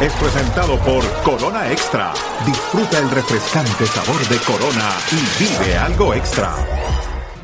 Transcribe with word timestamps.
es 0.00 0.12
presentado 0.14 0.78
por 0.80 1.02
Corona 1.22 1.70
Extra. 1.70 2.12
Disfruta 2.44 2.98
el 2.98 3.10
refrescante 3.10 3.86
sabor 3.86 4.20
de 4.28 4.36
Corona 4.38 4.90
y 5.10 5.42
vive 5.42 5.78
algo 5.78 6.12
extra. 6.12 6.54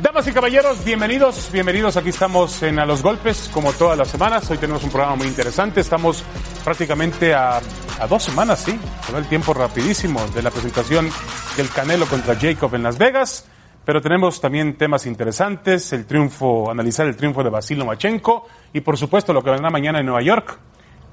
Damas 0.01 0.27
y 0.27 0.33
caballeros, 0.33 0.85
bienvenidos, 0.85 1.49
bienvenidos. 1.51 1.97
Aquí 1.97 2.11
estamos 2.11 2.63
en 2.63 2.79
A 2.79 2.85
los 2.85 3.03
Golpes, 3.03 3.49
como 3.55 3.73
todas 3.73 3.97
las 3.97 4.09
semanas. 4.09 4.51
Hoy 4.51 4.59
tenemos 4.59 4.85
un 4.85 4.91
programa 4.91 5.17
muy 5.17 5.29
interesante. 5.29 5.81
Estamos 5.81 6.23
prácticamente 6.63 7.33
a, 7.33 7.63
dos 8.07 8.23
semanas, 8.23 8.61
sí. 8.61 8.79
Se 9.07 9.17
el 9.17 9.27
tiempo 9.29 9.55
rapidísimo 9.55 10.21
de 10.35 10.43
la 10.43 10.51
presentación 10.51 11.09
del 11.57 11.71
Canelo 11.71 12.05
contra 12.07 12.37
Jacob 12.39 12.75
en 12.75 12.83
Las 12.83 12.99
Vegas. 12.99 13.47
Pero 13.87 14.03
tenemos 14.03 14.41
también 14.41 14.77
temas 14.77 15.07
interesantes, 15.07 15.93
el 15.93 16.05
triunfo, 16.05 16.71
analizar 16.71 17.07
el 17.07 17.17
triunfo 17.17 17.43
de 17.43 17.51
Basil 17.51 17.79
Lomachenko 17.79 18.47
y 18.75 18.81
por 18.81 18.99
supuesto 18.99 19.33
lo 19.33 19.43
que 19.43 19.51
vendrá 19.51 19.71
mañana 19.71 20.01
en 20.01 20.07
Nueva 20.07 20.23
York 20.23 20.59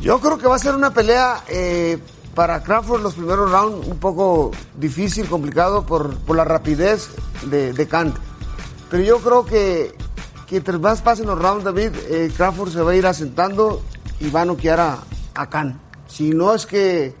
Yo 0.00 0.20
creo 0.20 0.38
que 0.38 0.46
va 0.46 0.56
a 0.56 0.58
ser 0.58 0.74
una 0.74 0.92
pelea 0.92 1.42
eh, 1.48 1.98
para 2.34 2.62
Crawford 2.62 3.02
los 3.02 3.14
primeros 3.14 3.50
rounds 3.50 3.86
un 3.86 3.98
poco 3.98 4.52
difícil, 4.76 5.26
complicado 5.26 5.84
por, 5.84 6.16
por 6.18 6.36
la 6.36 6.44
rapidez 6.44 7.10
de, 7.42 7.72
de 7.72 7.88
Khan. 7.88 8.14
Pero 8.90 9.02
yo 9.02 9.18
creo 9.18 9.44
que, 9.44 9.96
que 10.46 10.56
entre 10.56 10.78
más 10.78 11.02
pasen 11.02 11.26
los 11.26 11.38
rounds, 11.38 11.64
David, 11.64 11.92
eh, 12.08 12.32
Crawford 12.36 12.72
se 12.72 12.80
va 12.80 12.92
a 12.92 12.96
ir 12.96 13.06
asentando 13.06 13.82
y 14.20 14.30
va 14.30 14.42
a 14.42 14.44
noquear 14.44 14.80
a, 14.80 14.98
a 15.34 15.50
Khan. 15.50 15.80
Si 16.08 16.30
no 16.30 16.52
es 16.54 16.66
que 16.66 17.14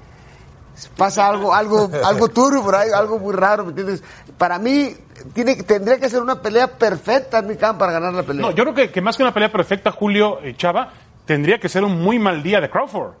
pasa 0.96 1.28
algo, 1.28 1.54
algo, 1.54 1.88
algo 2.04 2.28
turbio 2.30 2.62
por 2.64 2.74
ahí, 2.74 2.90
algo 2.90 3.18
muy 3.20 3.32
raro, 3.34 3.62
¿me 3.64 3.70
entiendes? 3.70 4.02
Para 4.36 4.58
mí, 4.58 4.94
tiene, 5.32 5.56
que- 5.56 5.62
tendría 5.62 5.98
que 6.00 6.08
ser 6.10 6.20
una 6.22 6.40
pelea 6.42 6.66
perfecta 6.78 7.38
en 7.38 7.46
mi 7.48 7.56
campo 7.56 7.78
para 7.80 7.92
ganar 7.92 8.12
la 8.14 8.22
pelea. 8.24 8.42
No, 8.42 8.50
yo 8.50 8.64
creo 8.64 8.74
que, 8.74 8.90
que 8.90 9.00
más 9.00 9.16
que 9.16 9.22
una 9.22 9.32
pelea 9.34 9.52
perfecta, 9.52 9.92
Julio 9.92 10.40
eh, 10.42 10.54
Chava, 10.56 10.92
tendría 11.24 11.58
que 11.60 11.68
ser 11.68 11.84
un 11.84 12.00
muy 12.02 12.18
mal 12.18 12.42
día 12.42 12.60
de 12.60 12.68
Crawford, 12.70 13.12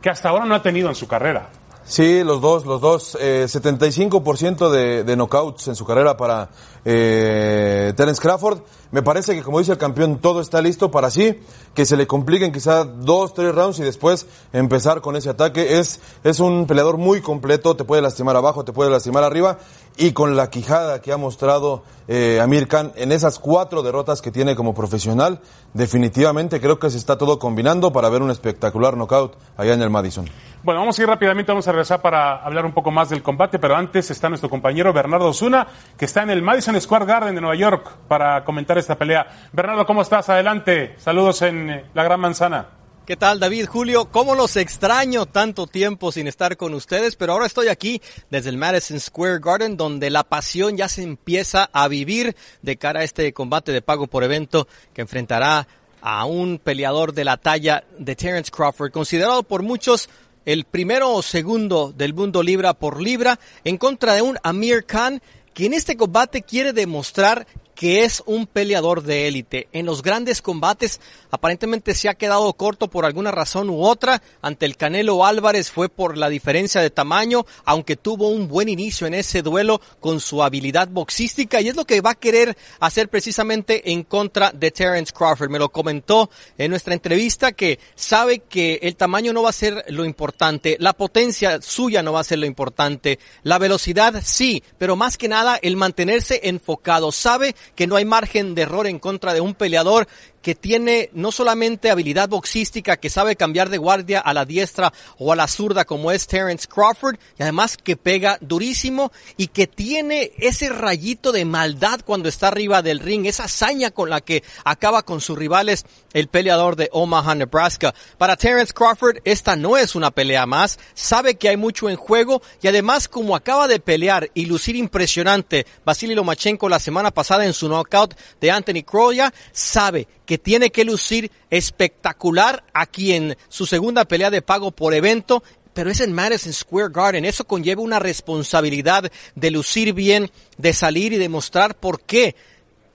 que 0.00 0.10
hasta 0.10 0.28
ahora 0.28 0.44
no 0.44 0.54
ha 0.54 0.62
tenido 0.62 0.88
en 0.88 0.94
su 0.94 1.08
carrera. 1.08 1.48
Sí, 1.86 2.24
los 2.24 2.40
dos, 2.40 2.64
los 2.64 2.80
dos. 2.80 3.16
Eh, 3.20 3.44
75% 3.46 4.70
de, 4.70 5.04
de 5.04 5.16
knockouts 5.16 5.68
en 5.68 5.74
su 5.76 5.84
carrera 5.84 6.16
para 6.16 6.48
eh, 6.82 7.92
Terence 7.94 8.20
Crawford. 8.22 8.60
Me 8.94 9.02
parece 9.02 9.34
que, 9.34 9.42
como 9.42 9.58
dice 9.58 9.72
el 9.72 9.78
campeón, 9.78 10.20
todo 10.20 10.40
está 10.40 10.62
listo 10.62 10.92
para 10.92 11.10
sí, 11.10 11.40
que 11.74 11.84
se 11.84 11.96
le 11.96 12.06
compliquen 12.06 12.52
quizá 12.52 12.84
dos, 12.84 13.34
tres 13.34 13.52
rounds 13.52 13.80
y 13.80 13.82
después 13.82 14.28
empezar 14.52 15.00
con 15.00 15.16
ese 15.16 15.30
ataque. 15.30 15.80
Es, 15.80 16.00
es 16.22 16.38
un 16.38 16.68
peleador 16.68 16.96
muy 16.96 17.20
completo, 17.20 17.74
te 17.74 17.82
puede 17.82 18.02
lastimar 18.02 18.36
abajo, 18.36 18.64
te 18.64 18.72
puede 18.72 18.92
lastimar 18.92 19.24
arriba. 19.24 19.58
Y 19.96 20.12
con 20.12 20.36
la 20.36 20.48
quijada 20.48 21.02
que 21.02 21.12
ha 21.12 21.16
mostrado 21.16 21.82
eh, 22.06 22.38
Amir 22.40 22.68
Khan 22.68 22.92
en 22.94 23.10
esas 23.10 23.40
cuatro 23.40 23.82
derrotas 23.82 24.22
que 24.22 24.30
tiene 24.30 24.54
como 24.54 24.74
profesional, 24.74 25.40
definitivamente 25.72 26.60
creo 26.60 26.78
que 26.78 26.88
se 26.88 26.98
está 26.98 27.18
todo 27.18 27.40
combinando 27.40 27.92
para 27.92 28.08
ver 28.08 28.22
un 28.22 28.30
espectacular 28.30 28.96
knockout 28.96 29.36
allá 29.56 29.74
en 29.74 29.82
el 29.82 29.90
Madison. 29.90 30.28
Bueno, 30.64 30.80
vamos 30.80 30.98
a 30.98 31.02
ir 31.02 31.08
rápidamente, 31.08 31.52
vamos 31.52 31.68
a 31.68 31.72
regresar 31.72 32.00
para 32.00 32.36
hablar 32.36 32.64
un 32.64 32.72
poco 32.72 32.90
más 32.90 33.10
del 33.10 33.22
combate, 33.22 33.58
pero 33.58 33.76
antes 33.76 34.10
está 34.10 34.30
nuestro 34.30 34.48
compañero 34.48 34.94
Bernardo 34.94 35.28
Osuna, 35.28 35.66
que 35.96 36.06
está 36.06 36.22
en 36.22 36.30
el 36.30 36.40
Madison 36.40 36.80
Square 36.80 37.04
Garden 37.04 37.34
de 37.34 37.40
Nueva 37.42 37.54
York 37.54 37.96
para 38.08 38.42
comentar 38.44 38.78
esta 38.84 38.98
pelea. 38.98 39.48
Bernardo, 39.52 39.86
¿cómo 39.86 40.02
estás? 40.02 40.28
Adelante. 40.28 40.94
Saludos 40.98 41.40
en 41.42 41.70
eh, 41.70 41.84
la 41.94 42.04
Gran 42.04 42.20
Manzana. 42.20 42.68
¿Qué 43.06 43.16
tal 43.16 43.40
David, 43.40 43.66
Julio? 43.66 44.10
¿Cómo 44.10 44.34
los 44.34 44.56
extraño 44.56 45.26
tanto 45.26 45.66
tiempo 45.66 46.12
sin 46.12 46.26
estar 46.26 46.56
con 46.56 46.72
ustedes? 46.74 47.16
Pero 47.16 47.32
ahora 47.32 47.46
estoy 47.46 47.68
aquí 47.68 48.00
desde 48.30 48.50
el 48.50 48.56
Madison 48.56 49.00
Square 49.00 49.40
Garden 49.40 49.76
donde 49.76 50.10
la 50.10 50.24
pasión 50.24 50.76
ya 50.76 50.88
se 50.88 51.02
empieza 51.02 51.68
a 51.72 51.88
vivir 51.88 52.36
de 52.62 52.76
cara 52.76 53.00
a 53.00 53.04
este 53.04 53.32
combate 53.32 53.72
de 53.72 53.82
pago 53.82 54.06
por 54.06 54.22
evento 54.22 54.68
que 54.94 55.02
enfrentará 55.02 55.66
a 56.00 56.24
un 56.26 56.58
peleador 56.58 57.14
de 57.14 57.24
la 57.24 57.38
talla 57.38 57.84
de 57.98 58.16
Terence 58.16 58.50
Crawford, 58.50 58.90
considerado 58.90 59.42
por 59.42 59.62
muchos 59.62 60.08
el 60.44 60.64
primero 60.64 61.12
o 61.12 61.22
segundo 61.22 61.92
del 61.94 62.12
mundo 62.12 62.42
libra 62.42 62.74
por 62.74 63.00
libra, 63.00 63.38
en 63.64 63.78
contra 63.78 64.14
de 64.14 64.22
un 64.22 64.38
Amir 64.42 64.84
Khan 64.84 65.22
que 65.54 65.66
en 65.66 65.72
este 65.72 65.96
combate 65.96 66.42
quiere 66.42 66.72
demostrar 66.72 67.46
que 67.74 68.04
es 68.04 68.22
un 68.26 68.46
peleador 68.46 69.02
de 69.02 69.28
élite. 69.28 69.68
En 69.72 69.86
los 69.86 70.02
grandes 70.02 70.42
combates 70.42 71.00
aparentemente 71.30 71.94
se 71.94 72.08
ha 72.08 72.14
quedado 72.14 72.52
corto 72.54 72.88
por 72.88 73.04
alguna 73.04 73.30
razón 73.30 73.70
u 73.70 73.84
otra. 73.84 74.22
Ante 74.40 74.66
el 74.66 74.76
Canelo 74.76 75.24
Álvarez 75.24 75.70
fue 75.70 75.88
por 75.88 76.16
la 76.16 76.28
diferencia 76.28 76.80
de 76.80 76.90
tamaño, 76.90 77.46
aunque 77.64 77.96
tuvo 77.96 78.28
un 78.28 78.48
buen 78.48 78.68
inicio 78.68 79.06
en 79.06 79.14
ese 79.14 79.42
duelo 79.42 79.80
con 80.00 80.20
su 80.20 80.42
habilidad 80.42 80.88
boxística 80.88 81.60
y 81.60 81.68
es 81.68 81.76
lo 81.76 81.84
que 81.84 82.00
va 82.00 82.10
a 82.10 82.14
querer 82.14 82.56
hacer 82.80 83.08
precisamente 83.08 83.92
en 83.92 84.04
contra 84.04 84.52
de 84.52 84.70
Terence 84.70 85.12
Crawford. 85.12 85.50
Me 85.50 85.58
lo 85.58 85.70
comentó 85.70 86.30
en 86.58 86.70
nuestra 86.70 86.94
entrevista 86.94 87.52
que 87.52 87.78
sabe 87.94 88.40
que 88.40 88.78
el 88.82 88.96
tamaño 88.96 89.32
no 89.32 89.42
va 89.42 89.50
a 89.50 89.52
ser 89.52 89.84
lo 89.88 90.04
importante, 90.04 90.76
la 90.78 90.92
potencia 90.92 91.60
suya 91.60 92.02
no 92.02 92.12
va 92.12 92.20
a 92.20 92.24
ser 92.24 92.38
lo 92.38 92.46
importante, 92.46 93.18
la 93.42 93.58
velocidad 93.58 94.22
sí, 94.24 94.62
pero 94.78 94.96
más 94.96 95.18
que 95.18 95.28
nada 95.28 95.58
el 95.60 95.76
mantenerse 95.76 96.40
enfocado. 96.44 97.12
Sabe 97.12 97.54
que 97.74 97.86
no 97.86 97.96
hay 97.96 98.04
margen 98.04 98.54
de 98.54 98.62
error 98.62 98.86
en 98.86 98.98
contra 98.98 99.34
de 99.34 99.40
un 99.40 99.54
peleador 99.54 100.08
que 100.44 100.54
tiene 100.54 101.08
no 101.14 101.32
solamente 101.32 101.90
habilidad 101.90 102.28
boxística, 102.28 102.98
que 102.98 103.08
sabe 103.08 103.34
cambiar 103.34 103.70
de 103.70 103.78
guardia 103.78 104.20
a 104.20 104.34
la 104.34 104.44
diestra 104.44 104.92
o 105.16 105.32
a 105.32 105.36
la 105.36 105.48
zurda 105.48 105.86
como 105.86 106.12
es 106.12 106.26
Terence 106.26 106.68
Crawford, 106.68 107.16
y 107.38 107.42
además 107.42 107.78
que 107.78 107.96
pega 107.96 108.36
durísimo 108.42 109.10
y 109.38 109.46
que 109.46 109.66
tiene 109.66 110.32
ese 110.38 110.68
rayito 110.68 111.32
de 111.32 111.46
maldad 111.46 112.00
cuando 112.04 112.28
está 112.28 112.48
arriba 112.48 112.82
del 112.82 113.00
ring, 113.00 113.24
esa 113.24 113.44
hazaña 113.44 113.90
con 113.90 114.10
la 114.10 114.20
que 114.20 114.44
acaba 114.64 115.02
con 115.02 115.22
sus 115.22 115.38
rivales 115.38 115.86
el 116.12 116.28
peleador 116.28 116.76
de 116.76 116.90
Omaha, 116.92 117.34
Nebraska. 117.34 117.94
Para 118.18 118.36
Terence 118.36 118.74
Crawford, 118.74 119.18
esta 119.24 119.56
no 119.56 119.78
es 119.78 119.94
una 119.94 120.10
pelea 120.10 120.44
más, 120.44 120.78
sabe 120.92 121.36
que 121.36 121.48
hay 121.48 121.56
mucho 121.56 121.88
en 121.88 121.96
juego 121.96 122.42
y 122.60 122.68
además 122.68 123.08
como 123.08 123.34
acaba 123.34 123.66
de 123.66 123.80
pelear 123.80 124.30
y 124.34 124.44
lucir 124.44 124.76
impresionante 124.76 125.66
Vasily 125.86 126.14
Lomachenko 126.14 126.68
la 126.68 126.78
semana 126.78 127.10
pasada 127.10 127.46
su 127.54 127.68
knockout 127.68 128.14
de 128.40 128.50
Anthony 128.50 128.82
Croya, 128.84 129.32
sabe 129.52 130.06
que 130.26 130.38
tiene 130.38 130.70
que 130.70 130.84
lucir 130.84 131.30
espectacular 131.50 132.64
aquí 132.72 133.12
en 133.12 133.36
su 133.48 133.66
segunda 133.66 134.04
pelea 134.04 134.30
de 134.30 134.42
pago 134.42 134.70
por 134.70 134.94
evento 134.94 135.42
pero 135.74 135.90
es 135.90 136.00
en 136.00 136.12
Madison 136.12 136.52
Square 136.52 136.92
Garden. 136.92 137.24
Eso 137.24 137.44
conlleva 137.44 137.82
una 137.82 137.98
responsabilidad 137.98 139.10
de 139.34 139.50
lucir 139.50 139.92
bien, 139.92 140.30
de 140.56 140.72
salir 140.72 141.12
y 141.12 141.18
demostrar 141.18 141.74
por 141.74 142.00
qué 142.02 142.36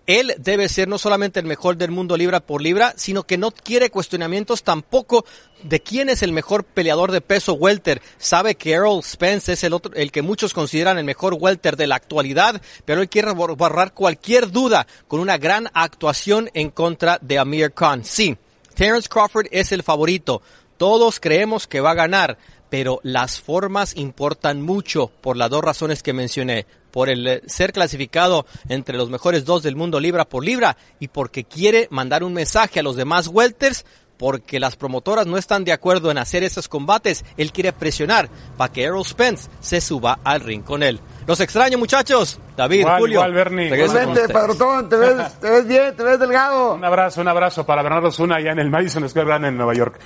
él 0.09 0.33
debe 0.39 0.69
ser 0.69 0.87
no 0.87 0.97
solamente 0.97 1.39
el 1.39 1.45
mejor 1.45 1.77
del 1.77 1.91
mundo 1.91 2.17
libra 2.17 2.39
por 2.39 2.63
libra, 2.63 2.95
sino 2.97 3.27
que 3.27 3.37
no 3.37 3.51
quiere 3.51 3.91
cuestionamientos 3.91 4.63
tampoco 4.63 5.23
de 5.61 5.81
quién 5.81 6.09
es 6.09 6.23
el 6.23 6.31
mejor 6.31 6.63
peleador 6.63 7.11
de 7.11 7.21
peso 7.21 7.53
welter. 7.53 8.01
Sabe 8.17 8.55
que 8.55 8.71
Errol 8.71 9.03
Spence 9.03 9.53
es 9.53 9.63
el 9.63 9.71
otro, 9.71 9.93
el 9.93 10.11
que 10.11 10.23
muchos 10.23 10.55
consideran 10.55 10.97
el 10.97 11.03
mejor 11.03 11.37
welter 11.39 11.77
de 11.77 11.85
la 11.85 11.97
actualidad, 11.97 12.59
pero 12.85 13.03
él 13.03 13.07
quiere 13.07 13.33
borrar 13.33 13.93
cualquier 13.93 14.49
duda 14.49 14.87
con 15.07 15.19
una 15.19 15.37
gran 15.37 15.69
actuación 15.75 16.49
en 16.55 16.71
contra 16.71 17.19
de 17.21 17.37
Amir 17.37 17.71
Khan. 17.71 18.03
Sí, 18.03 18.35
Terence 18.73 19.07
Crawford 19.07 19.45
es 19.51 19.71
el 19.71 19.83
favorito, 19.83 20.41
Todos 20.77 21.19
creemos 21.19 21.67
que 21.67 21.81
va 21.81 21.91
a 21.91 21.93
ganar, 21.95 22.39
pero 22.71 22.99
las 23.03 23.39
formas 23.39 23.95
importan 23.95 24.59
mucho 24.59 25.11
por 25.21 25.37
las 25.37 25.51
dos 25.51 25.63
razones 25.63 26.01
que 26.01 26.13
mencioné. 26.13 26.65
Por 26.91 27.09
el 27.09 27.27
eh, 27.27 27.41
ser 27.47 27.73
clasificado 27.73 28.45
entre 28.67 28.97
los 28.97 29.09
mejores 29.09 29.45
dos 29.45 29.63
del 29.63 29.75
mundo 29.75 29.99
libra 29.99 30.25
por 30.25 30.43
libra 30.43 30.77
y 30.99 31.09
porque 31.09 31.43
quiere 31.43 31.87
mandar 31.91 32.23
un 32.23 32.33
mensaje 32.33 32.79
a 32.79 32.83
los 32.83 32.95
demás 32.95 33.27
welters 33.27 33.85
porque 34.19 34.59
las 34.59 34.75
promotoras 34.75 35.27
no 35.27 35.37
están 35.37 35.63
de 35.63 35.71
acuerdo 35.71 36.11
en 36.11 36.17
hacer 36.17 36.43
esos 36.43 36.67
combates. 36.67 37.23
Él 37.37 37.53
quiere 37.53 37.71
presionar 37.71 38.27
para 38.57 38.69
que 38.71 38.83
Errol 38.83 39.05
Spence 39.05 39.49
se 39.61 39.79
suba 39.79 40.19
al 40.25 40.41
ring 40.41 40.61
con 40.61 40.83
él. 40.83 40.99
Los 41.25 41.39
extraño, 41.39 41.77
muchachos. 41.77 42.37
David, 42.57 42.81
Igual, 42.81 42.99
Julio. 42.99 43.13
igual, 43.19 43.33
Bernie. 43.33 43.67
Igualmente, 43.67 44.09
ustedes. 44.09 44.31
Padrotón, 44.31 44.89
te 44.89 44.97
ves, 44.97 45.33
te 45.39 45.49
ves 45.49 45.67
bien, 45.67 45.95
te 45.95 46.03
ves 46.03 46.19
delgado. 46.19 46.73
Un 46.73 46.83
abrazo, 46.83 47.21
un 47.21 47.29
abrazo 47.29 47.65
para 47.65 47.81
Bernardo 47.81 48.11
Zuna 48.11 48.35
allá 48.35 48.51
en 48.51 48.59
el 48.59 48.69
Madison 48.69 49.07
Square 49.07 49.29
Garden 49.29 49.47
en 49.47 49.57
Nueva 49.57 49.73
York. 49.73 49.97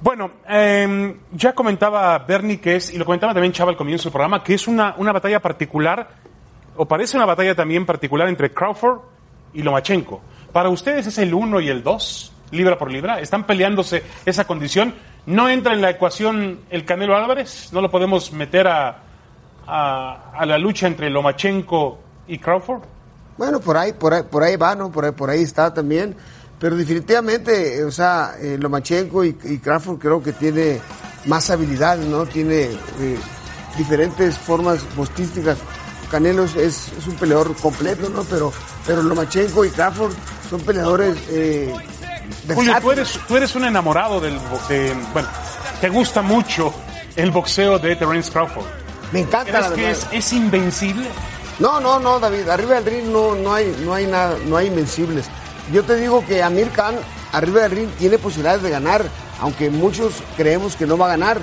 Bueno, 0.00 0.30
eh, 0.48 1.16
ya 1.32 1.52
comentaba 1.52 2.18
Bernie 2.20 2.60
que 2.60 2.76
es, 2.76 2.94
y 2.94 2.96
lo 2.96 3.04
comentaba 3.04 3.34
también 3.34 3.52
Chava 3.52 3.72
al 3.72 3.76
comienzo 3.76 4.04
del 4.04 4.12
programa, 4.12 4.42
que 4.42 4.54
es 4.54 4.66
una, 4.66 4.94
una 4.96 5.12
batalla 5.12 5.40
particular, 5.40 6.08
o 6.78 6.86
parece 6.86 7.16
una 7.16 7.26
batalla 7.26 7.54
también 7.54 7.84
particular 7.84 8.28
entre 8.28 8.52
Crawford 8.52 9.00
y 9.52 9.62
Lomachenko. 9.62 10.20
¿Para 10.52 10.70
ustedes 10.70 11.06
es 11.08 11.18
el 11.18 11.34
1 11.34 11.60
y 11.60 11.68
el 11.68 11.82
2, 11.82 12.32
libra 12.52 12.78
por 12.78 12.90
libra? 12.90 13.20
¿Están 13.20 13.44
peleándose 13.44 14.02
esa 14.24 14.46
condición? 14.46 14.94
¿No 15.26 15.48
entra 15.48 15.74
en 15.74 15.82
la 15.82 15.90
ecuación 15.90 16.60
el 16.70 16.84
Canelo 16.84 17.16
Álvarez? 17.16 17.70
¿No 17.72 17.80
lo 17.80 17.90
podemos 17.90 18.32
meter 18.32 18.68
a, 18.68 19.02
a, 19.66 20.46
la 20.46 20.56
lucha 20.56 20.86
entre 20.86 21.10
Lomachenko 21.10 21.98
y 22.28 22.38
Crawford? 22.38 22.82
Bueno, 23.36 23.60
por 23.60 23.76
ahí, 23.76 23.92
por 23.92 24.14
ahí, 24.14 24.22
por 24.22 24.42
ahí 24.42 24.56
va, 24.56 24.74
¿no? 24.74 24.90
Por 24.90 25.04
ahí, 25.04 25.12
por 25.12 25.30
ahí 25.30 25.42
está 25.42 25.74
también. 25.74 26.16
Pero 26.60 26.76
definitivamente, 26.76 27.78
eh, 27.78 27.84
o 27.84 27.90
sea, 27.90 28.34
eh, 28.40 28.56
Lomachenko 28.58 29.24
y, 29.24 29.34
Crawford 29.34 29.98
creo 29.98 30.22
que 30.22 30.32
tiene 30.32 30.80
más 31.26 31.50
habilidad, 31.50 31.98
¿no? 31.98 32.24
Tiene 32.24 32.62
eh, 32.62 33.18
diferentes 33.76 34.38
formas 34.38 34.84
bostísticas. 34.96 35.58
Canelo 36.10 36.44
es, 36.44 36.56
es- 36.56 36.88
es 36.98 37.06
un 37.06 37.14
peleador 37.16 37.54
completo, 37.56 38.08
¿no? 38.08 38.22
Pero, 38.24 38.52
pero 38.86 39.02
Lomachenko 39.02 39.64
y 39.64 39.70
Crawford 39.70 40.12
son 40.48 40.60
peleadores 40.62 41.16
eh, 41.30 41.72
Julio, 42.54 42.74
tú 42.80 42.92
eres, 42.92 43.18
tú 43.26 43.36
eres 43.36 43.54
un 43.54 43.64
enamorado 43.64 44.20
del 44.20 44.38
de, 44.68 44.94
bueno, 45.12 45.28
te 45.80 45.88
gusta 45.88 46.22
mucho 46.22 46.72
el 47.16 47.30
boxeo 47.30 47.78
de 47.78 47.96
Terence 47.96 48.30
Crawford. 48.30 48.66
Me 49.12 49.20
encanta, 49.20 49.50
¿Crees 49.50 49.70
la 49.70 49.74
que 49.74 49.82
verdad. 49.86 50.08
es, 50.12 50.26
es 50.26 50.32
invencible? 50.34 51.08
No, 51.58 51.80
no, 51.80 51.98
no, 51.98 52.20
David. 52.20 52.48
Arriba 52.48 52.74
del 52.80 52.84
ring 52.84 53.06
no, 53.10 53.34
no 53.34 53.52
hay, 53.54 53.74
no 53.84 53.94
hay 53.94 54.06
nada, 54.06 54.36
no 54.46 54.56
hay 54.56 54.66
invencibles. 54.68 55.26
Yo 55.72 55.82
te 55.84 55.96
digo 55.96 56.24
que 56.26 56.42
Amir 56.42 56.70
Khan 56.70 56.94
arriba 57.32 57.62
del 57.62 57.72
ring 57.72 57.88
tiene 57.98 58.18
posibilidades 58.18 58.62
de 58.62 58.70
ganar, 58.70 59.04
aunque 59.40 59.68
muchos 59.70 60.14
creemos 60.36 60.76
que 60.76 60.86
no 60.86 60.96
va 60.96 61.06
a 61.06 61.10
ganar 61.10 61.40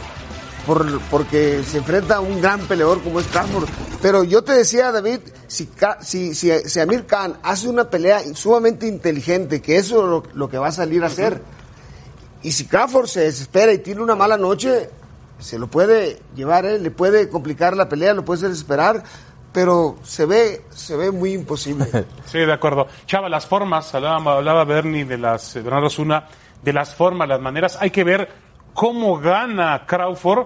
por, 0.66 1.00
porque 1.10 1.64
se 1.64 1.78
enfrenta 1.78 2.16
a 2.16 2.20
un 2.20 2.42
gran 2.42 2.62
peleador 2.62 3.02
como 3.02 3.20
es 3.20 3.28
Crawford. 3.28 3.68
Pero 4.02 4.24
yo 4.24 4.44
te 4.44 4.54
decía, 4.54 4.92
David, 4.92 5.20
si, 5.48 5.70
si, 6.02 6.36
si, 6.36 6.52
si 6.52 6.80
Amir 6.80 7.06
Khan 7.06 7.38
hace 7.44 7.68
una 7.68 7.90
pelea 7.90 8.22
sumamente 8.34 8.88
inteligente, 8.88 9.62
que 9.62 9.78
eso 9.78 10.24
es 10.24 10.36
lo, 10.36 10.50
que 10.50 10.58
va 10.58 10.68
a 10.68 10.72
salir 10.72 11.04
a 11.04 11.08
hacer, 11.08 11.42
y 12.44 12.52
si 12.52 12.66
Crawford 12.66 13.08
se 13.08 13.22
desespera 13.22 13.74
y 13.74 13.80
tiene 13.80 14.02
una 14.02 14.16
mala 14.16 14.38
noche, 14.38 14.90
se 15.40 15.58
lo 15.58 15.68
puede 15.68 16.20
llevar 16.36 16.66
él, 16.66 16.84
le 16.84 16.92
puede 16.92 17.30
complicar 17.30 17.76
la 17.76 17.90
pelea, 17.90 18.14
lo 18.14 18.24
puede 18.24 18.40
hacer 18.40 18.50
desesperar, 18.50 19.04
pero 19.52 19.96
se 20.04 20.26
ve, 20.26 20.66
se 20.70 20.96
ve 20.96 21.12
muy 21.12 21.34
imposible. 21.34 21.88
Sí, 22.26 22.40
de 22.40 22.54
acuerdo. 22.54 22.88
Chava, 23.06 23.30
las 23.30 23.46
formas, 23.46 23.94
hablaba, 23.96 24.38
hablaba 24.38 24.66
Bernie 24.66 25.06
de 25.06 25.18
las, 25.18 25.56
eh, 25.56 25.64
de 25.64 26.74
las 26.74 26.96
formas, 26.96 27.30
las 27.30 27.40
maneras. 27.40 27.78
Hay 27.80 27.92
que 27.92 28.04
ver 28.04 28.45
cómo 28.76 29.18
gana 29.20 29.86
Crawford 29.88 30.46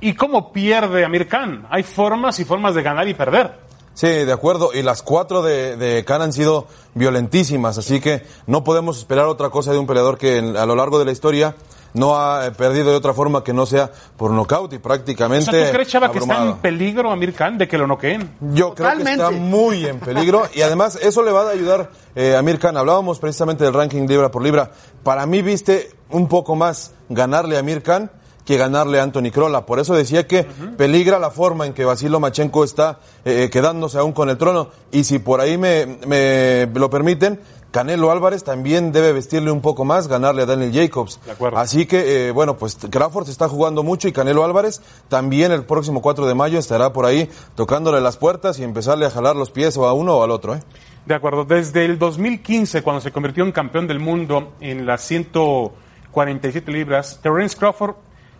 y 0.00 0.14
cómo 0.14 0.52
pierde 0.52 1.04
Amir 1.04 1.26
Khan. 1.26 1.66
Hay 1.70 1.82
formas 1.82 2.38
y 2.38 2.44
formas 2.44 2.76
de 2.76 2.82
ganar 2.84 3.08
y 3.08 3.14
perder. 3.14 3.66
Sí, 3.94 4.06
de 4.06 4.32
acuerdo. 4.32 4.70
Y 4.72 4.82
las 4.82 5.02
cuatro 5.02 5.42
de, 5.42 5.76
de 5.76 6.04
Khan 6.04 6.22
han 6.22 6.32
sido 6.32 6.68
violentísimas, 6.94 7.78
así 7.78 8.00
que 8.00 8.22
no 8.46 8.62
podemos 8.62 8.96
esperar 8.98 9.26
otra 9.26 9.50
cosa 9.50 9.72
de 9.72 9.78
un 9.78 9.88
peleador 9.88 10.18
que 10.18 10.36
en- 10.36 10.56
a 10.56 10.66
lo 10.66 10.76
largo 10.76 11.00
de 11.00 11.04
la 11.04 11.10
historia 11.10 11.56
no 11.94 12.16
ha 12.16 12.46
eh, 12.46 12.50
perdido 12.52 12.90
de 12.90 12.96
otra 12.96 13.14
forma 13.14 13.42
que 13.42 13.52
no 13.54 13.64
sea 13.66 13.90
por 14.16 14.30
nocaut 14.30 14.70
y 14.72 14.76
O 14.76 14.80
prácticamente 14.82 15.50
sea, 15.50 15.66
¿tú 15.66 15.72
crees, 15.72 15.88
Chava, 15.88 16.12
que 16.12 16.18
está 16.18 16.44
en 16.44 16.56
peligro 16.58 17.10
Amir 17.10 17.32
Khan 17.34 17.56
de 17.58 17.66
que 17.66 17.78
lo 17.78 17.86
noqueen? 17.88 18.36
Yo 18.52 18.74
creo 18.74 18.94
que 18.98 19.10
está 19.10 19.30
muy 19.30 19.86
en 19.86 19.98
peligro 19.98 20.42
y 20.54 20.60
además 20.62 20.96
eso 21.02 21.22
le 21.22 21.32
va 21.32 21.48
a 21.48 21.50
ayudar 21.50 21.90
eh, 22.14 22.36
a 22.36 22.40
Amir 22.40 22.58
Khan. 22.60 22.76
Hablábamos 22.76 23.18
precisamente 23.18 23.64
del 23.64 23.72
ranking 23.72 24.06
libra 24.06 24.30
por 24.30 24.42
libra. 24.42 24.70
Para 25.08 25.24
mí 25.24 25.40
viste 25.40 25.88
un 26.10 26.28
poco 26.28 26.54
más 26.54 26.92
ganarle 27.08 27.56
a 27.56 27.60
Amir 27.60 27.82
Khan 27.82 28.10
que 28.44 28.58
ganarle 28.58 29.00
a 29.00 29.04
Anthony 29.04 29.30
Crolla. 29.32 29.64
Por 29.64 29.78
eso 29.78 29.94
decía 29.94 30.26
que 30.26 30.44
peligra 30.44 31.18
la 31.18 31.30
forma 31.30 31.64
en 31.64 31.72
que 31.72 31.86
Basil 31.86 32.12
Lomachenko 32.12 32.62
está 32.62 32.98
eh, 33.24 33.48
quedándose 33.50 33.96
aún 33.96 34.12
con 34.12 34.28
el 34.28 34.36
trono. 34.36 34.68
Y 34.92 35.04
si 35.04 35.18
por 35.18 35.40
ahí 35.40 35.56
me, 35.56 35.98
me 36.06 36.66
lo 36.74 36.90
permiten, 36.90 37.40
Canelo 37.70 38.10
Álvarez 38.10 38.44
también 38.44 38.92
debe 38.92 39.12
vestirle 39.12 39.50
un 39.50 39.60
poco 39.60 39.84
más, 39.84 40.08
ganarle 40.08 40.42
a 40.42 40.46
Daniel 40.46 40.72
Jacobs. 40.72 41.20
De 41.24 41.32
acuerdo. 41.32 41.58
Así 41.58 41.86
que, 41.86 42.28
eh, 42.28 42.30
bueno, 42.30 42.56
pues 42.56 42.78
Crawford 42.90 43.26
se 43.26 43.30
está 43.30 43.48
jugando 43.48 43.82
mucho 43.82 44.08
y 44.08 44.12
Canelo 44.12 44.44
Álvarez 44.44 44.80
también 45.08 45.52
el 45.52 45.64
próximo 45.64 46.00
4 46.00 46.26
de 46.26 46.34
mayo 46.34 46.58
estará 46.58 46.92
por 46.92 47.04
ahí 47.04 47.28
tocándole 47.54 48.00
las 48.00 48.16
puertas 48.16 48.58
y 48.58 48.64
empezarle 48.64 49.04
a 49.06 49.10
jalar 49.10 49.36
los 49.36 49.50
pies 49.50 49.76
o 49.76 49.86
a 49.86 49.92
uno 49.92 50.16
o 50.16 50.22
al 50.22 50.30
otro. 50.30 50.54
¿eh? 50.54 50.60
De 51.04 51.14
acuerdo. 51.14 51.44
Desde 51.44 51.84
el 51.84 51.98
2015, 51.98 52.82
cuando 52.82 53.00
se 53.00 53.12
convirtió 53.12 53.44
en 53.44 53.52
campeón 53.52 53.86
del 53.86 53.98
mundo 54.00 54.52
en 54.60 54.86
las 54.86 55.02
147 55.02 56.72
libras, 56.72 57.20
Terence 57.22 57.56
Crawford 57.56 57.96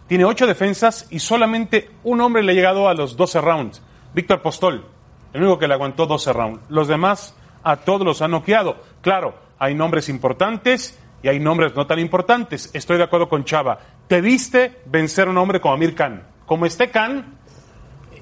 tiene 0.06 0.24
ocho 0.24 0.46
defensas 0.46 1.06
y 1.10 1.18
solamente 1.18 1.90
un 2.02 2.22
hombre 2.22 2.42
le 2.42 2.52
ha 2.52 2.54
llegado 2.54 2.88
a 2.88 2.94
los 2.94 3.16
12 3.16 3.40
rounds. 3.42 3.82
Víctor 4.14 4.40
Postol, 4.40 4.86
el 5.34 5.42
único 5.42 5.58
que 5.58 5.68
le 5.68 5.74
aguantó 5.74 6.06
12 6.06 6.32
rounds. 6.32 6.60
Los 6.70 6.88
demás, 6.88 7.34
a 7.62 7.76
todos 7.76 8.06
los 8.06 8.22
han 8.22 8.32
noqueado. 8.32 8.76
Claro, 9.00 9.34
hay 9.58 9.74
nombres 9.74 10.08
importantes 10.08 10.98
y 11.22 11.28
hay 11.28 11.40
nombres 11.40 11.74
no 11.74 11.86
tan 11.86 11.98
importantes. 11.98 12.70
Estoy 12.72 12.98
de 12.98 13.04
acuerdo 13.04 13.28
con 13.28 13.44
Chava. 13.44 13.78
Te 14.06 14.20
viste 14.20 14.80
vencer 14.86 15.28
a 15.28 15.30
un 15.30 15.38
hombre 15.38 15.60
como 15.60 15.74
Amir 15.74 15.94
Khan. 15.94 16.26
Como 16.46 16.66
este 16.66 16.90
Khan, 16.90 17.38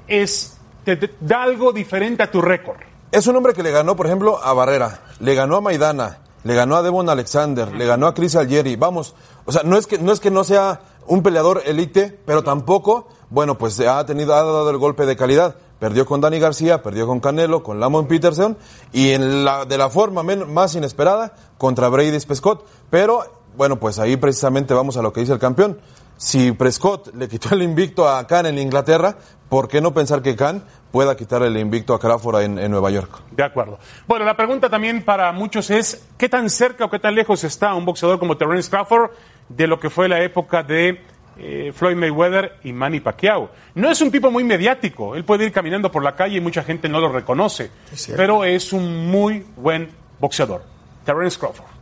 es, 0.08 0.58
te, 0.84 0.96
te 0.96 1.14
da 1.20 1.42
algo 1.42 1.72
diferente 1.72 2.22
a 2.22 2.30
tu 2.30 2.40
récord. 2.40 2.78
Es 3.12 3.26
un 3.26 3.36
hombre 3.36 3.54
que 3.54 3.62
le 3.62 3.70
ganó, 3.70 3.96
por 3.96 4.06
ejemplo, 4.06 4.42
a 4.42 4.52
Barrera, 4.52 5.00
le 5.20 5.34
ganó 5.34 5.56
a 5.56 5.60
Maidana, 5.60 6.18
le 6.42 6.54
ganó 6.54 6.76
a 6.76 6.82
Devon 6.82 7.08
Alexander, 7.08 7.72
le 7.72 7.86
ganó 7.86 8.06
a 8.06 8.14
Chris 8.14 8.34
Algieri. 8.36 8.76
Vamos, 8.76 9.14
o 9.44 9.52
sea, 9.52 9.62
no 9.62 9.76
es 9.76 9.86
que 9.86 9.98
no, 9.98 10.12
es 10.12 10.20
que 10.20 10.30
no 10.30 10.44
sea 10.44 10.80
un 11.06 11.22
peleador 11.22 11.62
elite, 11.64 12.18
pero 12.26 12.42
tampoco, 12.42 13.08
bueno, 13.30 13.56
pues 13.56 13.78
ha 13.80 14.04
tenido, 14.06 14.34
ha 14.34 14.42
dado 14.42 14.70
el 14.70 14.78
golpe 14.78 15.06
de 15.06 15.16
calidad. 15.16 15.56
Perdió 15.78 16.06
con 16.06 16.20
Dani 16.20 16.38
García, 16.38 16.82
perdió 16.82 17.06
con 17.06 17.20
Canelo, 17.20 17.62
con 17.62 17.78
Lamont 17.80 18.08
Peterson 18.08 18.56
y 18.92 19.10
en 19.10 19.44
la, 19.44 19.66
de 19.66 19.76
la 19.76 19.90
forma 19.90 20.22
más 20.22 20.74
inesperada 20.74 21.34
contra 21.58 21.88
Brady 21.88 22.18
Prescott. 22.20 22.64
Pero, 22.88 23.24
bueno, 23.56 23.78
pues 23.78 23.98
ahí 23.98 24.16
precisamente 24.16 24.72
vamos 24.72 24.96
a 24.96 25.02
lo 25.02 25.12
que 25.12 25.20
dice 25.20 25.34
el 25.34 25.38
campeón. 25.38 25.78
Si 26.16 26.52
Prescott 26.52 27.14
le 27.14 27.28
quitó 27.28 27.54
el 27.54 27.62
invicto 27.62 28.08
a 28.08 28.26
Khan 28.26 28.46
en 28.46 28.58
Inglaterra, 28.58 29.16
¿por 29.50 29.68
qué 29.68 29.82
no 29.82 29.92
pensar 29.92 30.22
que 30.22 30.34
Khan 30.34 30.64
pueda 30.90 31.14
quitar 31.14 31.42
el 31.42 31.58
invicto 31.58 31.92
a 31.92 32.00
Crawford 32.00 32.40
en, 32.40 32.70
Nueva 32.70 32.90
York? 32.90 33.20
De 33.32 33.44
acuerdo. 33.44 33.78
Bueno, 34.06 34.24
la 34.24 34.34
pregunta 34.34 34.70
también 34.70 35.04
para 35.04 35.30
muchos 35.32 35.68
es, 35.68 36.06
¿qué 36.16 36.30
tan 36.30 36.48
cerca 36.48 36.86
o 36.86 36.90
qué 36.90 36.98
tan 36.98 37.14
lejos 37.14 37.44
está 37.44 37.74
un 37.74 37.84
boxeador 37.84 38.18
como 38.18 38.38
Terence 38.38 38.70
Crawford 38.70 39.10
de 39.50 39.66
lo 39.66 39.78
que 39.78 39.90
fue 39.90 40.08
la 40.08 40.22
época 40.22 40.62
de 40.62 41.04
eh, 41.38 41.72
Floyd 41.74 41.96
Mayweather 41.96 42.56
y 42.64 42.72
Manny 42.72 43.00
Pacquiao? 43.00 43.50
No 43.74 43.90
es 43.90 44.00
un 44.00 44.10
tipo 44.10 44.30
muy 44.30 44.44
mediático, 44.44 45.14
él 45.16 45.24
puede 45.24 45.44
ir 45.44 45.52
caminando 45.52 45.90
por 45.90 46.02
la 46.02 46.14
calle 46.14 46.36
y 46.36 46.40
mucha 46.40 46.62
gente 46.62 46.88
no 46.88 47.00
lo 47.00 47.10
reconoce, 47.10 47.70
pero 48.16 48.44
es 48.44 48.72
un 48.72 49.10
muy 49.10 49.44
buen 49.56 49.88
boxeador. 50.18 50.62
Terence 51.04 51.38
Crawford. 51.38 51.76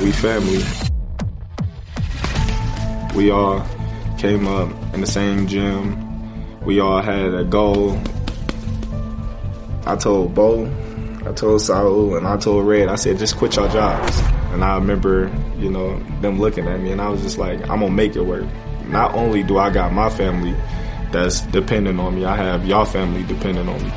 We 0.00 0.12
family. 0.12 0.62
We 3.14 3.30
all 3.30 3.64
came 4.18 4.46
up 4.48 4.68
in 4.92 5.00
the 5.00 5.06
same 5.06 5.46
gym. 5.46 5.96
We 6.64 6.80
all 6.80 7.00
had 7.00 7.34
a 7.34 7.44
goal. 7.44 7.98
I 9.86 9.96
told 9.96 10.34
Bo, 10.34 10.64
I 11.26 11.32
told 11.32 11.62
Saul, 11.62 12.16
and 12.16 12.26
I 12.26 12.36
told 12.36 12.66
Red, 12.66 12.88
I 12.88 12.96
said, 12.96 13.18
just 13.18 13.36
quit 13.38 13.56
your 13.56 13.66
jobs. 13.68 14.18
And 14.52 14.62
I 14.62 14.76
remember, 14.76 15.32
you 15.56 15.70
know, 15.70 15.98
them 16.20 16.38
looking 16.38 16.68
at 16.68 16.80
me, 16.80 16.92
and 16.92 17.00
I 17.00 17.08
was 17.08 17.22
just 17.22 17.38
like, 17.38 17.60
I'm 17.62 17.80
gonna 17.80 17.90
make 17.90 18.14
it 18.14 18.22
work. 18.22 18.44
Not 18.88 19.14
only 19.14 19.42
do 19.42 19.56
I 19.56 19.70
got 19.70 19.92
my 19.94 20.10
family 20.10 20.54
that's 21.12 21.40
dependent 21.40 21.98
on 21.98 22.14
me, 22.14 22.26
I 22.26 22.36
have 22.36 22.66
y'all 22.66 22.84
family 22.84 23.22
dependent 23.22 23.70
on 23.70 23.82
me. 23.82 23.90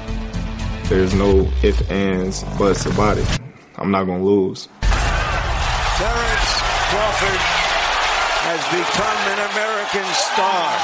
There's 0.86 1.13
no 1.13 1.51
ifs, 1.63 1.81
ands, 1.89 2.43
buts 2.57 2.86
about 2.86 3.17
it. 3.17 3.39
I'm 3.75 3.91
not 3.91 4.05
gonna 4.05 4.24
lose. 4.24 4.69
Terrence 4.81 6.62
Crawford 6.88 7.39
has 8.48 8.63
become 8.72 9.17
an 9.34 9.39
American 9.51 10.07
star. 10.15 10.79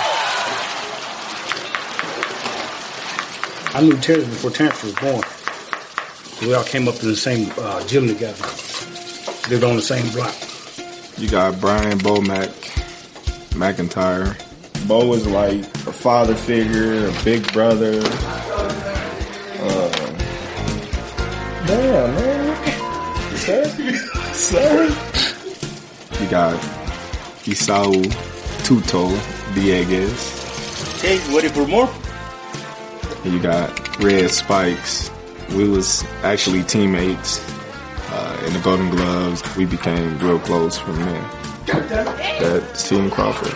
I 3.75 3.81
knew 3.81 3.97
Terrence 3.97 4.27
before 4.27 4.51
Terrence 4.51 4.83
was 4.83 4.93
born. 4.95 5.23
We 6.41 6.53
all 6.53 6.63
came 6.63 6.87
up 6.87 7.01
in 7.01 7.07
the 7.07 7.15
same 7.15 7.51
uh, 7.57 7.85
gym 7.87 8.07
together. 8.07 8.45
Lived 9.49 9.63
on 9.63 9.75
the 9.75 9.81
same 9.81 10.11
block. 10.11 10.35
You 11.17 11.29
got 11.29 11.59
Brian 11.61 11.99
Bomack, 11.99 12.49
McIntyre. 13.51 14.35
Bo 14.87 15.05
was 15.07 15.25
like 15.27 15.61
a 15.87 15.93
father 15.93 16.35
figure, 16.35 17.07
a 17.07 17.23
big 17.23 17.51
brother. 17.53 18.01
Uh, 19.65 19.91
damn, 21.65 22.15
man. 22.15 23.37
Sir? 23.37 23.65
Sir? 24.33 24.89
You 26.21 26.29
got 26.29 26.59
Isao 27.43 28.03
Tuto 28.63 29.15
Dieguez. 29.53 30.41
Okay, 30.97 31.17
ready 31.33 31.49
for 31.49 31.67
more? 31.67 31.89
And 33.23 33.33
you 33.33 33.39
got 33.41 33.99
Red 33.99 34.29
Spikes. 34.29 35.12
We 35.55 35.69
was 35.69 36.03
actually 36.23 36.63
teammates 36.63 37.39
uh, 38.09 38.43
in 38.47 38.53
the 38.53 38.59
Golden 38.59 38.89
Gloves. 38.89 39.43
We 39.55 39.65
became 39.65 40.17
real 40.19 40.39
close 40.39 40.77
from 40.79 40.95
there. 40.95 41.29
That's 42.39 42.89
Team 42.89 43.11
Crawford. 43.11 43.53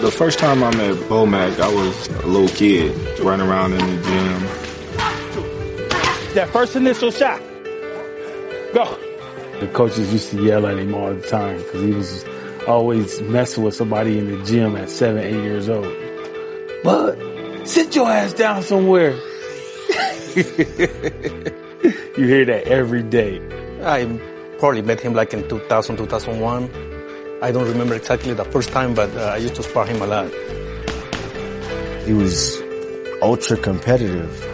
The 0.00 0.10
first 0.10 0.38
time 0.38 0.62
I 0.62 0.70
met 0.76 0.96
Bomac, 1.08 1.58
I 1.58 1.74
was 1.74 2.08
a 2.08 2.26
little 2.26 2.54
kid 2.54 3.18
running 3.20 3.48
around 3.48 3.72
in 3.72 3.78
the 3.78 4.02
gym. 4.02 4.42
That 6.34 6.50
first 6.52 6.76
initial 6.76 7.10
shot. 7.10 7.40
Go. 8.74 8.98
The 9.60 9.70
coaches 9.72 10.12
used 10.12 10.30
to 10.32 10.42
yell 10.42 10.66
at 10.66 10.78
him 10.78 10.94
all 10.94 11.14
the 11.14 11.26
time 11.26 11.56
because 11.56 11.82
he 11.82 11.92
was 11.92 12.24
always 12.68 13.20
messing 13.22 13.64
with 13.64 13.74
somebody 13.74 14.18
in 14.18 14.30
the 14.30 14.44
gym 14.44 14.76
at 14.76 14.90
seven, 14.90 15.24
eight 15.24 15.42
years 15.42 15.68
old. 15.68 15.96
But 16.82 17.18
sit 17.64 17.94
your 17.94 18.10
ass 18.10 18.32
down 18.32 18.62
somewhere. 18.62 19.10
you 20.36 20.44
hear 22.16 22.44
that 22.44 22.64
every 22.66 23.02
day. 23.02 23.40
I 23.82 24.04
probably 24.58 24.82
met 24.82 25.00
him 25.00 25.14
like 25.14 25.32
in 25.34 25.48
2000, 25.48 25.96
2001. 25.96 26.70
I 27.42 27.52
don't 27.52 27.68
remember 27.68 27.94
exactly 27.94 28.32
the 28.32 28.44
first 28.44 28.70
time, 28.70 28.94
but 28.94 29.14
uh, 29.16 29.32
I 29.34 29.36
used 29.36 29.54
to 29.56 29.62
spar 29.62 29.86
him 29.86 30.00
a 30.00 30.06
lot. 30.06 30.30
He 32.06 32.12
was 32.12 32.60
ultra 33.22 33.56
competitive. 33.56 34.44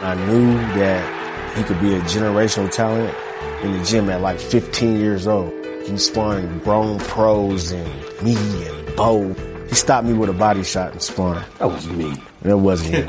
I 0.00 0.14
knew 0.26 0.54
that 0.78 1.56
he 1.56 1.62
could 1.62 1.80
be 1.80 1.94
a 1.94 2.00
generational 2.00 2.70
talent 2.70 3.14
in 3.62 3.72
the 3.72 3.84
gym 3.84 4.10
at 4.10 4.20
like 4.20 4.38
15 4.38 4.98
years 4.98 5.26
old. 5.26 5.52
He 5.86 5.96
sparring 5.98 6.58
grown 6.60 6.98
pros 6.98 7.72
and 7.72 8.22
me 8.22 8.34
and 8.36 8.96
Bo. 8.96 9.53
He 9.74 9.78
stopped 9.78 10.06
me 10.06 10.12
with 10.12 10.30
a 10.30 10.32
body 10.32 10.62
shot 10.62 10.92
in 10.92 11.00
sparring. 11.00 11.42
That 11.58 11.66
was 11.66 11.88
me. 11.88 12.14
That 12.42 12.58
wasn't 12.58 12.94
him. 12.94 13.08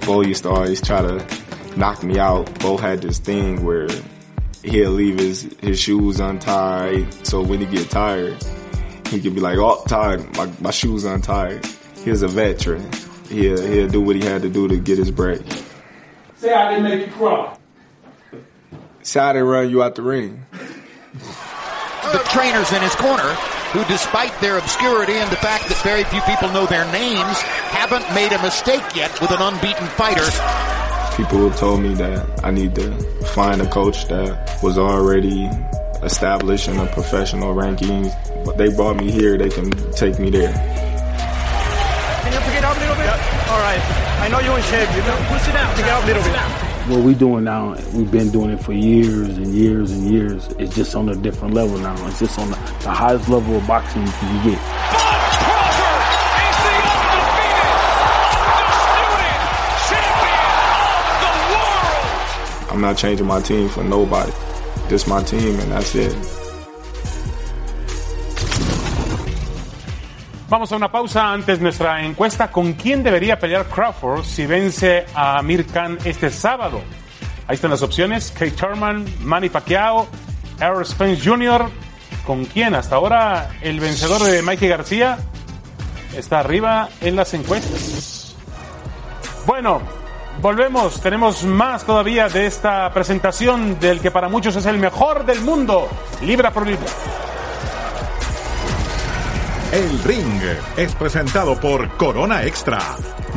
Bo 0.06 0.22
used 0.22 0.44
to 0.44 0.48
always 0.48 0.80
try 0.80 1.02
to 1.02 1.22
knock 1.76 2.02
me 2.02 2.18
out. 2.18 2.60
Bo 2.60 2.78
had 2.78 3.02
this 3.02 3.18
thing 3.18 3.62
where 3.62 3.88
he'll 4.62 4.92
leave 4.92 5.18
his, 5.18 5.42
his 5.60 5.78
shoes 5.78 6.18
untied. 6.18 7.12
So 7.26 7.42
when 7.42 7.60
he 7.60 7.66
get 7.66 7.90
tired, 7.90 8.42
he 9.08 9.20
could 9.20 9.34
be 9.34 9.42
like, 9.42 9.58
oh, 9.58 9.84
tired, 9.86 10.34
my, 10.34 10.50
my 10.62 10.70
shoes 10.70 11.04
untied. 11.04 11.62
He's 12.02 12.22
a 12.22 12.28
veteran. 12.28 12.90
He'll, 13.28 13.60
he'll 13.60 13.88
do 13.88 14.00
what 14.00 14.16
he 14.16 14.24
had 14.24 14.40
to 14.40 14.48
do 14.48 14.66
to 14.66 14.78
get 14.78 14.96
his 14.96 15.10
break. 15.10 15.42
Say 16.36 16.54
I 16.54 16.70
didn't 16.70 16.84
make 16.84 17.06
you 17.06 17.12
cry. 17.12 17.54
See 19.02 19.18
how 19.18 19.34
they 19.34 19.42
run 19.42 19.68
you 19.68 19.82
out 19.82 19.94
the 19.94 20.00
ring. 20.00 20.46
The 21.12 22.22
trainers 22.30 22.72
in 22.72 22.80
his 22.80 22.94
corner, 22.94 23.36
who 23.74 23.84
despite 23.86 24.30
their 24.40 24.56
obscurity 24.56 25.14
and 25.14 25.28
the 25.32 25.42
fact 25.42 25.66
that 25.66 25.76
very 25.82 26.04
few 26.04 26.22
people 26.22 26.48
know 26.54 26.64
their 26.64 26.86
names, 26.92 27.42
haven't 27.74 28.06
made 28.14 28.30
a 28.30 28.40
mistake 28.40 28.86
yet 28.94 29.10
with 29.20 29.32
an 29.32 29.42
unbeaten 29.42 29.86
fighter. 29.98 30.22
People 31.18 31.50
have 31.50 31.58
told 31.58 31.82
me 31.82 31.92
that 31.94 32.22
I 32.44 32.52
need 32.52 32.76
to 32.76 32.94
find 33.34 33.60
a 33.60 33.68
coach 33.68 34.06
that 34.06 34.62
was 34.62 34.78
already 34.78 35.50
established 36.04 36.68
in 36.68 36.76
the 36.76 36.86
professional 36.86 37.52
rankings. 37.52 38.14
But 38.44 38.58
they 38.58 38.72
brought 38.72 38.96
me 38.96 39.10
here, 39.10 39.36
they 39.36 39.50
can 39.50 39.70
take 39.92 40.20
me 40.20 40.30
there. 40.30 40.52
Can 40.52 42.32
you 42.32 42.38
pick 42.46 42.54
it 42.54 42.64
up 42.64 42.76
a 42.76 42.80
little 42.80 42.94
bit? 42.94 43.10
All 43.50 43.58
right. 43.58 43.82
I 44.22 44.28
know 44.30 44.38
you're 44.38 44.56
in 44.56 44.62
shape. 44.70 44.88
You 44.94 45.02
know, 45.02 45.18
push 45.34 45.48
it 45.48 45.56
out. 45.56 45.74
Pick 45.74 45.84
it 45.84 45.90
up 45.90 46.04
a 46.04 46.06
little 46.06 46.22
bit. 46.22 46.73
What 46.86 47.02
we're 47.02 47.14
doing 47.14 47.44
now, 47.44 47.76
we've 47.94 48.10
been 48.10 48.30
doing 48.30 48.50
it 48.50 48.62
for 48.62 48.74
years 48.74 49.38
and 49.38 49.54
years 49.54 49.90
and 49.90 50.02
years. 50.06 50.46
It's 50.58 50.76
just 50.76 50.94
on 50.94 51.08
a 51.08 51.14
different 51.14 51.54
level 51.54 51.78
now. 51.78 51.94
It's 52.06 52.18
just 52.18 52.38
on 52.38 52.50
the, 52.50 52.56
the 52.82 52.90
highest 52.90 53.26
level 53.30 53.56
of 53.56 53.66
boxing 53.66 54.02
you 54.02 54.12
can 54.12 54.50
get. 54.50 54.58
I'm 62.70 62.82
not 62.82 62.98
changing 62.98 63.26
my 63.26 63.40
team 63.40 63.70
for 63.70 63.82
nobody. 63.82 64.32
This 64.88 65.06
my 65.06 65.22
team 65.22 65.58
and 65.60 65.72
that's 65.72 65.94
it. 65.94 66.43
Vamos 70.48 70.70
a 70.72 70.76
una 70.76 70.92
pausa 70.92 71.32
antes 71.32 71.58
nuestra 71.58 72.04
encuesta. 72.04 72.50
¿Con 72.50 72.74
quién 72.74 73.02
debería 73.02 73.38
pelear 73.38 73.64
Crawford 73.66 74.24
si 74.24 74.44
vence 74.44 75.06
a 75.14 75.38
Amir 75.38 75.66
Khan 75.66 75.98
este 76.04 76.30
sábado? 76.30 76.82
Ahí 77.46 77.54
están 77.54 77.70
las 77.70 77.82
opciones. 77.82 78.30
Kate 78.30 78.50
Thurman, 78.50 79.06
Manny 79.20 79.48
Pacquiao, 79.48 80.06
Errol 80.60 80.84
Spence 80.84 81.22
Jr. 81.24 81.70
¿Con 82.26 82.44
quién? 82.44 82.74
Hasta 82.74 82.96
ahora 82.96 83.52
el 83.62 83.80
vencedor 83.80 84.22
de 84.22 84.42
Mikey 84.42 84.68
García 84.68 85.18
está 86.14 86.40
arriba 86.40 86.90
en 87.00 87.16
las 87.16 87.32
encuestas. 87.32 88.36
Bueno, 89.46 89.80
volvemos. 90.42 91.00
Tenemos 91.00 91.42
más 91.44 91.84
todavía 91.84 92.28
de 92.28 92.46
esta 92.46 92.92
presentación 92.92 93.80
del 93.80 94.00
que 94.00 94.10
para 94.10 94.28
muchos 94.28 94.56
es 94.56 94.66
el 94.66 94.76
mejor 94.76 95.24
del 95.24 95.40
mundo. 95.40 95.88
Libra 96.20 96.50
por 96.50 96.66
libra. 96.66 96.86
El 99.74 99.98
Ring 100.04 100.40
es 100.76 100.94
presentado 100.94 101.58
por 101.58 101.88
Corona 101.96 102.44
Extra. 102.44 102.78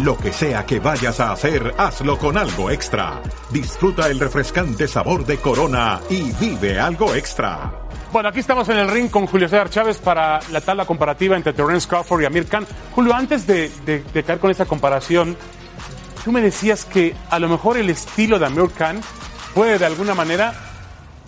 Lo 0.04 0.16
que 0.16 0.32
sea 0.32 0.68
que 0.68 0.80
vayas 0.80 1.20
a 1.20 1.32
hacer, 1.32 1.74
hazlo 1.80 2.20
con 2.20 2.38
algo 2.38 2.70
extra. 2.70 3.24
Disfruta 3.50 4.06
el 4.06 4.20
refrescante 4.20 4.88
sabor 4.88 5.26
de 5.26 5.38
Corona 5.40 6.00
y 6.12 6.32
vive 6.34 6.80
algo 6.80 7.16
extra. 7.16 7.72
Bueno, 8.14 8.30
aquí 8.30 8.40
estamos 8.42 8.70
en 8.70 8.78
el 8.78 8.88
ring 8.88 9.10
con 9.10 9.26
Julio 9.26 9.50
César 9.50 9.72
Chávez 9.72 9.98
para 9.98 10.40
la 10.52 10.62
tabla 10.62 10.86
comparativa 10.86 11.36
entre 11.36 11.54
Terence 11.54 11.88
Crawford 11.88 12.22
y 12.22 12.26
Amir 12.26 12.46
Khan. 12.48 12.68
Julio, 12.94 13.16
antes 13.16 13.48
de, 13.48 13.72
de- 13.86 14.24
caer 14.24 14.38
con 14.38 14.52
esta 14.52 14.66
comparación, 14.66 15.36
tú 16.24 16.32
me 16.32 16.42
decías 16.42 16.86
que 16.86 17.16
a 17.32 17.40
lo 17.40 17.50
mejor 17.50 17.78
el 17.78 17.90
estilo 17.90 18.38
de 18.38 18.46
Amir 18.46 18.70
Khan 18.78 19.02
puede 19.56 19.80
de 19.80 19.88
alguna 19.88 20.14
manera 20.14 20.54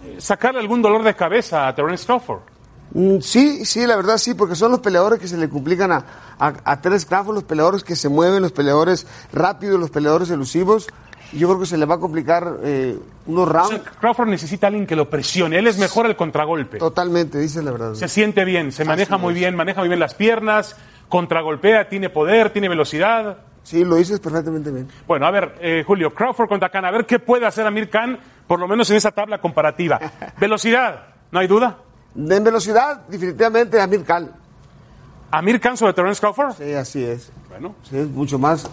eh, 0.05 0.17
sacarle 0.19 0.59
algún 0.59 0.83
dolor 0.83 1.01
de 1.01 1.15
cabeza 1.15 1.67
a 1.67 1.73
Terence 1.73 2.05
Crawford. 2.05 2.41
Mm, 2.93 3.19
Sí, 3.21 3.65
sí, 3.65 3.85
la 3.85 3.95
verdad 3.95 4.17
sí, 4.17 4.33
porque 4.33 4.55
son 4.55 4.71
los 4.71 4.79
peleadores 4.79 5.19
que 5.19 5.27
se 5.27 5.37
le 5.37 5.49
complican 5.49 5.91
a, 5.91 6.05
a, 6.39 6.53
a 6.63 6.81
Terence 6.81 7.05
Crawford, 7.07 7.35
los 7.35 7.43
peleadores 7.43 7.83
que 7.83 7.95
se 7.95 8.09
mueven, 8.09 8.41
los 8.41 8.51
peleadores 8.51 9.05
rápidos, 9.31 9.79
los 9.79 9.89
peleadores 9.91 10.29
elusivos. 10.29 10.87
Yo 11.31 11.47
creo 11.47 11.59
que 11.59 11.67
se 11.67 11.77
le 11.77 11.85
va 11.85 11.95
a 11.95 11.99
complicar 11.99 12.57
eh, 12.63 12.97
unos 13.27 13.47
O 13.47 13.51
rounds. 13.51 13.69
sea, 13.69 13.83
Crawford 13.99 14.29
necesita 14.29 14.65
a 14.65 14.69
alguien 14.69 14.87
que 14.87 14.95
lo 14.95 15.11
presione. 15.11 15.59
Él 15.59 15.67
es 15.67 15.77
mejor 15.77 16.07
al 16.07 16.15
contragolpe. 16.15 16.79
Totalmente, 16.79 17.37
dices 17.37 17.63
la 17.63 17.69
verdad. 17.71 17.93
Se 17.93 18.07
siente 18.07 18.43
bien, 18.45 18.71
se 18.71 18.83
maneja 18.83 19.15
Así 19.15 19.21
muy 19.23 19.33
es. 19.33 19.39
bien, 19.39 19.55
maneja 19.55 19.81
muy 19.81 19.89
bien 19.89 19.99
las 19.99 20.15
piernas, 20.15 20.75
contragolpea, 21.07 21.87
tiene 21.89 22.09
poder, 22.09 22.49
tiene 22.51 22.67
velocidad. 22.69 23.37
Sí, 23.61 23.85
lo 23.85 23.97
dices 23.97 24.19
perfectamente 24.19 24.71
bien. 24.71 24.87
Bueno, 25.05 25.27
a 25.27 25.31
ver, 25.31 25.53
eh, 25.61 25.83
Julio, 25.85 26.15
Crawford 26.15 26.47
contra 26.49 26.69
Khan, 26.69 26.85
a 26.85 26.91
ver 26.91 27.05
qué 27.05 27.19
puede 27.19 27.45
hacer 27.45 27.67
Amir 27.67 27.91
Khan, 27.91 28.17
por 28.47 28.59
lo 28.59 28.67
menos 28.67 28.89
en 28.89 28.95
esa 28.97 29.11
tabla 29.11 29.39
comparativa. 29.39 29.99
Velocidad, 30.39 31.09
¿no 31.31 31.37
hay 31.39 31.47
duda? 31.47 31.77
En 32.27 32.43
velocidad, 32.43 33.01
definitivamente 33.07 33.79
Amir 33.79 34.03
Khan. 34.03 34.29
¿Amir 35.31 35.59
Khan 35.61 35.77
sobre 35.77 35.93
Terence 35.93 36.19
Crawford? 36.19 36.53
Sí, 36.57 36.73
así 36.73 37.03
es. 37.03 37.31
Bueno. 37.49 37.75
Sí, 37.89 37.97
es 37.97 38.07
mucho 38.09 38.37
más. 38.39 38.67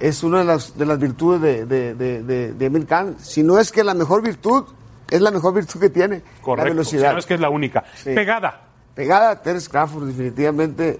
Es 0.00 0.22
una 0.22 0.38
de 0.38 0.44
las, 0.44 0.76
de 0.76 0.86
las 0.86 0.98
virtudes 0.98 1.40
de, 1.42 1.66
de, 1.66 1.94
de, 1.94 2.22
de- 2.22 2.52
de 2.54 2.66
Amir 2.66 2.86
Khan. 2.86 3.16
Si 3.20 3.42
no 3.42 3.58
es 3.58 3.70
que 3.70 3.84
la 3.84 3.94
mejor 3.94 4.22
virtud, 4.22 4.64
es 5.10 5.20
la 5.20 5.30
mejor 5.30 5.54
virtud 5.54 5.78
que 5.80 5.90
tiene. 5.90 6.22
Correcto. 6.42 6.64
La 6.68 6.70
velocidad. 6.70 7.08
Si 7.10 7.12
no 7.14 7.18
es 7.18 7.26
que 7.26 7.34
es 7.34 7.40
la 7.40 7.50
única. 7.50 7.84
Sí. 8.02 8.14
Pegada. 8.14 8.62
Pegada 8.94 9.30
a 9.30 9.42
Terence 9.42 9.68
Crawford, 9.70 10.06
definitivamente. 10.06 10.98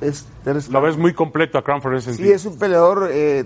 Es 0.00 0.26
Terence 0.44 0.70
Lo 0.70 0.80
ves 0.80 0.96
muy 0.96 1.14
completo 1.14 1.58
a 1.58 1.64
Crawford 1.64 1.92
en 1.92 1.98
ese 1.98 2.10
Sí, 2.12 2.16
sentido. 2.18 2.36
es 2.36 2.44
un 2.46 2.58
peleador 2.58 3.08
eh, 3.10 3.44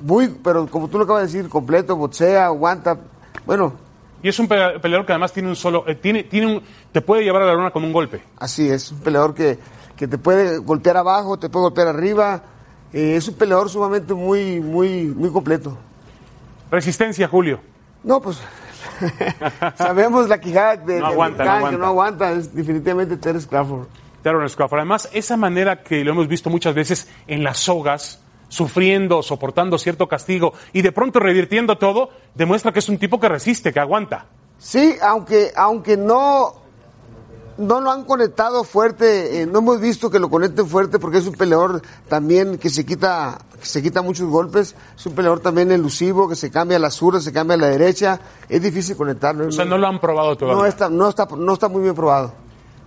muy, 0.00 0.28
pero 0.42 0.66
como 0.68 0.88
tú 0.88 0.98
lo 0.98 1.04
acabas 1.04 1.22
de 1.22 1.26
decir, 1.38 1.50
completo, 1.50 1.96
boxea, 1.96 2.46
aguanta. 2.46 2.96
Bueno, 3.44 3.74
Y 4.22 4.28
es 4.28 4.38
un 4.38 4.46
pe- 4.48 4.78
peleador 4.80 5.06
que 5.06 5.12
además 5.12 5.32
tiene 5.32 5.48
un 5.48 5.56
solo, 5.56 5.84
eh, 5.86 5.94
tiene, 5.94 6.24
tiene 6.24 6.46
un, 6.46 6.62
te 6.92 7.00
puede 7.00 7.22
llevar 7.24 7.42
a 7.42 7.46
la 7.46 7.54
luna 7.54 7.70
con 7.70 7.84
un 7.84 7.92
golpe. 7.92 8.22
así 8.38 8.68
es, 8.68 8.92
un 8.92 9.00
peleador 9.00 9.34
que, 9.34 9.58
que 9.96 10.06
te 10.08 10.18
puede 10.18 10.58
golpear 10.58 10.96
abajo, 10.96 11.38
te 11.38 11.48
puede 11.48 11.64
golpear 11.64 11.88
arriba. 11.88 12.42
eh, 12.92 13.14
es 13.16 13.26
un 13.28 13.34
peleador 13.34 13.70
sumamente 13.70 14.12
muy, 14.14 14.60
muy, 14.60 15.04
muy 15.06 15.30
completo. 15.30 15.76
Resistencia, 16.70 17.26
Julio. 17.28 17.60
No, 18.04 18.20
pues 18.20 18.40
sabemos 19.76 20.28
la 20.28 20.40
quijada 20.40 20.76
de, 20.76 21.00
No 21.00 21.06
aguanta, 21.06 21.60
no 21.60 21.70
que 21.70 21.76
no 21.76 21.86
aguanta, 21.86 22.32
es 22.32 22.54
definitivamente 22.54 23.16
Terence 23.16 23.48
Crawford. 23.48 23.86
Terrence 24.22 24.54
Crawford. 24.56 24.80
Además, 24.80 25.08
esa 25.12 25.36
manera 25.36 25.82
que 25.82 26.04
lo 26.04 26.12
hemos 26.12 26.28
visto 26.28 26.50
muchas 26.50 26.74
veces 26.74 27.08
en 27.26 27.42
las 27.42 27.58
sogas, 27.58 28.20
sufriendo, 28.50 29.22
soportando 29.22 29.78
cierto 29.78 30.08
castigo 30.08 30.52
y 30.74 30.82
de 30.82 30.92
pronto 30.92 31.20
revirtiendo 31.20 31.78
todo, 31.78 32.10
demuestra 32.34 32.72
que 32.72 32.80
es 32.80 32.88
un 32.90 32.98
tipo 32.98 33.18
que 33.18 33.28
resiste, 33.28 33.72
que 33.72 33.80
aguanta. 33.80 34.26
Sí, 34.58 34.96
aunque, 35.00 35.52
aunque 35.56 35.96
no, 35.96 36.52
no 37.56 37.80
lo 37.80 37.90
han 37.90 38.04
conectado 38.04 38.64
fuerte, 38.64 39.40
eh, 39.40 39.46
no 39.46 39.60
hemos 39.60 39.80
visto 39.80 40.10
que 40.10 40.18
lo 40.18 40.28
conecten 40.28 40.66
fuerte 40.66 40.98
porque 40.98 41.18
es 41.18 41.26
un 41.26 41.34
peleador 41.34 41.80
también 42.08 42.58
que 42.58 42.68
se 42.68 42.84
quita, 42.84 43.38
que 43.58 43.64
se 43.64 43.82
quita 43.82 44.02
muchos 44.02 44.28
golpes, 44.28 44.74
es 44.96 45.06
un 45.06 45.14
peleador 45.14 45.40
también 45.40 45.70
elusivo, 45.70 46.28
que 46.28 46.34
se 46.34 46.50
cambia 46.50 46.76
a 46.76 46.80
la 46.80 46.90
zurda, 46.90 47.20
se 47.20 47.32
cambia 47.32 47.54
a 47.54 47.58
la 47.58 47.68
derecha, 47.68 48.20
es 48.48 48.60
difícil 48.60 48.96
conectarlo. 48.96 49.46
O 49.46 49.52
sea, 49.52 49.64
no 49.64 49.78
lo 49.78 49.86
han 49.86 50.00
probado 50.00 50.36
todavía. 50.36 50.60
No 50.60 50.66
está, 50.66 50.90
no 50.90 51.08
está, 51.08 51.26
no 51.36 51.52
está 51.54 51.68
muy 51.68 51.82
bien 51.82 51.94
probado. 51.94 52.34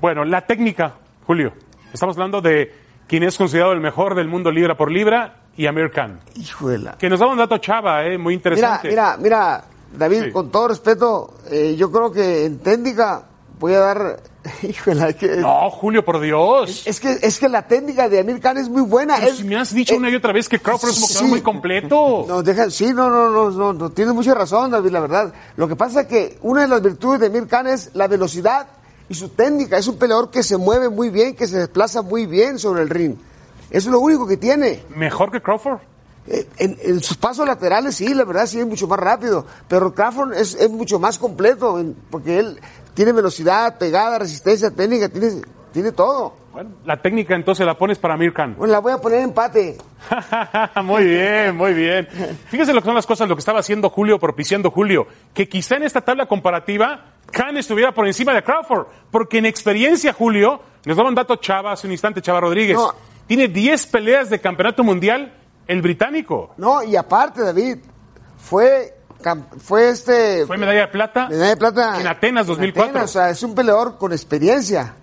Bueno, 0.01 0.25
la 0.25 0.45
técnica, 0.45 0.95
Julio. 1.25 1.53
Estamos 1.93 2.17
hablando 2.17 2.41
de 2.41 2.73
quien 3.07 3.23
es 3.23 3.37
considerado 3.37 3.71
el 3.73 3.79
mejor 3.79 4.15
del 4.15 4.27
mundo 4.27 4.51
libra 4.51 4.75
por 4.75 4.91
libra 4.91 5.42
y 5.57 5.65
Amir 5.67 5.91
Khan. 5.91 6.19
Híjole. 6.35 6.91
Que 6.97 7.09
nos 7.09 7.19
da 7.19 7.27
un 7.27 7.37
dato 7.37 7.57
chava, 7.59 8.03
eh, 8.05 8.17
muy 8.17 8.33
Mira, 8.37 8.49
interesante. 8.51 8.87
mira, 8.89 9.17
mira, 9.19 9.63
David, 9.97 10.23
Sí. 10.25 10.31
con 10.31 10.51
todo 10.51 10.67
respeto, 10.69 11.33
eh, 11.51 11.75
yo 11.77 11.91
creo 11.91 12.11
que 12.11 12.45
en 12.45 12.59
técnica 12.59 13.23
voy 13.59 13.73
a 13.75 13.79
dar, 13.79 14.19
híjole, 14.63 15.15
que, 15.15 15.37
No, 15.37 15.69
Julio, 15.69 16.03
por 16.03 16.19
Dios. 16.19 16.81
es 16.85 16.99
que, 16.99 17.17
es 17.21 17.39
que 17.39 17.47
la 17.47 17.61
técnica 17.67 18.09
de 18.09 18.19
Amir 18.19 18.39
Khan 18.39 18.57
es 18.57 18.67
muy 18.69 18.81
buena. 18.81 19.15
Pero 19.19 19.31
es- 19.31 19.37
si 19.37 19.43
me 19.43 19.55
has 19.55 19.73
dicho 19.73 19.95
una 19.95 20.09
y 20.09 20.15
otra 20.15 20.33
vez 20.33 20.49
que 20.49 20.59
Crawford 20.59 20.89
es 20.89 20.95
un 20.95 21.01
boxeador 21.01 21.25
sí. 21.27 21.31
muy 21.31 21.41
completo. 21.41 22.25
No, 22.27 22.41
deja, 22.43 22.69
sí, 22.71 22.91
no, 22.93 23.09
no, 23.09 23.29
no, 23.29 23.51
no, 23.51 23.73
no, 23.73 23.89
tienes 23.91 24.13
mucha 24.15 24.33
razón, 24.33 24.71
David, 24.71 24.89
la 24.91 24.99
verdad. 24.99 25.33
Lo 25.55 25.67
que 25.67 25.75
pasa 25.75 26.01
es 26.01 26.07
que 26.07 26.37
una 26.41 26.61
de 26.61 26.67
las 26.67 26.81
virtudes 26.81 27.19
de 27.19 27.27
Amir 27.27 27.47
Khan 27.47 27.67
es 27.67 27.91
la 27.93 28.07
velocidad 28.07 28.67
y 29.07 29.13
su 29.13 29.29
técnica. 29.29 29.77
Es 29.77 29.87
un 29.87 29.97
peleador 29.97 30.31
que 30.31 30.41
se 30.43 30.57
mueve 30.57 30.89
muy 30.89 31.09
bien, 31.11 31.35
que 31.35 31.45
se 31.47 31.59
desplaza 31.59 32.01
muy 32.01 32.25
bien 32.25 32.57
sobre 32.57 32.81
el 32.81 32.89
ring. 32.89 33.15
Eso 33.73 33.89
es 33.89 33.91
lo 33.91 33.99
único 33.99 34.25
que 34.25 34.37
tiene. 34.37 34.83
¿Mejor 34.95 35.29
que 35.31 35.41
Crawford? 35.41 35.79
Eh, 36.27 36.47
En, 36.59 36.77
en 36.81 37.01
sus 37.01 37.17
pasos 37.17 37.45
laterales, 37.45 37.95
sí, 37.95 38.13
la 38.13 38.23
verdad, 38.23 38.45
sí 38.45 38.59
es 38.59 38.65
mucho 38.65 38.87
más 38.87 38.99
rápido. 38.99 39.45
Pero 39.67 39.93
Crawford 39.93 40.33
es, 40.35 40.55
es 40.55 40.69
mucho 40.69 40.99
más 40.99 41.19
completo, 41.19 41.77
en- 41.79 41.95
porque 42.09 42.39
él 42.39 42.59
tiene 42.93 43.11
velocidad, 43.11 43.77
pegada, 43.77 44.19
resistencia, 44.19 44.71
técnica, 44.71 45.09
tiene, 45.09 45.41
tiene 45.73 45.91
todo. 45.91 46.41
Bueno, 46.53 46.69
la 46.85 47.01
técnica 47.01 47.35
entonces 47.35 47.65
la 47.65 47.75
pones 47.75 47.97
para 47.97 48.13
Amir 48.13 48.31
Khan. 48.31 48.55
Bueno, 48.57 48.71
la 48.71 48.79
voy 48.79 48.91
a 48.93 48.99
poner 48.99 49.21
empate. 49.21 49.75
muy 50.83 51.03
bien, 51.03 51.55
muy 51.57 51.73
bien. 51.73 52.07
Fíjese 52.47 52.73
lo 52.73 52.81
que 52.81 52.85
son 52.85 52.95
las 52.95 53.07
cosas, 53.07 53.27
lo 53.27 53.35
que 53.35 53.39
estaba 53.39 53.59
haciendo 53.59 53.89
Julio, 53.89 54.19
propiciando 54.19 54.69
Julio, 54.69 55.07
que 55.33 55.49
quizá 55.49 55.77
en 55.77 55.83
esta 55.83 56.01
tabla 56.01 56.27
comparativa 56.27 57.05
Khan 57.31 57.57
estuviera 57.57 57.91
por 57.91 58.05
encima 58.05 58.33
de 58.35 58.43
Crawford, 58.43 58.85
porque 59.09 59.39
en 59.39 59.47
experiencia, 59.47 60.13
Julio, 60.13 60.61
nos 60.85 60.95
daba 60.95 61.09
un 61.09 61.15
dato 61.15 61.37
Chava 61.37 61.71
hace 61.71 61.87
un 61.87 61.93
instante, 61.93 62.21
Chava 62.21 62.39
Rodríguez, 62.41 62.77
No. 62.77 62.93
Tiene 63.27 63.47
10 63.47 63.87
peleas 63.87 64.29
de 64.29 64.39
campeonato 64.39 64.83
mundial 64.83 65.33
el 65.67 65.81
británico. 65.81 66.53
No, 66.57 66.83
y 66.83 66.95
aparte, 66.95 67.41
David, 67.41 67.77
fue, 68.37 68.95
fue 69.59 69.89
este... 69.89 70.45
Fue 70.45 70.57
medalla 70.57 70.81
de 70.81 70.87
plata 70.87 71.29
Medalla 71.29 71.49
de 71.49 71.57
plata. 71.57 72.01
en 72.01 72.07
Atenas 72.07 72.47
2004. 72.47 72.89
Atenas, 72.89 73.09
o 73.09 73.13
sea, 73.13 73.29
es 73.29 73.41
un 73.43 73.55
peleador 73.55 73.97
con 73.97 74.11
experiencia. 74.11 74.95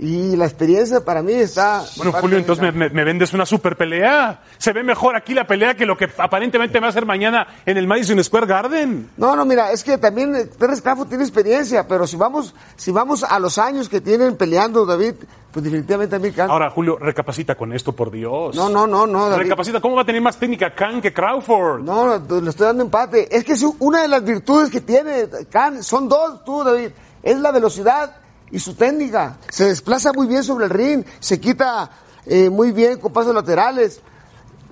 Y 0.00 0.36
la 0.36 0.44
experiencia 0.44 1.04
para 1.04 1.22
mí 1.22 1.32
está. 1.32 1.82
Bueno, 1.96 2.12
Julio, 2.12 2.38
entonces 2.38 2.72
me, 2.72 2.88
me- 2.88 3.04
vendes 3.04 3.32
una 3.34 3.44
super 3.44 3.76
pelea. 3.76 4.42
Se 4.56 4.72
ve 4.72 4.84
mejor 4.84 5.16
aquí 5.16 5.34
la 5.34 5.44
pelea 5.46 5.74
que 5.74 5.84
lo 5.86 5.96
que 5.96 6.08
aparentemente 6.18 6.78
va 6.78 6.86
a 6.88 6.92
ser 6.92 7.04
mañana 7.04 7.46
en 7.66 7.76
el 7.76 7.88
Madison 7.88 8.22
Square 8.22 8.46
Garden. 8.46 9.10
No, 9.16 9.34
no, 9.34 9.44
mira, 9.44 9.72
es 9.72 9.82
que 9.82 9.98
también 9.98 10.36
eh, 10.36 10.44
Terence 10.44 10.82
Crawford 10.82 11.08
tiene 11.08 11.24
experiencia, 11.24 11.88
pero 11.88 12.06
si 12.06 12.16
vamos, 12.16 12.54
si 12.76 12.92
vamos 12.92 13.24
a 13.24 13.40
los 13.40 13.58
años 13.58 13.88
que 13.88 14.00
tienen 14.00 14.36
peleando, 14.36 14.86
David, 14.86 15.14
pues 15.50 15.64
definitivamente 15.64 16.14
a 16.14 16.18
mí 16.20 16.30
Khan- 16.30 16.48
Ahora, 16.50 16.70
Julio, 16.70 16.96
recapacita 17.00 17.56
con 17.56 17.72
esto, 17.72 17.90
por 17.92 18.12
Dios. 18.12 18.54
No, 18.54 18.68
no, 18.68 18.86
no, 18.86 19.04
no, 19.04 19.28
David. 19.30 19.42
Recapacita, 19.44 19.80
¿cómo 19.80 19.96
va 19.96 20.02
a 20.02 20.06
tener 20.06 20.22
más 20.22 20.36
técnica 20.36 20.74
Khan 20.76 21.00
que 21.00 21.12
Crawford? 21.12 21.82
No, 21.82 22.18
no, 22.20 22.40
le 22.40 22.50
estoy 22.50 22.66
dando 22.66 22.84
empate. 22.84 23.34
Es 23.36 23.42
que 23.44 23.54
es 23.54 23.64
una 23.80 24.02
de 24.02 24.08
las 24.08 24.22
virtudes 24.22 24.70
que 24.70 24.80
tiene 24.80 25.26
Khan, 25.50 25.82
son 25.82 26.08
dos, 26.08 26.44
tú, 26.44 26.62
David, 26.62 26.90
es 27.22 27.36
la 27.40 27.50
velocidad 27.50 28.14
y 28.50 28.58
su 28.58 28.74
técnica. 28.74 29.36
Se 29.48 29.64
desplaza 29.66 30.12
muy 30.12 30.26
bien 30.26 30.42
sobre 30.44 30.64
el 30.66 30.70
ring, 30.70 31.04
se 31.20 31.40
quita 31.40 31.90
eh, 32.26 32.48
muy 32.50 32.72
bien 32.72 32.98
con 32.98 33.12
pasos 33.12 33.34
laterales. 33.34 34.00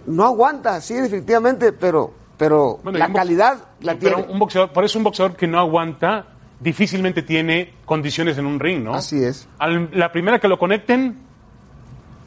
No 0.07 0.25
aguanta, 0.25 0.81
sí, 0.81 0.95
definitivamente, 0.95 1.73
pero, 1.73 2.13
pero 2.37 2.79
Bueno, 2.83 2.99
la 2.99 3.13
calidad 3.13 3.59
la 3.81 3.95
Pero 3.97 4.17
tiene. 4.19 4.33
un 4.33 4.39
boxeador, 4.39 4.73
por 4.73 4.85
eso 4.85 4.99
un 4.99 5.05
boxeador 5.05 5.37
que 5.37 5.47
no 5.47 5.59
aguanta 5.59 6.27
difícilmente 6.61 7.23
tiene 7.23 7.75
condiciones 7.85 8.39
en 8.39 8.47
un 8.47 8.59
ring, 8.61 8.83
¿no? 8.85 8.95
Así 8.95 9.23
es. 9.23 9.49
Al- 9.59 9.91
la 9.93 10.13
primera 10.13 10.39
que 10.39 10.49
lo 10.49 10.59
conecten, 10.59 11.19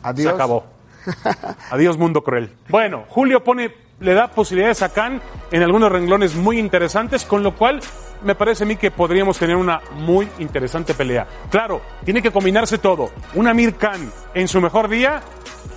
Adiós. 0.04 0.30
se 0.30 0.36
acabó. 0.36 0.66
Adiós, 1.72 1.98
mundo 1.98 2.24
cruel. 2.24 2.56
Bueno, 2.70 3.06
Julio 3.08 3.44
pone, 3.44 3.74
le 4.00 4.14
da 4.14 4.28
posibilidades 4.28 4.82
a 4.82 4.90
Khan 4.90 5.22
en 5.52 5.64
algunos 5.64 5.92
renglones 5.92 6.36
muy 6.36 6.60
interesantes, 6.60 7.26
con 7.26 7.44
lo 7.44 7.56
cual 7.56 7.80
me 8.24 8.36
parece 8.36 8.64
a 8.64 8.68
mí 8.68 8.76
que 8.76 8.92
podríamos 8.92 9.38
tener 9.38 9.56
una 9.56 9.82
muy 9.94 10.28
interesante 10.40 10.94
pelea. 10.94 11.28
Claro, 11.50 11.82
tiene 12.04 12.22
que 12.22 12.32
combinarse 12.32 12.78
todo. 12.78 13.12
Un 13.36 13.48
Amir 13.48 13.76
Khan 13.76 14.12
en 14.34 14.48
su 14.48 14.62
mejor 14.62 14.90
día 14.90 15.22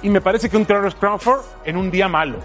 y 0.02 0.08
me 0.08 0.20
parece 0.20 0.48
que 0.48 0.56
un 0.56 0.66
Terrence 0.66 0.96
Crawford 0.98 1.40
en 1.64 1.76
un 1.76 1.90
día 1.90 2.08
malo. 2.08 2.38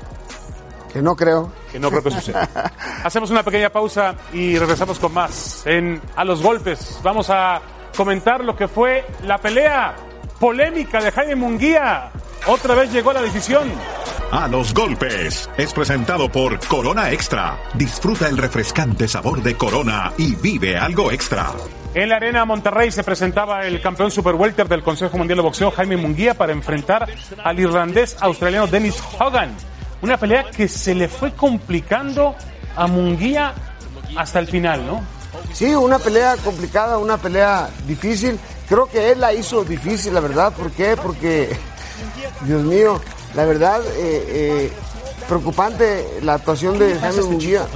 Que 0.92 1.02
no 1.02 1.16
creo. 1.16 1.52
Que 1.72 1.80
no 1.80 1.90
creo 1.90 2.04
que 2.04 2.12
suceda. 2.12 2.50
Hacemos 3.04 3.30
una 3.30 3.44
pequeña 3.44 3.70
pausa 3.70 4.16
y 4.34 4.58
regresamos 4.58 5.00
con 5.00 5.14
más 5.14 5.66
en 5.66 6.02
A 6.16 6.24
los 6.24 6.42
Golpes. 6.42 7.00
Vamos 7.04 7.30
a 7.30 7.62
comentar 7.96 8.44
lo 8.44 8.56
que 8.56 8.68
fue 8.68 9.06
la 9.24 9.38
pelea 9.38 9.96
polémica 10.40 11.02
de 11.02 11.12
Jaime 11.12 11.36
Munguía. 11.36 12.12
Otra 12.46 12.76
vez 12.76 12.92
llegó 12.92 13.12
a 13.12 13.14
la 13.16 13.22
decisión. 13.22 13.72
A 14.32 14.48
los 14.48 14.74
golpes 14.74 15.50
es 15.58 15.74
presentado 15.74 16.30
por 16.30 16.60
Corona 16.68 17.12
Extra. 17.12 17.58
Disfruta 17.74 18.28
el 18.28 18.38
refrescante 18.38 19.08
sabor 19.08 19.42
de 19.42 19.56
Corona 19.56 20.12
y 20.18 20.36
vive 20.36 20.78
algo 20.78 21.12
extra. 21.12 21.52
En 21.94 22.10
la 22.10 22.18
Arena 22.18 22.46
Monterrey 22.46 22.92
se 22.92 23.04
presentaba 23.04 23.66
el 23.66 23.82
campeón 23.82 24.12
super 24.12 24.36
welter 24.36 24.68
del 24.68 24.84
Consejo 24.84 25.18
Mundial 25.18 25.38
de 25.38 25.44
Boxeo, 25.44 25.72
Jaime 25.72 25.98
Munguía, 25.98 26.34
para 26.34 26.52
enfrentar 26.52 27.08
al 27.44 27.60
irlandés 27.60 28.18
australiano 28.20 28.68
Dennis 28.68 29.02
Hogan. 29.18 29.56
Una 30.02 30.18
pelea 30.18 30.44
que 30.52 30.68
se 30.68 30.94
le 30.94 31.08
fue 31.08 31.32
complicando 31.34 32.36
a 32.76 32.86
Munguía 32.86 33.54
hasta 34.16 34.40
el 34.40 34.48
final, 34.48 34.86
¿no? 34.86 35.02
Sí, 35.54 35.74
una 35.74 36.00
pelea 36.00 36.36
complicada, 36.38 36.98
una 36.98 37.18
pelea 37.18 37.70
difícil. 37.88 38.40
Creo 38.68 38.88
que 38.88 39.12
él 39.12 39.22
la 39.22 39.34
hizo 39.34 39.64
difícil, 39.64 40.14
la 40.14 40.20
verdad. 40.20 40.54
¿Por 40.54 40.72
qué? 40.72 40.96
Porque, 41.02 41.50
Dios 42.42 42.64
mío, 42.64 43.00
la 43.36 43.46
verdad, 43.46 43.82
eh, 43.96 44.26
eh, 44.28 44.72
preocupante 45.28 46.20
la 46.22 46.36
actuación 46.36 46.80
de 46.80 46.98
Jaime 47.00 47.22
Munguía. 47.24 47.68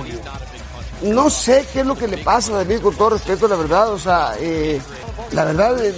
No 1.02 1.30
sé 1.30 1.65
qué 1.74 1.80
es 1.82 1.86
lo 1.86 1.97
que 1.97 2.08
le 2.08 2.17
pasa 2.17 2.54
a 2.54 2.58
David, 2.58 2.82
con 2.82 2.95
todo 2.95 3.12
respeto, 3.12 3.47
la 3.47 3.56
verdad. 3.56 3.91
O 3.91 4.00
sea, 4.00 4.36
eh, 4.39 4.80
la 5.32 5.45
verdad, 5.45 5.84
eh, 5.84 5.93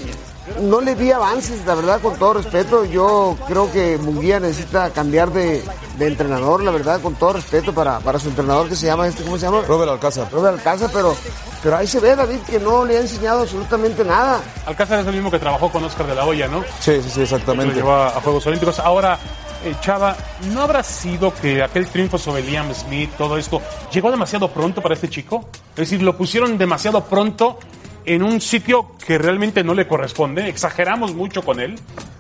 no 0.62 0.82
le 0.82 0.96
vi 0.96 1.12
avances, 1.12 1.66
la 1.66 1.76
verdad, 1.76 2.02
con 2.02 2.16
todo 2.18 2.34
respeto. 2.36 2.86
Yo 2.86 3.38
creo 3.48 3.72
que 3.72 3.98
Munguía 3.98 4.40
necesita 4.40 4.90
cambiar 4.92 5.32
de, 5.32 5.64
de 5.98 6.08
entrenador, 6.08 6.64
la 6.64 6.72
verdad, 6.72 7.00
con 7.02 7.16
todo 7.16 7.34
respeto 7.34 7.74
para, 7.74 8.00
para 8.00 8.20
su 8.20 8.30
entrenador 8.30 8.68
que 8.68 8.76
se 8.76 8.88
llama 8.88 9.08
este, 9.08 9.24
¿cómo 9.24 9.38
se 9.38 9.46
llama? 9.46 9.62
Robert 9.68 9.92
Alcázar. 9.92 10.28
Robert 10.32 10.58
Alcázar, 10.58 10.90
pero, 10.94 11.16
pero 11.62 11.78
ahí 11.78 11.88
se 11.88 12.00
ve, 12.00 12.16
David, 12.16 12.40
que 12.50 12.60
no 12.60 12.86
le 12.86 12.98
ha 12.98 13.02
enseñado 13.02 13.42
absolutamente 13.42 14.04
nada. 14.04 14.42
Alcázar 14.66 15.00
es 15.00 15.08
el 15.08 15.14
mismo 15.14 15.32
que 15.32 15.40
trabajó 15.40 15.72
con 15.72 15.84
Oscar 15.84 16.08
de 16.08 16.16
la 16.16 16.26
Hoya, 16.26 16.48
¿no? 16.48 16.62
Sí, 16.80 17.02
sí, 17.02 17.10
sí, 17.10 17.18
Lo 17.20 17.24
exactamente. 17.24 17.76
llevó 17.76 17.94
a, 17.94 18.08
a 18.10 18.22
Juegos 18.22 18.46
Olímpicos. 18.48 18.80
Ahora, 18.80 19.18
eh, 19.64 19.74
Chava, 19.80 20.16
¿no 20.52 20.64
habrá 20.64 20.84
sido 20.84 21.34
que 21.34 21.64
aquel 21.64 21.88
triunfo 21.88 22.18
sobre 22.18 22.42
Liam 22.42 22.74
Smith, 22.74 23.12
todo 23.18 23.38
esto, 23.38 23.62
llegó 23.94 24.12
demasiado 24.12 24.50
pronto 24.52 24.82
para 24.82 24.96
este 24.96 25.10
chico? 25.10 25.46
Es 25.72 25.90
decir, 25.90 26.02
lo 26.02 26.18
pusieron 26.18 26.58
demasiado 26.58 27.02
pronto 27.06 27.58
en 28.06 28.24
un 28.24 28.40
sitio 28.42 28.88
que 29.06 29.18
realmente 29.18 29.64
no 29.64 29.74
le 29.74 29.88
corresponde. 29.88 30.48
Exageramos 30.50 31.14
mucho 31.14 31.42
con 31.44 31.60
él. 31.60 31.76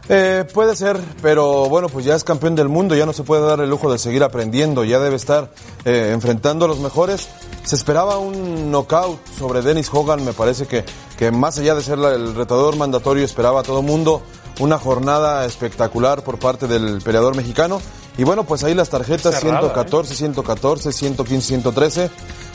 Eh, 0.09 0.45
puede 0.53 0.75
ser, 0.75 0.99
pero 1.21 1.69
bueno, 1.69 1.87
pues 1.87 2.03
ya 2.05 2.13
es 2.15 2.25
campeón 2.25 2.55
del 2.55 2.67
mundo, 2.67 2.93
ya 2.93 3.05
no 3.05 3.13
se 3.13 3.23
puede 3.23 3.41
dar 3.45 3.61
el 3.61 3.69
lujo 3.69 3.89
de 3.89 3.97
seguir 3.97 4.21
aprendiendo, 4.23 4.83
ya 4.83 4.99
debe 4.99 5.15
estar 5.15 5.49
eh, 5.85 6.11
enfrentando 6.13 6.65
a 6.65 6.67
los 6.67 6.79
mejores. 6.79 7.29
Se 7.63 7.75
esperaba 7.77 8.17
un 8.17 8.69
knockout 8.69 9.19
sobre 9.39 9.61
Dennis 9.61 9.89
Hogan, 9.93 10.25
me 10.25 10.33
parece 10.33 10.65
que, 10.67 10.83
que 11.17 11.31
más 11.31 11.57
allá 11.57 11.73
de 11.75 11.81
ser 11.83 11.97
la- 11.99 12.11
el 12.15 12.35
retador 12.35 12.75
mandatorio, 12.75 13.23
esperaba 13.23 13.61
a 13.61 13.63
todo 13.63 13.81
mundo 13.81 14.21
una 14.59 14.77
jornada 14.77 15.45
espectacular 15.45 16.21
por 16.23 16.37
parte 16.37 16.67
del 16.67 17.01
peleador 17.01 17.35
mexicano. 17.37 17.81
Y 18.17 18.25
bueno, 18.25 18.43
pues 18.43 18.63
ahí 18.65 18.73
las 18.75 18.89
tarjetas 18.89 19.39
Cerrada, 19.39 19.61
114, 19.61 20.15
114, 20.15 20.91
115, 20.91 21.47
113 21.47 22.09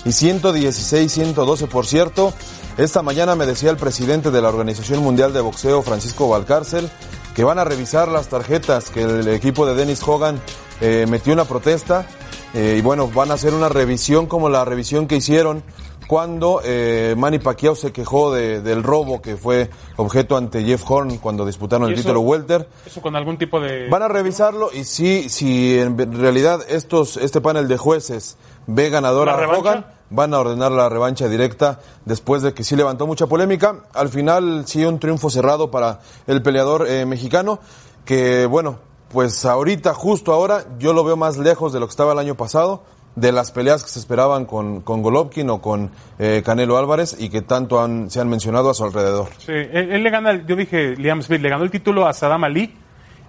y 0.04 0.12
116, 0.12 1.10
112, 1.12 1.66
por 1.66 1.86
cierto. 1.86 2.32
Esta 2.78 3.02
mañana 3.02 3.34
me 3.34 3.44
decía 3.44 3.70
el 3.70 3.76
presidente 3.76 4.30
de 4.30 4.40
la 4.40 4.50
Organización 4.50 5.02
Mundial 5.02 5.32
de 5.32 5.40
Boxeo, 5.40 5.82
Francisco 5.82 6.28
Valcárcel, 6.28 6.88
que 7.34 7.42
van 7.42 7.58
a 7.58 7.64
revisar 7.64 8.06
las 8.06 8.28
tarjetas, 8.28 8.90
que 8.90 9.02
el 9.02 9.26
equipo 9.26 9.66
de 9.66 9.74
Dennis 9.74 10.00
Hogan 10.06 10.40
eh, 10.80 11.04
metió 11.08 11.32
una 11.32 11.44
protesta 11.44 12.06
eh, 12.54 12.76
y 12.78 12.80
bueno, 12.80 13.08
van 13.08 13.32
a 13.32 13.34
hacer 13.34 13.52
una 13.52 13.68
revisión 13.68 14.26
como 14.26 14.48
la 14.48 14.64
revisión 14.64 15.08
que 15.08 15.16
hicieron 15.16 15.64
cuando 16.08 16.60
eh, 16.64 17.14
Manny 17.16 17.38
Pacquiao 17.38 17.76
se 17.76 17.92
quejó 17.92 18.32
de- 18.32 18.60
del 18.62 18.82
robo 18.82 19.22
que 19.22 19.36
fue 19.36 19.70
objeto 19.96 20.36
ante 20.36 20.64
Jeff 20.64 20.82
Horn 20.90 21.18
cuando 21.18 21.46
disputaron 21.46 21.86
¿Y 21.88 21.92
el 21.92 21.94
eso- 21.98 22.02
título 22.08 22.20
welter. 22.22 22.68
Eso 22.84 23.00
con 23.00 23.14
algún 23.14 23.38
tipo 23.38 23.60
de... 23.60 23.88
Van 23.88 24.02
a 24.02 24.08
revisarlo 24.08 24.70
y 24.72 24.84
si, 24.84 25.28
si 25.28 25.78
en 25.78 25.96
realidad 26.20 26.60
estos, 26.68 27.16
este 27.18 27.40
panel 27.40 27.68
de 27.68 27.76
jueces 27.78 28.38
ve 28.66 28.88
ganadora 28.90 29.36
¿La 29.36 29.44
a? 29.44 29.58
Hogan, 29.58 29.86
van 30.10 30.32
a 30.32 30.38
ordenar 30.40 30.72
la 30.72 30.88
revancha 30.88 31.28
directa 31.28 31.80
después 32.06 32.40
de 32.42 32.54
que 32.54 32.64
sí 32.64 32.74
levantó 32.74 33.06
mucha 33.06 33.26
polémica. 33.26 33.84
Al 33.92 34.08
final 34.08 34.64
sí 34.66 34.84
un 34.86 34.98
triunfo 34.98 35.28
cerrado 35.30 35.70
para 35.70 36.00
el 36.26 36.40
peleador 36.42 36.86
eh, 36.88 37.04
mexicano, 37.04 37.60
que 38.06 38.46
bueno, 38.46 38.78
pues 39.12 39.44
ahorita, 39.44 39.92
justo 39.94 40.32
ahora, 40.32 40.64
yo 40.78 40.92
lo 40.94 41.04
veo 41.04 41.16
más 41.18 41.36
lejos 41.36 41.72
de 41.72 41.80
lo 41.80 41.86
que 41.86 41.90
estaba 41.90 42.12
el 42.14 42.18
año 42.18 42.34
pasado, 42.34 42.82
de 43.16 43.32
las 43.32 43.50
peleas 43.50 43.82
que 43.82 43.88
se 43.88 43.98
esperaban 43.98 44.44
con, 44.44 44.80
con 44.82 45.02
Golovkin 45.02 45.50
o 45.50 45.60
con 45.60 45.90
eh, 46.18 46.42
Canelo 46.44 46.78
Álvarez 46.78 47.16
y 47.18 47.28
que 47.30 47.42
tanto 47.42 47.82
han, 47.82 48.10
se 48.10 48.20
han 48.20 48.28
mencionado 48.28 48.70
a 48.70 48.74
su 48.74 48.84
alrededor. 48.84 49.28
Sí, 49.38 49.52
él, 49.52 49.90
él 49.92 50.02
le 50.02 50.10
gana, 50.10 50.46
yo 50.46 50.54
dije, 50.54 50.94
Liam 50.96 51.22
Smith, 51.22 51.40
le 51.40 51.48
ganó 51.48 51.64
el 51.64 51.70
título 51.70 52.06
a 52.06 52.12
Saddam 52.12 52.44
Ali 52.44 52.74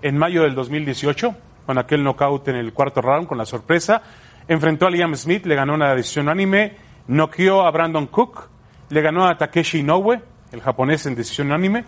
en 0.01 0.17
mayo 0.17 0.43
del 0.43 0.53
2018, 0.55 1.35
con 1.65 1.77
aquel 1.77 2.03
knockout 2.03 2.47
en 2.49 2.55
el 2.55 2.71
cuarto 2.73 3.01
round, 3.01 3.27
con 3.27 3.37
la 3.37 3.45
sorpresa. 3.45 4.01
Enfrentó 4.47 4.87
a 4.87 4.89
Liam 4.91 5.15
Smith, 5.15 5.45
le 5.45 5.55
ganó 5.55 5.73
una 5.73 5.93
decisión 5.95 6.25
unánime, 6.27 6.75
noqueó 7.07 7.61
a 7.65 7.71
Brandon 7.71 8.07
Cook, 8.07 8.47
le 8.89 9.01
ganó 9.01 9.27
a 9.27 9.37
Takeshi 9.37 9.79
Inoue, 9.79 10.21
el 10.51 10.61
japonés 10.61 11.05
en 11.05 11.15
decisión 11.15 11.47
unánime, 11.47 11.83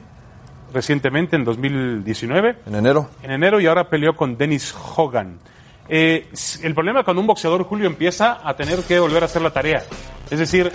recientemente 0.73 1.35
en 1.35 1.43
2019 1.43 2.57
En 2.67 2.75
enero. 2.75 3.09
en 3.23 3.31
enero 3.31 3.59
y 3.59 3.67
ahora 3.67 3.89
peleó 3.89 4.15
con 4.15 4.37
Dennis 4.37 4.73
Hogan. 4.95 5.39
Eh, 5.89 6.27
el 6.63 6.73
problema 6.73 7.03
cuando 7.03 7.21
un 7.21 7.27
boxeador, 7.27 7.63
Julio, 7.63 7.87
empieza 7.87 8.39
a 8.47 8.55
tener 8.55 8.79
que 8.81 8.99
volver 8.99 9.23
a 9.23 9.25
hacer 9.25 9.41
la 9.41 9.51
tarea. 9.51 9.83
Es 10.29 10.39
decir, 10.39 10.71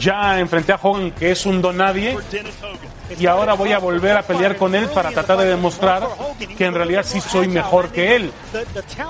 ya 0.00 0.40
enfrenté 0.40 0.72
a 0.72 0.80
Hogan, 0.82 1.12
que 1.12 1.30
es 1.30 1.46
un 1.46 1.60
don 1.60 1.76
nadie, 1.76 2.16
y 3.18 3.26
ahora 3.26 3.54
voy 3.54 3.72
a 3.72 3.78
volver 3.78 4.16
a 4.16 4.22
pelear 4.22 4.56
con 4.56 4.74
él 4.74 4.88
para 4.88 5.10
tratar 5.10 5.38
de 5.38 5.46
demostrar 5.46 6.08
que 6.56 6.64
en 6.64 6.74
realidad 6.74 7.04
sí 7.06 7.20
soy 7.20 7.48
mejor 7.48 7.88
que 7.88 8.16
él. 8.16 8.32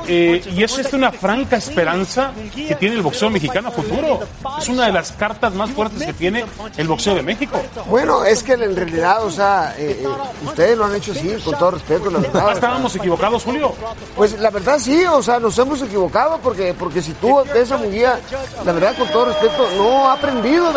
Eh, 0.08 0.42
y 0.54 0.62
eso 0.62 0.80
es 0.80 0.92
una 0.92 1.12
franca 1.12 1.56
esperanza 1.56 2.32
que 2.54 2.74
tiene 2.74 2.96
el 2.96 3.02
boxeo 3.02 3.30
mexicano 3.30 3.68
a 3.68 3.70
futuro. 3.70 4.20
Es 4.58 4.68
una 4.68 4.86
de 4.86 4.92
las 4.92 5.12
cartas 5.12 5.54
más 5.54 5.70
fuertes 5.70 6.04
que 6.04 6.12
tiene 6.12 6.44
el 6.76 6.88
boxeo 6.88 7.14
de 7.14 7.22
México. 7.22 7.60
Bueno, 7.86 8.24
es 8.24 8.42
que 8.42 8.54
en 8.54 8.74
realidad, 8.74 9.24
o 9.24 9.30
sea, 9.30 9.74
eh, 9.78 10.02
eh, 10.02 10.06
ustedes 10.44 10.76
lo 10.76 10.86
han 10.86 10.94
hecho 10.94 11.12
así, 11.12 11.34
con 11.44 11.58
todo 11.58 11.72
respeto, 11.72 12.10
la 12.10 12.20
verdad. 12.20 12.48
Ah, 12.48 12.52
estábamos 12.52 12.94
equivocados, 12.96 13.44
Julio. 13.44 13.74
Pues 14.16 14.38
la 14.38 14.50
verdad 14.50 14.78
sí, 14.78 15.04
o 15.04 15.22
sea, 15.22 15.38
nos 15.38 15.56
hemos 15.58 15.82
equivocado 15.82 16.38
porque, 16.42 16.74
porque 16.74 17.02
si 17.02 17.12
tú 17.12 17.42
ves 17.52 17.70
a 17.70 17.76
Munguía, 17.76 18.18
la 18.64 18.72
verdad 18.72 18.96
con 18.96 19.08
todo 19.08 19.26
respeto, 19.26 19.68
no 19.76 20.08
ha 20.08 20.14
aprendido 20.14 20.72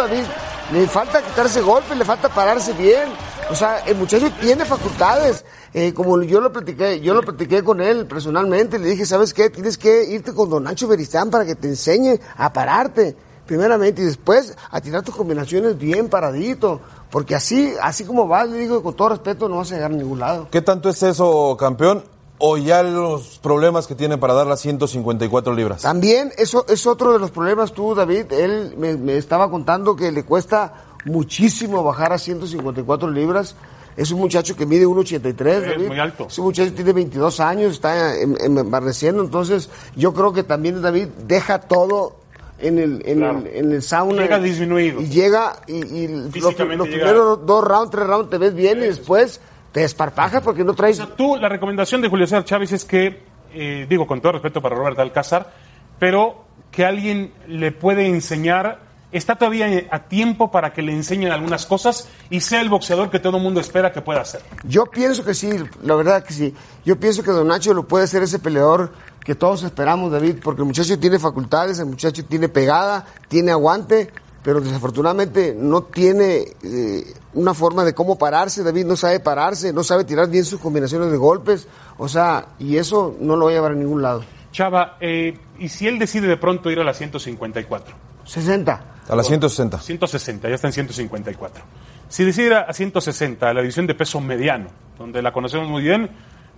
Le 0.72 0.88
falta 0.88 1.22
quitarse 1.22 1.62
golpes, 1.62 1.98
le 1.98 2.06
falta 2.06 2.30
pararse 2.30 2.74
bien. 2.74 3.10
O 3.50 3.56
sea, 3.56 3.80
el 3.86 3.96
muchacho 3.96 4.32
tiene 4.40 4.66
facultades. 4.66 5.46
Eh, 5.74 5.94
como 5.94 6.22
yo 6.22 6.40
lo 6.40 6.52
platiqué, 6.52 7.02
yo 7.02 7.14
lo 7.14 7.22
platiqué 7.22 7.64
con 7.64 7.82
él 7.82 8.06
personalmente, 8.06 8.78
le 8.78 8.90
dije, 8.90 9.06
¿sabes 9.06 9.34
qué? 9.34 9.50
Tienes 9.50 9.78
que 9.78 10.04
irte 10.06 10.34
con 10.34 10.50
Don 10.50 10.64
Nacho 10.64 10.88
Beristán 10.88 11.30
para 11.30 11.46
que 11.46 11.56
te 11.56 11.68
enseñe 11.68 12.20
a 12.38 12.54
pararte. 12.54 13.16
Primeramente, 13.46 14.02
y 14.02 14.06
después 14.06 14.56
a 14.72 14.80
tirar 14.80 15.04
tus 15.04 15.16
combinaciones 15.16 15.78
bien 15.78 16.08
paradito. 16.08 16.80
Porque 17.12 17.36
así, 17.36 17.74
así 17.82 18.06
como 18.06 18.28
vas, 18.28 18.50
le 18.50 18.58
digo, 18.58 18.82
con 18.82 18.96
todo 18.96 19.10
respeto, 19.10 19.50
no 19.50 19.58
vas 19.58 19.72
a 19.72 19.76
llegar 19.76 19.92
a 19.92 19.96
ningún 19.96 20.20
lado. 20.20 20.48
¿Qué 20.50 20.62
tanto 20.62 20.90
es 20.90 21.04
eso, 21.04 21.56
campeón? 21.60 22.04
¿O 22.46 22.58
ya 22.58 22.84
los 22.84 23.40
problemas 23.40 23.88
que 23.88 23.96
tiene 23.96 24.18
para 24.18 24.34
dar 24.34 24.46
las 24.48 24.60
154 24.60 25.54
libras? 25.54 25.82
También 25.84 26.34
eso 26.38 26.66
es 26.68 26.86
otro 26.86 27.14
de 27.14 27.20
los 27.20 27.32
problemas 27.32 27.72
tú, 27.72 27.96
David. 27.96 28.34
Él 28.34 28.74
me, 28.78 28.98
me 28.98 29.16
estaba 29.18 29.50
contando 29.50 29.96
que 29.96 30.12
le 30.12 30.24
cuesta 30.26 30.74
muchísimo 31.06 31.84
bajar 31.86 32.12
a 32.12 32.18
154 32.18 33.10
libras. 33.10 33.56
Es 33.96 34.12
un 34.12 34.20
muchacho 34.20 34.58
que 34.58 34.66
mide 34.66 34.86
1,83, 34.86 35.48
Es 35.48 35.66
David. 35.70 35.88
muy 35.88 36.00
alto. 36.00 36.28
Ese 36.30 36.42
muchacho 36.42 36.74
tiene 36.74 36.92
22 36.92 37.40
años, 37.40 37.72
está 37.74 38.18
em- 38.20 38.36
em- 38.42 38.58
embarneciendo. 38.58 39.24
Entonces, 39.24 39.70
yo 39.96 40.14
creo 40.14 40.34
que 40.34 40.44
también 40.44 40.82
David 40.82 41.08
deja 41.26 41.60
todo 41.62 42.18
en 42.60 42.78
el, 42.78 43.04
en 43.06 43.20
Claro. 43.20 43.38
el, 43.40 43.48
en 43.56 43.72
el 43.72 43.82
sauna. 43.82 44.22
Llega 44.22 44.40
disminuido. 44.40 45.00
Y 45.00 45.08
llega 45.08 45.62
y, 45.66 45.76
y 45.86 46.08
los, 46.10 46.36
los 46.36 46.56
llega- 46.58 46.84
primeros 46.88 47.46
dos 47.46 47.64
rounds, 47.64 47.90
tres 47.92 48.06
rounds 48.06 48.30
te 48.30 48.38
ves 48.38 48.54
bien 48.54 48.80
y 48.80 48.88
después 48.88 49.40
te 49.74 49.82
desparpajas 49.82 50.42
porque 50.42 50.64
no 50.64 50.74
traes... 50.74 51.02
Tú, 51.18 51.36
la 51.36 51.50
recomendación 51.50 52.02
de 52.02 52.08
Julio 52.08 52.26
César 52.28 52.46
Chávez 52.46 52.72
es 52.72 52.86
que, 52.86 53.24
eh, 53.54 53.86
digo 53.90 54.08
con 54.08 54.22
todo 54.22 54.34
respeto 54.34 54.62
para 54.62 54.76
Robert 54.76 54.98
Alcázar, 55.00 55.52
pero 56.00 56.46
que 56.72 56.86
alguien 56.86 57.34
le 57.48 57.72
puede 57.72 58.08
enseñar, 58.08 58.80
está 59.12 59.36
todavía 59.36 59.68
a 59.90 60.00
tiempo 60.04 60.52
para 60.52 60.74
que 60.74 60.84
le 60.84 60.94
enseñen 60.94 61.32
algunas 61.32 61.66
cosas 61.66 62.08
y 62.30 62.42
sea 62.42 62.62
el 62.62 62.70
boxeador 62.70 63.10
que 63.10 63.20
todo 63.20 63.38
el 63.38 63.44
mundo 63.44 63.60
espera 63.60 63.92
que 63.92 64.02
pueda 64.02 64.24
ser. 64.24 64.42
Yo 64.64 64.86
pienso 64.86 65.26
que 65.26 65.34
sí, 65.34 65.50
la 65.82 65.96
verdad 65.96 66.24
que 66.24 66.34
sí. 66.34 66.54
Yo 66.86 67.00
pienso 67.00 67.24
que 67.24 67.32
Don 67.32 67.48
Nacho 67.48 67.74
lo 67.74 67.88
puede 67.88 68.06
ser 68.06 68.22
ese 68.22 68.38
peleador 68.38 68.94
que 69.26 69.34
todos 69.34 69.64
esperamos, 69.64 70.12
David, 70.12 70.36
porque 70.44 70.62
el 70.62 70.68
muchacho 70.68 71.00
tiene 71.00 71.18
facultades, 71.18 71.80
el 71.80 71.88
muchacho 71.88 72.24
tiene 72.26 72.48
pegada, 72.48 73.06
tiene 73.28 73.52
aguante, 73.52 74.12
pero 74.44 74.60
desafortunadamente 74.60 75.56
no 75.58 75.84
tiene 75.84 76.46
eh, 76.64 77.14
una 77.34 77.54
forma 77.54 77.86
de 77.86 77.94
cómo 77.94 78.18
pararse, 78.18 78.64
David 78.64 78.86
no 78.86 78.96
sabe 78.96 79.20
pararse, 79.20 79.72
no 79.72 79.84
sabe 79.84 80.04
tirar 80.04 80.30
bien 80.30 80.44
sus 80.44 80.60
combinaciones 80.60 81.10
de 81.10 81.18
golpes, 81.18 81.68
o 81.98 82.08
sea, 82.08 82.48
y 82.60 82.78
eso 82.78 83.16
no 83.20 83.38
lo 83.38 83.46
va 83.46 83.52
a 83.52 83.54
llevar 83.54 83.72
a 83.72 83.76
ningún 83.76 84.02
lado. 84.02 84.24
Chava, 84.52 84.98
eh, 85.00 85.38
¿y 85.58 85.70
si 85.70 85.88
él 85.88 85.98
decide 85.98 86.28
de 86.28 86.38
pronto 86.38 86.70
ir 86.70 86.80
a 86.80 86.84
la 86.84 86.94
154? 86.94 87.96
60. 88.26 88.86
A 89.10 89.16
las 89.16 89.28
160. 89.28 89.80
160, 89.80 90.50
ya 90.50 90.56
está 90.56 90.68
en 90.68 90.74
154. 90.74 91.64
Si 92.10 92.24
decide 92.24 92.48
ir 92.48 92.54
a 92.54 92.72
160, 92.72 93.50
a 93.50 93.54
la 93.54 93.62
división 93.62 93.88
de 93.88 93.96
peso 93.96 94.20
mediano, 94.20 94.68
donde 94.98 95.22
la 95.22 95.32
conocemos 95.32 95.68
muy 95.68 95.82
bien 95.82 96.12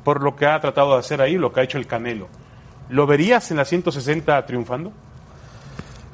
por 0.03 0.21
lo 0.21 0.35
que 0.35 0.45
ha 0.45 0.59
tratado 0.59 0.93
de 0.93 0.99
hacer 0.99 1.21
ahí, 1.21 1.37
lo 1.37 1.53
que 1.53 1.61
ha 1.61 1.63
hecho 1.63 1.77
el 1.77 1.87
Canelo, 1.87 2.27
¿lo 2.89 3.07
verías 3.07 3.49
en 3.51 3.57
la 3.57 3.65
160 3.65 4.45
triunfando? 4.45 4.91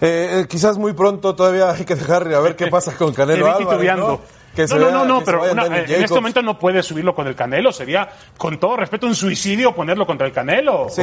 Eh, 0.02 0.42
eh, 0.42 0.46
quizás 0.50 0.78
muy 0.78 0.94
pronto 0.94 1.36
todavía 1.36 1.72
hay 1.72 1.86
que 1.86 1.96
dejar 1.96 2.34
a 2.34 2.40
ver 2.40 2.56
qué 2.58 2.68
pasa 2.68 2.96
con 2.98 3.14
Canelo 3.14 3.52
Álvarez. 3.56 3.96
¿no? 3.98 4.20
Que 4.56 4.66
no, 4.68 4.76
no, 4.78 4.86
vea- 4.86 4.92
no, 4.92 5.06
no, 5.06 5.22
pero 5.24 5.44
una- 5.52 5.64
Danny 5.70 5.94
en 5.94 6.04
este 6.04 6.16
momento 6.16 6.42
no 6.42 6.60
puede 6.60 6.84
subirlo 6.84 7.16
con 7.16 7.26
el 7.28 7.36
Canelo. 7.36 7.72
Sería, 7.72 8.10
con 8.38 8.60
todo 8.60 8.76
respeto, 8.76 9.08
un 9.08 9.16
suicidio 9.16 9.74
ponerlo 9.74 10.06
contra 10.06 10.28
el 10.28 10.34
Canelo. 10.34 10.88
Sí, 10.90 11.02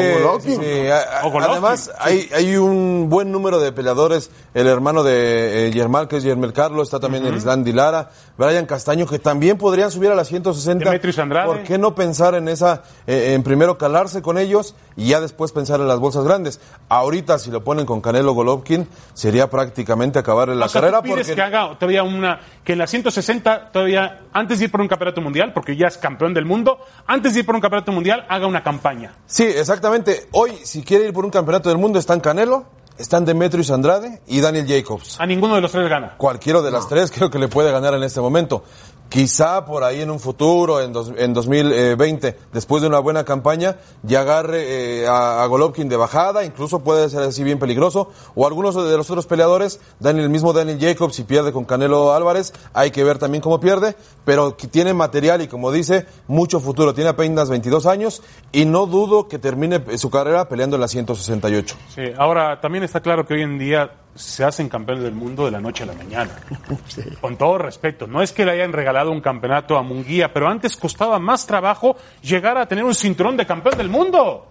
O. 1.24 1.40
Además, 1.40 1.90
hay, 1.98 2.28
hay 2.34 2.56
un 2.56 3.08
buen 3.08 3.32
número 3.32 3.58
de 3.58 3.72
peleadores. 3.72 4.30
El 4.54 4.66
hermano 4.66 5.02
de 5.02 5.68
eh, 5.68 5.72
Yermal, 5.72 6.08
que 6.08 6.18
es 6.18 6.22
Yermel 6.24 6.52
Carlos, 6.52 6.88
está 6.88 7.00
también 7.00 7.24
el 7.26 7.34
Islam 7.36 7.64
Dilara, 7.64 8.10
Brian 8.36 8.66
Castaño, 8.66 9.06
que 9.06 9.18
también 9.18 9.56
podrían 9.58 9.90
subir 9.90 10.10
a 10.10 10.14
las 10.14 10.28
160. 10.28 10.84
Demetrius 10.84 11.18
Andrade. 11.18 11.46
¿Por 11.46 11.62
qué 11.62 11.78
no 11.78 11.94
pensar 11.94 12.34
en 12.34 12.48
esa, 12.48 12.82
eh, 13.06 13.32
en 13.34 13.42
primero 13.42 13.78
calarse 13.78 14.22
con 14.22 14.38
ellos 14.38 14.74
y 14.96 15.08
ya 15.08 15.20
después 15.20 15.52
pensar 15.52 15.80
en 15.80 15.88
las 15.88 15.98
bolsas 15.98 16.24
grandes? 16.24 16.60
Ahorita, 16.88 17.38
si 17.38 17.50
lo 17.50 17.64
ponen 17.64 17.86
con 17.86 18.00
Canelo 18.00 18.32
Golovkin, 18.32 18.88
sería 19.14 19.48
prácticamente 19.50 20.18
acabar 20.18 20.48
en 20.50 20.58
la 20.58 20.66
O 20.66 20.68
sea, 20.68 20.80
carrera 20.80 20.98
¿tú 20.98 21.04
pides 21.04 21.18
porque 21.18 21.34
que 21.34 21.42
haga 21.42 21.76
todavía 21.78 22.02
una, 22.02 22.40
que 22.64 22.72
en 22.72 22.78
la 22.78 22.86
160 22.86 23.37
todavía, 23.42 24.22
antes 24.32 24.58
de 24.58 24.66
ir 24.66 24.70
por 24.70 24.80
un 24.80 24.88
campeonato 24.88 25.20
mundial, 25.20 25.52
porque 25.52 25.76
ya 25.76 25.88
es 25.88 25.98
campeón 25.98 26.34
del 26.34 26.44
mundo, 26.44 26.78
antes 27.06 27.34
de 27.34 27.40
ir 27.40 27.46
por 27.46 27.54
un 27.54 27.60
campeonato 27.60 27.92
mundial, 27.92 28.24
haga 28.28 28.46
una 28.46 28.62
campaña. 28.62 29.14
Sí, 29.26 29.44
exactamente. 29.44 30.28
Hoy, 30.32 30.52
si 30.62 30.82
quiere 30.82 31.06
ir 31.06 31.12
por 31.12 31.24
un 31.24 31.30
campeonato 31.30 31.68
del 31.68 31.78
mundo, 31.78 31.98
están 31.98 32.20
Canelo, 32.20 32.66
están 32.98 33.24
Demetrius 33.24 33.70
Andrade 33.70 34.20
y 34.26 34.40
Daniel 34.40 34.66
Jacobs. 34.68 35.20
A 35.20 35.26
ninguno 35.26 35.54
de 35.54 35.60
los 35.60 35.70
tres 35.70 35.88
gana. 35.88 36.16
Cualquiera 36.16 36.60
de 36.60 36.70
las 36.70 36.88
tres 36.88 37.10
creo 37.10 37.30
que 37.30 37.38
le 37.38 37.48
puede 37.48 37.70
ganar 37.70 37.94
en 37.94 38.02
este 38.02 38.20
momento. 38.20 38.64
Quizá 39.08 39.64
por 39.64 39.84
ahí 39.84 40.02
en 40.02 40.10
un 40.10 40.20
futuro, 40.20 40.82
en, 40.82 40.92
dos- 40.92 41.12
en 41.16 41.32
2020, 41.32 42.36
después 42.52 42.82
de 42.82 42.88
una 42.88 42.98
buena 42.98 43.24
campaña, 43.24 43.76
ya 44.02 44.20
agarre 44.20 45.00
eh, 45.02 45.06
a, 45.08 45.42
a 45.42 45.46
Golovkin 45.46 45.88
de 45.88 45.96
bajada, 45.96 46.44
incluso 46.44 46.80
puede 46.80 47.08
ser 47.08 47.22
así 47.22 47.42
bien 47.42 47.58
peligroso, 47.58 48.10
o 48.34 48.46
algunos 48.46 48.74
de 48.74 48.96
los 48.96 49.08
otros 49.10 49.26
peleadores, 49.26 49.80
Daniel, 49.98 50.24
el 50.24 50.30
mismo 50.30 50.52
Daniel 50.52 50.78
Jacobs, 50.78 51.14
si 51.14 51.24
pierde 51.24 51.52
con 51.52 51.64
Canelo 51.64 52.12
Álvarez, 52.12 52.52
hay 52.74 52.90
que 52.90 53.02
ver 53.02 53.18
también 53.18 53.40
cómo 53.40 53.60
pierde, 53.60 53.96
pero 54.26 54.56
que 54.58 54.66
tiene 54.66 54.92
material 54.92 55.40
y 55.40 55.48
como 55.48 55.72
dice, 55.72 56.04
mucho 56.26 56.60
futuro, 56.60 56.92
tiene 56.92 57.10
apenas 57.10 57.48
22 57.48 57.86
años 57.86 58.22
y 58.52 58.66
no 58.66 58.84
dudo 58.86 59.26
que 59.26 59.38
termine 59.38 59.96
su 59.96 60.10
carrera 60.10 60.48
peleando 60.50 60.76
en 60.76 60.82
la 60.82 60.88
168. 60.88 61.76
Sí, 61.94 62.02
ahora 62.18 62.60
también 62.60 62.84
está 62.84 63.00
claro 63.00 63.24
que 63.26 63.34
hoy 63.34 63.42
en 63.42 63.58
día 63.58 63.90
se 64.14 64.42
hacen 64.42 64.68
campeones 64.68 65.04
del 65.04 65.14
mundo 65.14 65.44
de 65.44 65.52
la 65.52 65.60
noche 65.60 65.84
a 65.84 65.86
la 65.86 65.92
mañana. 65.92 66.30
Con 67.20 67.36
todo 67.36 67.56
respeto, 67.58 68.08
no 68.08 68.20
es 68.20 68.32
que 68.32 68.44
le 68.44 68.50
hayan 68.50 68.72
regalado 68.72 68.97
un 69.06 69.20
campeonato 69.20 69.76
a 69.76 69.82
Munguía, 69.82 70.32
pero 70.32 70.48
antes 70.48 70.76
costaba 70.76 71.18
más 71.18 71.46
trabajo 71.46 71.96
llegar 72.22 72.58
a 72.58 72.66
tener 72.66 72.84
un 72.84 72.94
cinturón 72.94 73.36
de 73.36 73.46
campeón 73.46 73.76
del 73.78 73.88
mundo. 73.88 74.46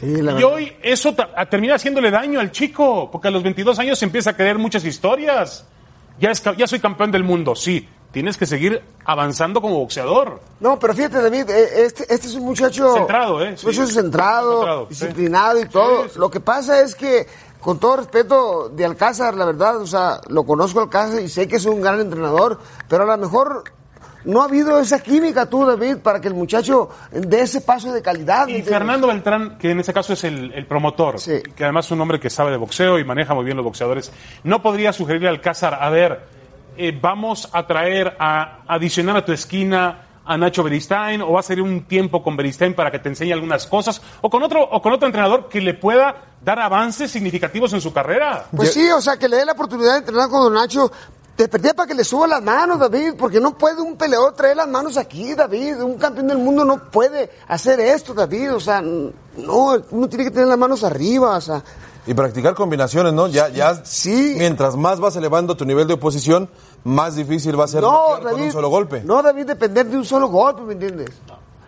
Sí, 0.00 0.20
la 0.22 0.38
Y 0.38 0.42
hoy 0.42 0.76
eso 0.82 1.14
termina 1.50 1.74
haciéndole 1.76 2.10
daño 2.10 2.40
al 2.40 2.50
chico, 2.50 3.10
porque 3.10 3.28
a 3.28 3.30
los 3.30 3.42
22 3.42 3.78
años 3.78 3.98
se 3.98 4.04
empieza 4.04 4.30
a 4.30 4.36
creer 4.36 4.58
muchas 4.58 4.84
historias. 4.84 5.66
Ya, 6.18 6.30
es, 6.30 6.40
ca- 6.40 6.54
ya 6.56 6.66
soy 6.66 6.80
campeón 6.80 7.10
del 7.12 7.22
mundo, 7.24 7.54
sí, 7.54 7.88
tienes 8.10 8.36
que 8.36 8.44
seguir 8.46 8.82
avanzando 9.04 9.60
como 9.60 9.76
boxeador. 9.78 10.40
No, 10.60 10.78
pero 10.78 10.94
fíjate, 10.94 11.22
David, 11.22 11.48
eh, 11.50 11.84
este, 11.84 12.02
este 12.12 12.26
es 12.26 12.34
un 12.34 12.44
muchacho. 12.44 12.92
Centrado, 12.94 13.42
¿eh? 13.44 13.52
Muchacho 13.62 13.86
centrado, 13.86 14.82
sí. 14.82 14.88
disciplinado 14.90 15.60
y 15.60 15.66
todo. 15.68 16.06
Lo 16.16 16.30
que 16.30 16.40
pasa 16.40 16.80
es 16.80 16.94
que, 16.94 17.26
con 17.60 17.78
todo 17.78 17.96
respeto 17.96 18.68
de 18.68 18.84
Alcázar, 18.84 19.34
la 19.34 19.44
verdad, 19.44 19.78
o 19.78 19.86
sea, 19.86 20.20
lo 20.28 20.44
conozco 20.44 20.80
a 20.80 20.82
Alcázar 20.84 21.20
y 21.20 21.28
sé 21.28 21.48
que 21.48 21.56
es 21.56 21.66
un 21.66 21.80
gran 21.80 22.00
entrenador, 22.00 22.58
pero 22.88 23.04
a 23.04 23.06
lo 23.06 23.18
mejor 23.18 23.64
no 24.24 24.42
ha 24.42 24.44
habido 24.44 24.78
esa 24.78 25.00
química 25.00 25.46
tú, 25.46 25.64
David, 25.64 25.98
para 25.98 26.20
que 26.20 26.28
el 26.28 26.34
muchacho 26.34 26.90
dé 27.10 27.42
ese 27.42 27.60
paso 27.60 27.92
de 27.92 28.02
calidad. 28.02 28.46
¿me 28.46 28.52
Y 28.52 28.56
entiendes? 28.56 28.78
Fernando 28.78 29.06
Beltrán, 29.06 29.58
que 29.58 29.70
en 29.70 29.80
ese 29.80 29.92
caso 29.92 30.12
es 30.12 30.24
el, 30.24 30.52
el 30.52 30.66
promotor, 30.66 31.16
que 31.22 31.64
además 31.64 31.86
es 31.86 31.92
un 31.92 32.00
hombre 32.00 32.20
que 32.20 32.30
sabe 32.30 32.50
de 32.50 32.56
boxeo 32.56 32.98
y 32.98 33.04
maneja 33.04 33.34
muy 33.34 33.44
bien 33.44 33.56
los 33.56 33.64
boxeadores, 33.64 34.12
¿no 34.44 34.62
podría 34.62 34.92
sugerirle 34.92 35.28
al 35.28 35.36
Alcázar, 35.36 35.78
a 35.80 35.88
ver, 35.90 36.26
eh, 36.76 36.96
vamos 37.00 37.48
a 37.52 37.66
traer 37.66 38.16
a 38.18 38.62
adicionar 38.66 39.16
a 39.16 39.24
tu 39.24 39.32
esquina 39.32 40.07
a 40.28 40.36
Nacho 40.36 40.62
Beristain 40.62 41.22
o 41.22 41.32
va 41.32 41.40
a 41.40 41.42
ser 41.42 41.62
un 41.62 41.84
tiempo 41.84 42.22
con 42.22 42.36
Beristain 42.36 42.74
para 42.74 42.90
que 42.90 42.98
te 42.98 43.08
enseñe 43.08 43.32
algunas 43.32 43.66
cosas 43.66 44.00
o 44.20 44.28
con 44.28 44.42
otro 44.42 44.62
o 44.62 44.82
con 44.82 44.92
otro 44.92 45.06
entrenador 45.06 45.48
que 45.48 45.60
le 45.62 45.72
pueda 45.72 46.36
dar 46.44 46.58
avances 46.60 47.10
significativos 47.10 47.72
en 47.72 47.80
su 47.80 47.92
carrera? 47.94 48.46
Pues 48.54 48.74
sí, 48.74 48.90
o 48.90 49.00
sea, 49.00 49.16
que 49.16 49.26
le 49.26 49.38
dé 49.38 49.46
la 49.46 49.52
oportunidad 49.52 49.92
de 49.92 49.98
entrenar 50.00 50.28
con 50.28 50.42
Don 50.42 50.54
Nacho. 50.54 50.92
Te 51.34 51.48
perdí 51.48 51.72
para 51.72 51.86
que 51.86 51.94
le 51.94 52.04
suba 52.04 52.26
las 52.26 52.42
manos, 52.42 52.78
David, 52.78 53.14
porque 53.16 53.40
no 53.40 53.56
puede 53.56 53.80
un 53.80 53.96
peleador 53.96 54.34
traer 54.34 54.56
las 54.56 54.68
manos 54.68 54.96
aquí, 54.96 55.34
David. 55.34 55.80
Un 55.80 55.96
campeón 55.96 56.26
del 56.26 56.38
mundo 56.38 56.64
no 56.64 56.90
puede 56.90 57.30
hacer 57.46 57.80
esto, 57.80 58.12
David. 58.12 58.54
O 58.54 58.60
sea, 58.60 58.82
no, 58.82 59.82
uno 59.90 60.08
tiene 60.08 60.24
que 60.24 60.30
tener 60.30 60.48
las 60.48 60.58
manos 60.58 60.84
arriba, 60.84 61.36
o 61.36 61.40
sea. 61.40 61.62
Y 62.08 62.14
practicar 62.14 62.54
combinaciones, 62.54 63.12
¿no? 63.12 63.26
Ya, 63.28 63.48
ya, 63.50 63.82
mientras 64.36 64.76
más 64.76 64.98
vas 64.98 65.14
elevando 65.16 65.56
tu 65.56 65.64
nivel 65.66 65.86
de 65.86 65.92
oposición, 65.94 66.48
más 66.84 67.16
difícil 67.16 67.58
va 67.60 67.64
a 67.64 67.68
ser 67.68 67.82
No, 67.82 67.92
noquear 67.92 68.22
con 68.22 68.30
David. 68.32 68.44
un 68.46 68.52
solo 68.52 68.68
golpe. 68.70 69.02
No, 69.04 69.22
David, 69.22 69.46
depender 69.46 69.86
de 69.86 69.96
un 69.98 70.04
solo 70.06 70.28
golpe, 70.28 70.62
¿me 70.62 70.72
entiendes? 70.72 71.10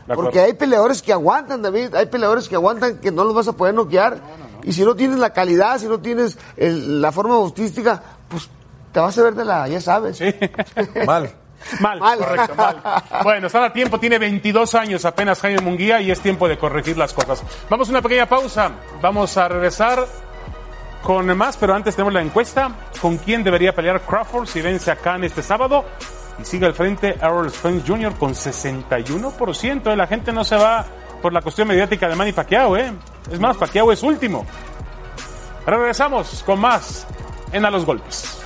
acuerdo. 0.05 0.23
Porque 0.23 0.41
hay 0.41 0.55
peleadores 0.55 1.03
que 1.03 1.13
aguantan, 1.13 1.61
David. 1.63 1.95
Hay 1.95 2.07
peleadores 2.07 2.49
que 2.49 2.55
aguantan 2.57 2.99
que 2.99 3.13
no 3.13 3.23
los 3.25 3.35
vas 3.35 3.49
a 3.49 3.53
poder 3.53 3.75
noquear. 3.75 4.19
Y 4.63 4.73
si 4.73 4.83
no 4.83 4.95
tienes 4.97 5.19
la 5.19 5.31
calidad, 5.35 5.79
si 5.79 5.87
no 5.87 6.01
tienes 6.01 6.39
el- 6.57 7.01
la 7.03 7.13
forma 7.13 7.37
boxística, 7.37 8.03
pues 8.29 8.49
te 8.93 8.99
vas 8.99 9.17
a 9.19 9.23
ver 9.23 9.35
de 9.35 9.45
la, 9.45 9.69
ya 9.69 9.81
sabes. 9.81 10.21
Mal. 11.07 11.31
Mal, 11.79 12.19
correcto, 12.19 12.55
mal. 12.57 12.83
Bueno, 13.23 13.47
está 13.49 13.63
a 13.67 13.73
tiempo, 13.75 14.01
tiene 14.01 14.19
22 14.19 14.75
años 14.75 15.05
apenas 15.05 15.41
Jaime 15.41 15.61
Munguía 15.61 16.01
y 16.01 16.11
es 16.11 16.19
tiempo 16.21 16.49
de 16.49 16.57
corregir 16.57 16.97
las 16.97 17.13
cosas. 17.13 17.43
Vamos 17.69 17.87
a 17.89 17.91
una 17.91 18.01
pequeña 18.01 18.25
pausa, 18.27 18.71
vamos 19.03 19.37
a 19.37 19.47
regresar 19.47 20.07
con 21.03 21.37
más, 21.37 21.57
pero 21.57 21.75
antes 21.75 21.97
tenemos 21.97 22.13
la 22.13 22.23
encuesta. 22.23 22.71
¿Con 23.01 23.17
quién 23.19 23.43
debería 23.43 23.75
pelear 23.75 24.03
Crawford 24.03 24.47
si 24.47 24.61
vence 24.61 24.91
a 24.91 24.97
Khan 24.97 25.25
este 25.25 25.43
sábado? 25.43 25.85
Y 26.39 26.45
sigue 26.45 26.67
al 26.67 26.75
frente 26.75 27.17
Errol 27.21 27.51
Spence 27.51 27.87
Jr. 27.87 28.15
con 28.17 28.35
61%. 28.35 29.95
La 29.97 30.07
gente 30.07 30.33
no 30.33 30.45
se 30.45 30.57
va 30.57 30.85
por 31.21 31.33
la 31.33 31.43
cuestión 31.43 31.69
mediática 31.69 32.09
de 32.09 32.17
Manny 32.17 32.33
Pacquiao, 32.33 32.77
¿eh? 32.77 32.93
Es 33.31 33.39
más, 33.39 33.57
Pacquiao 33.57 33.93
es 33.93 34.03
último. 34.03 34.47
Regresamos 35.67 36.43
con 36.45 36.61
más 36.61 37.07
en 37.53 37.65
A 37.65 37.71
los 37.71 37.85
Golpes. 37.85 38.41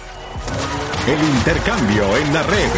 El 1.06 1.22
intercambio 1.22 2.16
en 2.16 2.32
la 2.32 2.42
red 2.42 2.70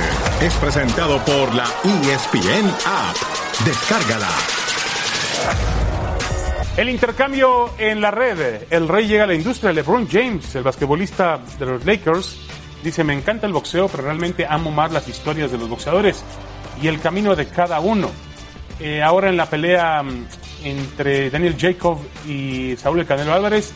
es 0.42 0.52
presentado 0.54 1.18
por 1.20 1.54
la 1.54 1.64
ESPN 1.84 2.68
App. 2.84 3.16
Descárgala. 3.64 4.28
El 6.76 6.90
intercambio 6.90 7.70
en 7.78 8.02
la 8.02 8.10
red. 8.10 8.64
El 8.68 8.86
rey 8.86 9.06
llega 9.06 9.24
a 9.24 9.26
la 9.26 9.34
industria. 9.34 9.72
LeBron 9.72 10.06
James, 10.06 10.54
el 10.56 10.62
basquetbolista 10.62 11.40
de 11.58 11.64
los 11.64 11.86
Lakers, 11.86 12.36
dice, 12.84 13.02
me 13.02 13.14
encanta 13.14 13.46
el 13.46 13.54
boxeo, 13.54 13.88
pero 13.88 14.02
realmente 14.02 14.46
amo 14.46 14.70
más 14.70 14.92
las 14.92 15.08
historias 15.08 15.50
de 15.50 15.56
los 15.56 15.70
boxeadores 15.70 16.22
y 16.82 16.88
el 16.88 17.00
camino 17.00 17.34
de 17.34 17.46
cada 17.46 17.80
uno. 17.80 18.10
Eh, 18.78 19.02
ahora 19.02 19.30
en 19.30 19.38
la 19.38 19.46
pelea 19.46 20.02
mm, 20.02 20.26
entre 20.64 21.30
Daniel 21.30 21.56
Jacob 21.58 21.98
y 22.28 22.76
Saúl 22.76 23.00
El 23.00 23.06
Canelo 23.06 23.32
Álvarez, 23.32 23.72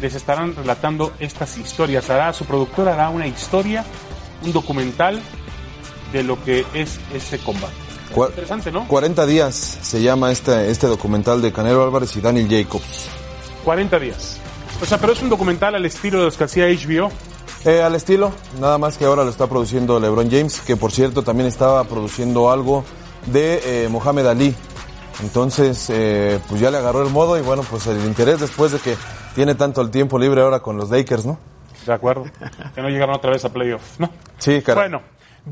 les 0.00 0.16
estarán 0.16 0.56
relatando 0.56 1.12
estas 1.20 1.56
historias. 1.56 2.10
Hará, 2.10 2.32
su 2.32 2.46
productor 2.46 2.88
hará 2.88 3.10
una 3.10 3.28
historia, 3.28 3.84
un 4.42 4.52
documental 4.52 5.22
de 6.12 6.24
lo 6.24 6.42
que 6.42 6.66
es 6.74 6.98
ese 7.14 7.38
combate. 7.38 7.89
Interesante, 8.16 8.72
¿no? 8.72 8.86
40 8.88 9.26
días 9.26 9.54
se 9.54 10.02
llama 10.02 10.32
este, 10.32 10.70
este 10.70 10.86
documental 10.86 11.40
de 11.40 11.52
Canelo 11.52 11.84
Álvarez 11.84 12.16
y 12.16 12.20
Daniel 12.20 12.48
Jacobs. 12.50 13.08
40 13.64 13.98
días. 13.98 14.38
O 14.82 14.86
sea, 14.86 14.98
pero 14.98 15.12
es 15.12 15.22
un 15.22 15.28
documental 15.28 15.74
al 15.74 15.84
estilo 15.84 16.18
de 16.18 16.24
los 16.24 16.36
que 16.36 16.44
hacía 16.44 16.66
HBO. 16.66 17.10
Eh, 17.64 17.82
al 17.82 17.94
estilo, 17.94 18.32
nada 18.58 18.78
más 18.78 18.96
que 18.96 19.04
ahora 19.04 19.22
lo 19.22 19.30
está 19.30 19.46
produciendo 19.46 20.00
LeBron 20.00 20.30
James, 20.30 20.60
que 20.60 20.76
por 20.76 20.92
cierto 20.92 21.22
también 21.22 21.46
estaba 21.46 21.84
produciendo 21.84 22.50
algo 22.50 22.84
de 23.26 23.84
eh, 23.84 23.88
Mohamed 23.90 24.26
Ali. 24.26 24.54
Entonces, 25.22 25.90
eh, 25.90 26.40
pues 26.48 26.60
ya 26.60 26.70
le 26.70 26.78
agarró 26.78 27.02
el 27.02 27.10
modo 27.10 27.38
y 27.38 27.42
bueno, 27.42 27.62
pues 27.68 27.86
el 27.86 28.02
interés 28.06 28.40
después 28.40 28.72
de 28.72 28.78
que 28.78 28.96
tiene 29.34 29.54
tanto 29.54 29.82
el 29.82 29.90
tiempo 29.90 30.18
libre 30.18 30.40
ahora 30.40 30.60
con 30.60 30.78
los 30.78 30.88
Lakers, 30.88 31.26
¿no? 31.26 31.38
De 31.86 31.92
acuerdo. 31.92 32.24
que 32.74 32.80
no 32.80 32.88
llegaron 32.88 33.14
otra 33.14 33.30
vez 33.30 33.44
a 33.44 33.50
playoff, 33.50 33.98
¿no? 33.98 34.10
Sí, 34.38 34.62
caray. 34.62 34.84
Bueno, 34.84 35.02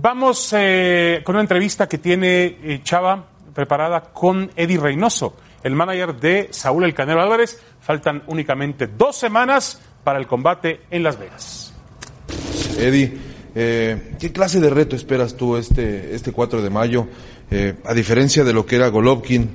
vamos 0.00 0.52
eh, 0.56 1.20
con 1.24 1.34
una 1.34 1.42
entrevista 1.42 1.88
que 1.88 1.98
tiene 1.98 2.56
eh, 2.62 2.80
Chava 2.82 3.24
preparada 3.54 4.12
con 4.12 4.50
Eddie 4.54 4.78
Reynoso, 4.78 5.34
el 5.62 5.74
manager 5.74 6.14
de 6.14 6.48
Saúl 6.50 6.84
El 6.84 6.94
Canelo 6.94 7.20
Álvarez. 7.20 7.60
Faltan 7.80 8.22
únicamente 8.26 8.86
dos 8.86 9.16
semanas 9.16 9.80
para 10.04 10.18
el 10.18 10.26
combate 10.26 10.82
en 10.90 11.02
Las 11.02 11.18
Vegas. 11.18 11.74
Eddie, 12.78 13.18
eh, 13.54 14.14
¿qué 14.18 14.30
clase 14.30 14.60
de 14.60 14.70
reto 14.70 14.94
esperas 14.94 15.36
tú 15.36 15.56
este, 15.56 16.14
este 16.14 16.32
4 16.32 16.62
de 16.62 16.70
mayo? 16.70 17.08
A 17.86 17.94
diferencia 17.94 18.44
de 18.44 18.52
lo 18.52 18.66
que 18.66 18.76
era 18.76 18.88
Golovkin, 18.88 19.48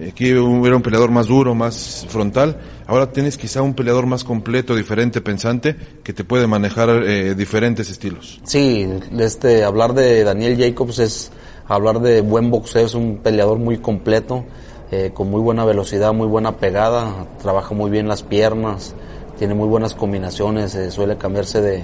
eh, 0.00 0.12
que 0.14 0.30
era 0.30 0.42
un 0.42 0.82
peleador 0.82 1.10
más 1.10 1.26
duro, 1.26 1.54
más 1.54 2.06
frontal, 2.08 2.58
ahora 2.86 3.10
tienes 3.12 3.36
quizá 3.36 3.62
un 3.62 3.74
peleador 3.74 4.06
más 4.06 4.24
completo, 4.24 4.74
diferente, 4.74 5.20
pensante, 5.20 5.76
que 6.02 6.12
te 6.12 6.24
puede 6.24 6.46
manejar 6.46 6.88
eh, 6.90 7.34
diferentes 7.34 7.90
estilos. 7.90 8.40
Sí, 8.44 8.88
este, 9.18 9.64
hablar 9.64 9.94
de 9.94 10.24
Daniel 10.24 10.56
Jacobs 10.58 10.98
es 10.98 11.30
hablar 11.66 12.00
de 12.00 12.22
buen 12.22 12.50
boxeo, 12.50 12.86
es 12.86 12.94
un 12.94 13.18
peleador 13.18 13.58
muy 13.58 13.78
completo, 13.78 14.44
eh, 14.90 15.10
con 15.12 15.30
muy 15.30 15.40
buena 15.40 15.64
velocidad, 15.64 16.12
muy 16.14 16.26
buena 16.26 16.56
pegada, 16.56 17.26
trabaja 17.42 17.74
muy 17.74 17.90
bien 17.90 18.08
las 18.08 18.22
piernas, 18.22 18.94
tiene 19.38 19.54
muy 19.54 19.68
buenas 19.68 19.94
combinaciones, 19.94 20.74
eh, 20.74 20.90
suele 20.90 21.18
cambiarse 21.18 21.60
de, 21.60 21.82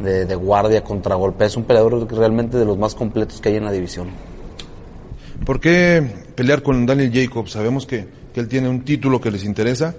de, 0.00 0.24
de 0.24 0.34
guardia, 0.34 0.82
contragolpe, 0.82 1.44
es 1.44 1.56
un 1.56 1.64
peleador 1.64 2.10
realmente 2.10 2.56
de 2.56 2.64
los 2.64 2.78
más 2.78 2.94
completos 2.94 3.40
que 3.40 3.50
hay 3.50 3.56
en 3.56 3.66
la 3.66 3.72
división. 3.72 4.08
¿Por 5.44 5.60
qué 5.60 6.21
pelear 6.34 6.62
con 6.62 6.86
Daniel 6.86 7.10
Jacobs? 7.12 7.52
Sabemos 7.52 7.86
que, 7.86 8.06
que 8.32 8.40
él 8.40 8.48
tiene 8.48 8.68
un 8.68 8.84
título 8.84 9.20
que 9.20 9.30
les 9.30 9.44
interesa 9.44 9.94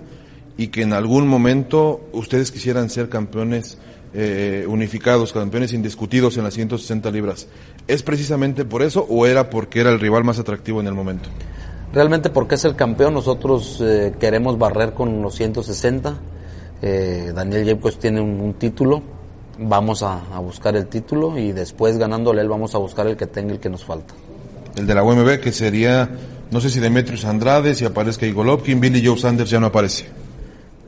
y 0.57 0.67
que 0.67 0.81
en 0.81 0.93
algún 0.93 1.27
momento 1.27 2.09
ustedes 2.13 2.51
quisieran 2.51 2.89
ser 2.89 3.09
campeones 3.09 3.77
eh, 4.13 4.65
unificados, 4.67 5.33
campeones 5.33 5.73
indiscutidos 5.73 6.37
en 6.37 6.43
las 6.43 6.53
160 6.53 7.09
libras. 7.09 7.47
¿Es 7.87 8.03
precisamente 8.03 8.63
por 8.63 8.83
eso 8.83 9.05
o 9.09 9.25
era 9.25 9.49
porque 9.49 9.81
era 9.81 9.89
el 9.89 9.99
rival 9.99 10.23
más 10.23 10.37
atractivo 10.37 10.81
en 10.81 10.87
el 10.87 10.93
momento? 10.93 11.29
Realmente 11.91 12.29
porque 12.29 12.55
es 12.55 12.65
el 12.65 12.75
campeón, 12.75 13.15
nosotros 13.15 13.79
eh, 13.81 14.13
queremos 14.19 14.57
barrer 14.57 14.93
con 14.93 15.21
los 15.21 15.35
160. 15.35 16.15
Eh, 16.81 17.31
Daniel 17.33 17.65
Jacobs 17.65 17.97
tiene 17.97 18.21
un, 18.21 18.39
un 18.39 18.53
título, 18.53 19.01
vamos 19.57 20.03
a, 20.03 20.21
a 20.31 20.39
buscar 20.39 20.75
el 20.75 20.87
título 20.87 21.37
y 21.37 21.51
después 21.51 21.97
ganándole 21.97 22.41
él 22.41 22.49
vamos 22.49 22.75
a 22.75 22.77
buscar 22.77 23.07
el 23.07 23.17
que 23.17 23.25
tenga 23.25 23.53
el 23.53 23.59
que 23.59 23.69
nos 23.69 23.83
falta. 23.83 24.13
El 24.75 24.87
de 24.87 24.95
la 24.95 25.03
UMB 25.03 25.39
que 25.39 25.51
sería, 25.51 26.09
no 26.51 26.59
sé 26.59 26.69
si 26.69 26.79
Demetrius 26.79 27.25
Andrade, 27.25 27.75
si 27.75 27.85
aparezca 27.85 28.25
Igor 28.25 28.45
Golovkin, 28.45 28.79
Billy 28.79 29.05
Joe 29.05 29.17
Sanders 29.17 29.49
ya 29.49 29.59
no 29.59 29.67
aparece. 29.67 30.05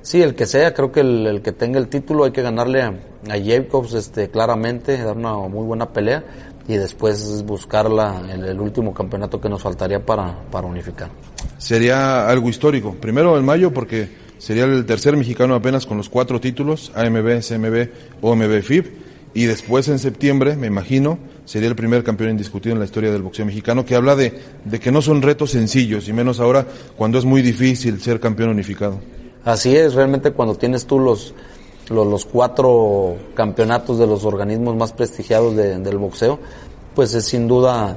Sí, 0.02 0.22
el 0.22 0.36
que 0.36 0.46
sea, 0.46 0.74
creo 0.74 0.92
que 0.92 1.00
el, 1.00 1.26
el 1.26 1.42
que 1.42 1.52
tenga 1.52 1.80
el 1.80 1.88
título 1.88 2.26
hay 2.26 2.32
que 2.32 2.44
ganarle 2.44 2.84
a, 2.84 2.90
a 3.30 3.40
Jacobs 3.44 3.94
este, 3.94 4.30
claramente, 4.30 4.98
dar 4.98 5.18
una 5.18 5.34
muy 5.34 5.66
buena 5.66 5.90
pelea 5.90 6.24
y 6.68 6.76
después 6.76 7.44
buscar 7.44 7.90
la, 7.90 8.22
el, 8.32 8.44
el 8.44 8.60
último 8.60 8.94
campeonato 8.94 9.40
que 9.40 9.50
nos 9.50 9.62
faltaría 9.62 10.04
para, 10.06 10.36
para 10.52 10.68
unificar. 10.68 11.10
Sería 11.58 12.28
algo 12.28 12.50
histórico. 12.50 12.94
Primero 12.94 13.38
en 13.38 13.46
mayo 13.46 13.72
porque 13.72 14.10
sería 14.38 14.66
el 14.66 14.86
tercer 14.86 15.16
mexicano 15.18 15.56
apenas 15.56 15.86
con 15.86 15.98
los 15.98 16.10
cuatro 16.10 16.40
títulos, 16.40 16.92
AMB, 16.96 17.42
CMB, 17.42 17.90
OMB, 18.22 18.62
FIB. 18.62 18.92
Y 19.34 19.46
después 19.46 19.88
en 19.90 20.00
septiembre, 20.00 20.56
me 20.56 20.68
imagino, 20.68 21.20
sería 21.46 21.70
el 21.70 21.76
primer 21.76 22.04
campeón 22.04 22.32
indiscutido 22.32 22.74
en 22.74 22.80
la 22.80 22.86
historia 22.86 23.12
del 23.12 23.22
boxeo 23.22 23.46
mexicano, 23.46 23.86
que 23.86 23.96
habla 23.96 24.16
de, 24.16 24.34
de 24.66 24.80
que 24.80 24.92
no 24.92 25.02
son 25.02 25.22
retos 25.22 25.52
sencillos, 25.52 26.08
y 26.08 26.14
menos 26.14 26.40
ahora 26.40 26.66
cuando 26.98 27.18
es 27.18 27.26
muy 27.26 27.42
difícil 27.42 28.02
ser 28.02 28.20
campeón 28.20 28.50
unificado. 28.50 29.00
Así 29.44 29.76
es, 29.76 29.94
realmente 29.94 30.32
cuando 30.32 30.56
tienes 30.56 30.86
tú 30.86 31.00
los, 31.00 31.34
los, 31.90 32.26
cuatro 32.26 33.16
campeonatos 33.36 34.00
de 34.00 34.08
los 34.08 34.26
organismos 34.26 34.76
más 34.76 34.92
prestigiados 34.92 35.56
de- 35.56 35.78
del 35.78 35.98
boxeo, 35.98 36.40
pues 36.96 37.14
es 37.14 37.26
sin 37.26 37.48
duda 37.48 37.96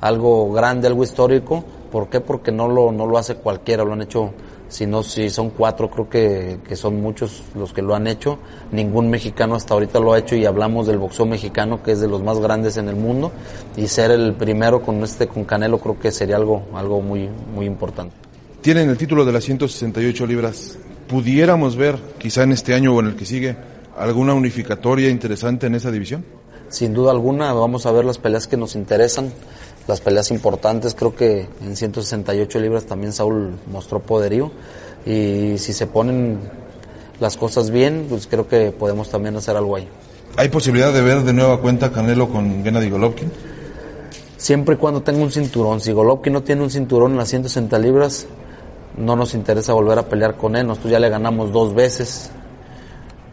algo 0.00 0.52
grande, 0.52 0.88
algo 0.88 1.04
histórico. 1.04 1.64
¿Por 1.92 2.08
qué? 2.08 2.20
Porque 2.20 2.50
no 2.50 2.66
lo, 2.68 2.90
no 2.90 3.06
lo 3.06 3.16
hace 3.18 3.36
cualquiera, 3.36 3.84
lo 3.84 3.92
han 3.92 4.02
hecho 4.02 4.32
Si 4.72 4.86
no, 4.86 5.02
si 5.02 5.28
son 5.28 5.50
cuatro, 5.50 5.90
creo 5.90 6.08
que, 6.08 6.60
que 6.66 6.76
son 6.76 6.98
muchos 7.02 7.42
los 7.54 7.74
que 7.74 7.82
lo 7.82 7.94
han 7.94 8.06
hecho. 8.06 8.38
Ningún 8.70 9.10
mexicano 9.10 9.54
hasta 9.54 9.74
ahorita 9.74 10.00
lo 10.00 10.14
ha 10.14 10.18
hecho 10.18 10.34
y 10.34 10.46
hablamos 10.46 10.86
del 10.86 10.96
boxeo 10.96 11.26
mexicano, 11.26 11.82
que 11.82 11.92
es 11.92 12.00
de 12.00 12.08
los 12.08 12.22
más 12.22 12.40
grandes 12.40 12.78
en 12.78 12.88
el 12.88 12.96
mundo. 12.96 13.32
Y 13.76 13.86
ser 13.88 14.10
el 14.10 14.32
primero 14.32 14.80
con 14.80 15.02
este, 15.02 15.26
con 15.26 15.44
Canelo, 15.44 15.78
creo 15.78 16.00
que 16.00 16.10
sería 16.10 16.36
algo, 16.36 16.62
algo 16.72 17.02
muy, 17.02 17.28
muy 17.54 17.66
importante. 17.66 18.14
Tienen 18.62 18.88
el 18.88 18.96
título 18.96 19.26
de 19.26 19.32
las 19.32 19.44
168 19.44 20.26
libras. 20.26 20.78
¿Pudiéramos 21.06 21.76
ver, 21.76 21.98
quizá 22.18 22.44
en 22.44 22.52
este 22.52 22.72
año 22.72 22.94
o 22.94 23.00
en 23.00 23.08
el 23.08 23.14
que 23.14 23.26
sigue, 23.26 23.54
alguna 23.94 24.32
unificatoria 24.32 25.10
interesante 25.10 25.66
en 25.66 25.74
esa 25.74 25.90
división? 25.90 26.24
Sin 26.70 26.94
duda 26.94 27.10
alguna, 27.10 27.52
vamos 27.52 27.84
a 27.84 27.92
ver 27.92 28.06
las 28.06 28.16
peleas 28.16 28.46
que 28.46 28.56
nos 28.56 28.74
interesan, 28.74 29.30
las 29.86 30.00
peleas 30.00 30.30
importantes. 30.30 30.94
Creo 30.94 31.14
que 31.14 31.48
en 31.62 31.76
168 31.76 32.58
libras 32.60 32.84
también 32.84 33.12
Saúl 33.12 33.52
mostró 33.70 34.00
poderío. 34.00 34.50
Y 35.04 35.58
si 35.58 35.72
se 35.72 35.86
ponen 35.86 36.38
las 37.20 37.36
cosas 37.36 37.70
bien, 37.70 38.06
pues 38.08 38.26
creo 38.26 38.48
que 38.48 38.70
podemos 38.72 39.08
también 39.08 39.36
hacer 39.36 39.56
algo 39.56 39.76
ahí. 39.76 39.88
¿Hay 40.36 40.48
posibilidad 40.48 40.92
de 40.92 41.02
ver 41.02 41.22
de 41.22 41.32
nueva 41.32 41.60
cuenta 41.60 41.92
Canelo 41.92 42.28
con 42.28 42.64
Gennady 42.64 42.88
Golovkin? 42.88 43.30
Siempre 44.36 44.76
y 44.76 44.78
cuando 44.78 45.02
tenga 45.02 45.22
un 45.22 45.30
cinturón. 45.30 45.80
Si 45.80 45.92
Golovkin 45.92 46.32
no 46.32 46.42
tiene 46.42 46.62
un 46.62 46.70
cinturón 46.70 47.12
en 47.12 47.18
las 47.18 47.28
160 47.28 47.78
libras, 47.78 48.26
no 48.96 49.14
nos 49.14 49.34
interesa 49.34 49.72
volver 49.72 49.98
a 49.98 50.08
pelear 50.08 50.36
con 50.36 50.56
él. 50.56 50.66
Nosotros 50.66 50.92
ya 50.92 50.98
le 50.98 51.08
ganamos 51.08 51.52
dos 51.52 51.74
veces. 51.74 52.30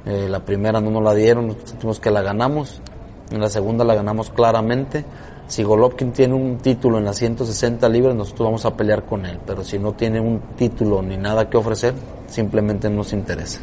Eh, 0.05 0.27
la 0.29 0.43
primera 0.43 0.81
no 0.81 0.91
nos 0.91 1.03
la 1.03 1.13
dieron, 1.13 1.47
nosotros 1.47 1.69
sentimos 1.71 1.99
que 1.99 2.11
la 2.11 2.21
ganamos. 2.21 2.81
En 3.31 3.39
la 3.39 3.49
segunda 3.49 3.83
la 3.85 3.95
ganamos 3.95 4.29
claramente. 4.29 5.05
Si 5.49 5.63
Golovkin 5.63 6.13
tiene 6.13 6.35
un 6.35 6.59
título 6.59 6.99
en 6.99 7.05
las 7.05 7.17
160 7.17 7.89
libras, 7.89 8.13
nosotros 8.13 8.45
vamos 8.45 8.65
a 8.65 8.77
pelear 8.77 9.03
con 9.03 9.25
él. 9.25 9.39
Pero 9.47 9.63
si 9.63 9.79
no 9.79 9.93
tiene 9.93 10.19
un 10.21 10.39
título 10.55 11.01
ni 11.01 11.17
nada 11.17 11.49
que 11.49 11.57
ofrecer, 11.57 11.95
simplemente 12.27 12.87
no 12.87 12.97
nos 12.97 13.13
interesa. 13.13 13.59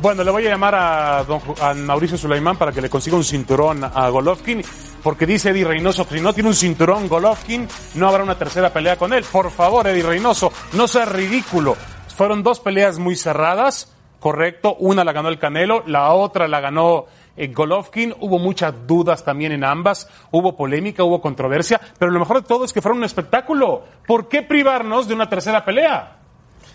Bueno, 0.00 0.24
le 0.24 0.30
voy 0.30 0.46
a 0.46 0.50
llamar 0.50 0.74
a, 0.74 1.74
Mauricio 1.74 2.16
Sulaimán 2.16 2.56
para 2.56 2.72
que 2.72 2.80
le 2.80 2.88
consiga 2.88 3.16
un 3.16 3.24
cinturón 3.24 3.84
a 3.84 4.08
Golovkin, 4.08 4.62
porque 5.02 5.26
dice 5.26 5.50
Eddie 5.50 5.64
Reynoso 5.64 6.06
si 6.08 6.20
no 6.20 6.32
tiene 6.32 6.48
un 6.48 6.54
cinturón 6.54 7.06
Golovkin, 7.06 7.68
no 7.96 8.08
habrá 8.08 8.22
una 8.22 8.38
tercera 8.38 8.72
pelea 8.72 8.96
con 8.96 9.12
él. 9.12 9.24
Por 9.30 9.50
favor, 9.50 9.86
Eddie 9.88 10.04
Reynoso, 10.04 10.50
no 10.72 10.88
sea 10.88 11.04
ridículo. 11.04 11.76
Fueron 12.16 12.42
dos 12.42 12.60
peleas 12.60 12.98
muy 12.98 13.14
cerradas, 13.14 13.92
correcto. 14.20 14.74
Una 14.78 15.04
la 15.04 15.12
ganó 15.12 15.28
el 15.28 15.38
Canelo, 15.38 15.82
la 15.86 16.12
otra 16.12 16.48
la 16.48 16.60
ganó 16.60 17.06
eh, 17.36 17.48
Golovkin. 17.48 18.14
Hubo 18.20 18.38
muchas 18.38 18.74
dudas 18.86 19.24
también 19.24 19.52
en 19.52 19.64
ambas, 19.64 20.08
hubo 20.30 20.56
polémica, 20.56 21.04
hubo 21.04 21.20
controversia, 21.20 21.80
pero 21.98 22.10
lo 22.10 22.18
mejor 22.18 22.42
de 22.42 22.48
todo 22.48 22.64
es 22.64 22.72
que 22.72 22.80
fueron 22.80 22.98
un 22.98 23.04
espectáculo. 23.04 23.84
¿Por 24.06 24.28
qué 24.28 24.42
privarnos 24.42 25.08
de 25.08 25.14
una 25.14 25.28
tercera 25.28 25.64
pelea? 25.64 26.18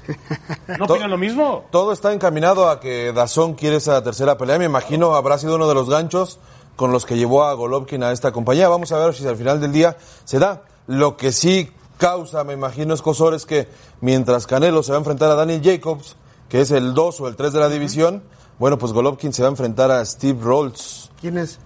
¿No 0.80 0.86
opinan 0.86 1.12
lo 1.12 1.18
mismo? 1.18 1.66
Todo 1.72 1.92
está 1.92 2.14
encaminado 2.14 2.70
a 2.70 2.80
que 2.80 3.14
Dazón 3.14 3.54
quiere 3.54 3.78
esa 3.78 4.04
tercera 4.04 4.38
pelea. 4.38 4.60
Me 4.60 4.66
imagino 4.66 5.16
habrá 5.16 5.38
sido 5.38 5.56
uno 5.56 5.68
de 5.68 5.76
los 5.76 5.90
ganchos 5.90 6.40
con 6.76 6.92
los 6.92 7.06
que 7.06 7.18
llevó 7.18 7.44
a 7.44 7.54
Golovkin 7.54 8.04
a 8.04 8.12
esta 8.12 8.32
compañía. 8.32 8.70
Vamos 8.70 8.92
a 8.92 8.98
ver 8.98 9.14
si 9.14 9.28
al 9.28 9.38
final 9.38 9.60
del 9.62 9.72
día 9.72 9.98
se 10.24 10.40
da. 10.40 10.64
Lo 10.88 11.16
que 11.18 11.32
sí 11.32 11.72
causa, 11.98 12.44
me 12.44 12.54
imagino, 12.54 12.94
escosor 12.94 13.36
es 13.36 13.46
que 13.46 13.68
mientras 14.02 14.48
Canelo 14.48 14.82
se 14.82 14.92
va 14.92 14.98
a 14.98 15.00
enfrentar 15.00 15.30
a 15.30 15.36
Daniel 15.36 15.62
Jacobs, 15.64 16.16
que 16.50 16.62
es 16.62 16.72
el 16.72 16.96
2 16.96 17.22
o 17.22 17.28
el 17.28 17.36
3 17.36 17.54
de 17.54 17.60
la 17.60 17.70
división, 17.70 18.24
bueno, 18.62 18.78
pues 18.78 18.94
Golovkin 18.94 19.34
se 19.34 19.42
va 19.42 19.48
a 19.48 19.52
enfrentar 19.52 19.90
a 19.90 20.06
Steve 20.06 20.38
Rolls. 20.40 21.10
¿Quién 21.20 21.40
es? 21.40 21.58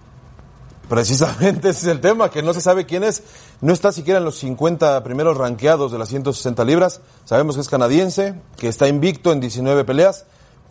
Precisamente 0.88 1.68
ese 1.70 1.86
es 1.88 1.92
el 1.92 2.00
tema, 2.00 2.30
que 2.30 2.42
no 2.42 2.54
se 2.54 2.62
sabe 2.62 2.86
quién 2.86 3.04
es. 3.04 3.22
No 3.60 3.74
está 3.74 3.92
siquiera 3.92 4.18
en 4.18 4.24
los 4.24 4.38
50 4.38 5.04
primeros 5.04 5.36
ranqueados 5.36 5.92
de 5.92 5.98
las 5.98 6.08
160 6.08 6.64
libras. 6.64 7.02
Sabemos 7.24 7.56
que 7.56 7.60
es 7.60 7.68
canadiense, 7.68 8.34
que 8.56 8.68
está 8.68 8.88
invicto 8.88 9.30
en 9.32 9.40
19 9.40 9.84
peleas, 9.84 10.24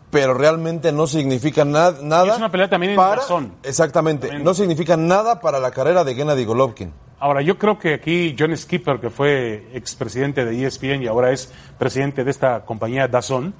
pero 0.09 0.33
realmente 0.33 0.91
no 0.91 1.05
significa 1.05 1.63
na- 1.63 1.93
nada. 2.01 2.31
Es 2.31 2.37
una 2.37 2.49
pelea 2.49 2.69
también 2.71 2.93
en 2.93 2.97
razón. 2.97 3.53
Exactamente. 3.61 4.39
No 4.39 4.55
significa 4.55 4.97
nada 4.97 5.39
para 5.41 5.59
la 5.59 5.69
carrera 5.69 6.03
de 6.03 6.15
Gennady 6.15 6.43
Golovkin. 6.45 6.91
Ahora, 7.19 7.43
yo 7.43 7.59
creo 7.59 7.77
que 7.77 7.93
aquí 7.93 8.35
John 8.37 8.55
Skipper, 8.57 8.99
que 8.99 9.11
fue 9.11 9.69
expresidente 9.73 10.43
de 10.43 10.65
ESPN 10.65 11.03
y 11.03 11.07
ahora 11.07 11.31
es 11.31 11.51
presidente 11.77 12.23
de 12.23 12.31
esta 12.31 12.65
compañía 12.65 13.07
DAZN, 13.07 13.53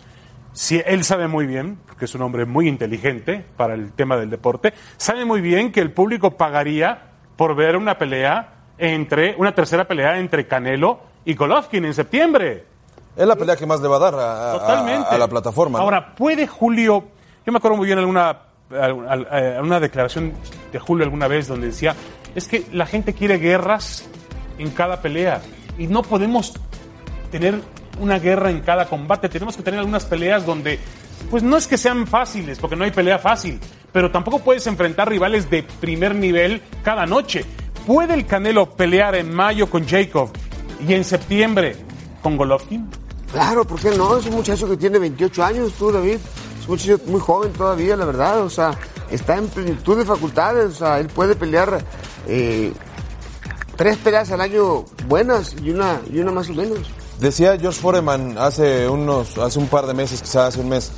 si 0.55 0.81
él 0.85 1.03
sabe 1.03 1.27
muy 1.27 1.45
bien, 1.45 1.77
porque 1.85 2.05
es 2.05 2.15
un 2.15 2.21
hombre 2.21 2.45
muy 2.45 2.67
inteligente 2.69 3.45
para 3.57 3.73
el 3.73 3.91
tema 3.91 4.15
del 4.15 4.29
deporte, 4.29 4.73
sabe 4.95 5.25
muy 5.25 5.41
bien 5.41 5.71
que 5.71 5.81
el 5.81 5.91
público 5.91 6.31
pagaría 6.31 7.01
por 7.35 7.55
ver 7.55 7.75
una 7.75 7.97
pelea 7.97 8.53
entre, 8.77 9.35
una 9.37 9.53
tercera 9.53 9.85
pelea 9.85 10.17
entre 10.17 10.47
Canelo 10.47 10.99
y 11.25 11.33
Golovkin 11.35 11.83
en 11.83 11.93
septiembre. 11.93 12.63
Es 13.17 13.27
la 13.27 13.35
pelea 13.35 13.55
que 13.57 13.65
más 13.65 13.81
le 13.81 13.87
va 13.89 13.97
a 13.97 13.99
dar 13.99 14.15
a, 14.15 14.51
a- 14.53 15.17
la 15.17 15.27
plataforma. 15.27 15.77
¿no? 15.77 15.83
Ahora, 15.83 16.15
¿puede 16.15 16.47
Julio, 16.47 17.03
yo 17.45 17.51
me 17.51 17.57
acuerdo 17.57 17.75
muy 17.77 17.87
bien 17.87 17.99
alguna, 17.99 18.29
al- 18.71 19.07
al- 19.09 19.27
eh, 19.31 19.59
una 19.61 19.79
declaración 19.81 20.33
de 20.71 20.79
Julio 20.79 21.03
alguna 21.03 21.27
vez 21.27 21.47
donde 21.47 21.67
decía, 21.67 21.95
es 22.33 22.47
que 22.47 22.65
la 22.71 22.85
gente 22.85 23.13
quiere 23.13 23.37
guerras 23.39 24.07
en 24.57 24.69
cada 24.71 25.01
pelea 25.01 25.41
y 25.77 25.87
no 25.87 26.01
podemos 26.01 26.53
tener 27.31 27.59
una 27.99 28.19
guerra 28.19 28.49
en 28.49 28.61
cada 28.61 28.87
combate, 28.87 29.29
tenemos 29.29 29.55
que 29.55 29.63
tener 29.63 29.79
algunas 29.79 30.05
peleas 30.05 30.45
donde, 30.45 30.79
pues 31.29 31.43
no 31.43 31.57
es 31.57 31.67
que 31.67 31.77
sean 31.77 32.07
fáciles, 32.07 32.59
porque 32.59 32.75
no 32.75 32.83
hay 32.83 32.91
pelea 32.91 33.19
fácil, 33.19 33.59
pero 33.91 34.11
tampoco 34.11 34.39
puedes 34.39 34.67
enfrentar 34.67 35.09
rivales 35.09 35.49
de 35.49 35.63
primer 35.63 36.15
nivel 36.15 36.61
cada 36.83 37.05
noche. 37.05 37.45
¿Puede 37.85 38.15
el 38.15 38.25
Canelo 38.25 38.71
pelear 38.71 39.15
en 39.15 39.33
mayo 39.33 39.69
con 39.69 39.87
Jacob 39.87 40.29
y 40.85 40.93
en 40.93 41.03
septiembre 41.03 41.75
con 42.21 42.35
Golovkin? 42.35 42.89
Claro, 43.31 43.65
¿por 43.65 43.79
qué 43.79 43.91
no? 43.91 44.17
Es 44.17 44.25
un 44.25 44.35
muchacho 44.35 44.67
que 44.67 44.77
tiene 44.77 44.97
28 44.97 45.43
años, 45.43 45.73
tú, 45.73 45.91
David. 45.91 46.17
Es 46.59 46.67
un 46.67 46.69
muchacho 46.69 46.99
muy 47.05 47.19
joven 47.19 47.53
todavía, 47.53 47.95
la 47.95 48.05
verdad. 48.05 48.41
O 48.41 48.49
sea, 48.49 48.71
está 49.11 49.37
en 49.37 49.47
plenitud 49.47 49.97
de 49.97 50.05
facultades. 50.05 50.67
O 50.67 50.75
sea, 50.75 50.99
él 50.99 51.07
puede 51.07 51.35
pelear 51.35 51.83
eh, 52.27 52.73
tres 53.75 53.97
peleas 53.97 54.31
al 54.31 54.41
año 54.41 54.85
buenas 55.07 55.55
y 55.61 55.69
una, 55.71 56.01
y 56.11 56.19
una 56.19 56.31
más 56.31 56.49
o 56.49 56.53
menos. 56.53 56.79
Decía 57.19 57.57
George 57.57 57.79
Foreman 57.79 58.37
hace 58.37 58.89
unos, 58.89 59.37
hace 59.37 59.57
un 59.57 59.67
par 59.67 59.87
de 59.87 59.93
meses, 59.93 60.21
quizás 60.21 60.49
hace 60.49 60.59
un 60.59 60.67
mes, 60.67 60.91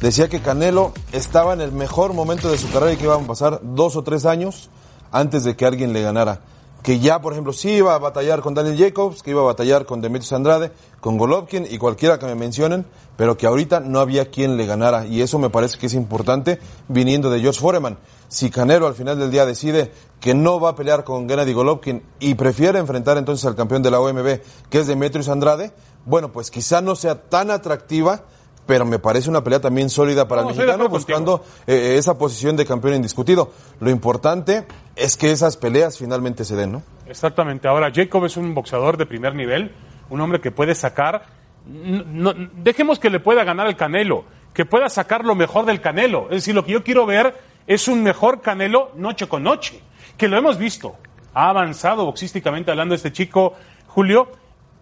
decía 0.00 0.28
que 0.28 0.40
Canelo 0.40 0.92
estaba 1.12 1.52
en 1.52 1.60
el 1.60 1.72
mejor 1.72 2.14
momento 2.14 2.50
de 2.50 2.56
su 2.56 2.70
carrera 2.70 2.94
y 2.94 2.96
que 2.96 3.04
iban 3.04 3.24
a 3.24 3.26
pasar 3.26 3.60
dos 3.62 3.94
o 3.94 4.02
tres 4.02 4.24
años 4.24 4.70
antes 5.12 5.44
de 5.44 5.56
que 5.56 5.66
alguien 5.66 5.92
le 5.92 6.00
ganara. 6.00 6.40
Que 6.82 7.00
ya, 7.00 7.20
por 7.20 7.32
ejemplo, 7.32 7.52
sí 7.52 7.70
iba 7.70 7.94
a 7.94 7.98
batallar 7.98 8.40
con 8.40 8.54
Daniel 8.54 8.78
Jacobs, 8.78 9.22
que 9.22 9.32
iba 9.32 9.42
a 9.42 9.44
batallar 9.44 9.84
con 9.84 10.00
Demetrius 10.00 10.32
Andrade, 10.32 10.72
con 11.00 11.18
Golovkin 11.18 11.66
y 11.68 11.76
cualquiera 11.76 12.18
que 12.18 12.24
me 12.24 12.34
mencionen, 12.34 12.86
pero 13.16 13.36
que 13.36 13.46
ahorita 13.46 13.80
no 13.80 14.00
había 14.00 14.30
quien 14.30 14.56
le 14.56 14.64
ganara. 14.64 15.04
Y 15.04 15.20
eso 15.20 15.38
me 15.38 15.50
parece 15.50 15.76
que 15.76 15.86
es 15.86 15.94
importante 15.94 16.60
viniendo 16.88 17.30
de 17.30 17.40
George 17.40 17.60
Foreman. 17.60 17.98
Si 18.28 18.50
Canelo 18.50 18.86
al 18.86 18.94
final 18.94 19.18
del 19.18 19.30
día 19.30 19.46
decide 19.46 19.90
que 20.20 20.34
no 20.34 20.60
va 20.60 20.70
a 20.70 20.74
pelear 20.76 21.02
con 21.04 21.28
Gennady 21.28 21.52
Golovkin 21.52 22.02
y 22.20 22.34
prefiere 22.34 22.78
enfrentar 22.78 23.16
entonces 23.16 23.46
al 23.46 23.56
campeón 23.56 23.82
de 23.82 23.90
la 23.90 24.00
OMB, 24.00 24.40
que 24.70 24.78
es 24.80 24.86
Demetrius 24.86 25.28
Andrade, 25.28 25.72
bueno, 26.04 26.30
pues 26.30 26.50
quizá 26.50 26.80
no 26.82 26.94
sea 26.94 27.22
tan 27.22 27.50
atractiva, 27.50 28.22
pero 28.66 28.84
me 28.84 28.98
parece 28.98 29.30
una 29.30 29.42
pelea 29.42 29.60
también 29.60 29.88
sólida 29.88 30.28
para 30.28 30.42
No, 30.42 30.50
el 30.50 30.56
mexicano 30.56 30.88
buscando 30.90 31.42
eh, 31.66 31.96
esa 31.98 32.18
posición 32.18 32.54
de 32.56 32.66
campeón 32.66 32.94
indiscutido. 32.94 33.50
Lo 33.80 33.88
importante 33.90 34.66
es 34.94 35.16
que 35.16 35.30
esas 35.30 35.56
peleas 35.56 35.96
finalmente 35.96 36.44
se 36.44 36.54
den, 36.54 36.72
¿no? 36.72 36.82
Exactamente. 37.06 37.66
Ahora, 37.66 37.90
Jacob 37.94 38.26
es 38.26 38.36
un 38.36 38.52
boxeador 38.54 38.98
de 38.98 39.06
primer 39.06 39.34
nivel, 39.34 39.72
un 40.10 40.20
hombre 40.20 40.40
que 40.40 40.50
puede 40.50 40.74
sacar. 40.74 41.24
no- 41.66 42.34
dejemos 42.62 42.98
que 42.98 43.08
le 43.10 43.20
pueda 43.20 43.44
ganar 43.44 43.66
el 43.68 43.76
Canelo, 43.76 44.24
que 44.54 44.64
pueda 44.66 44.88
sacar 44.88 45.24
lo 45.24 45.34
mejor 45.34 45.64
del 45.66 45.80
Canelo. 45.80 46.24
Es 46.24 46.36
decir, 46.36 46.54
lo 46.54 46.64
que 46.64 46.72
yo 46.72 46.82
quiero 46.82 47.06
ver 47.06 47.34
es 47.68 47.86
un 47.86 48.02
mejor 48.02 48.40
Canelo 48.40 48.90
noche 48.96 49.28
con 49.28 49.44
noche, 49.44 49.80
que 50.16 50.26
lo 50.26 50.36
hemos 50.36 50.58
visto. 50.58 50.96
Ha 51.34 51.50
avanzado 51.50 52.04
boxísticamente 52.04 52.72
hablando 52.72 52.96
este 52.96 53.12
chico, 53.12 53.54
Julio. 53.86 54.32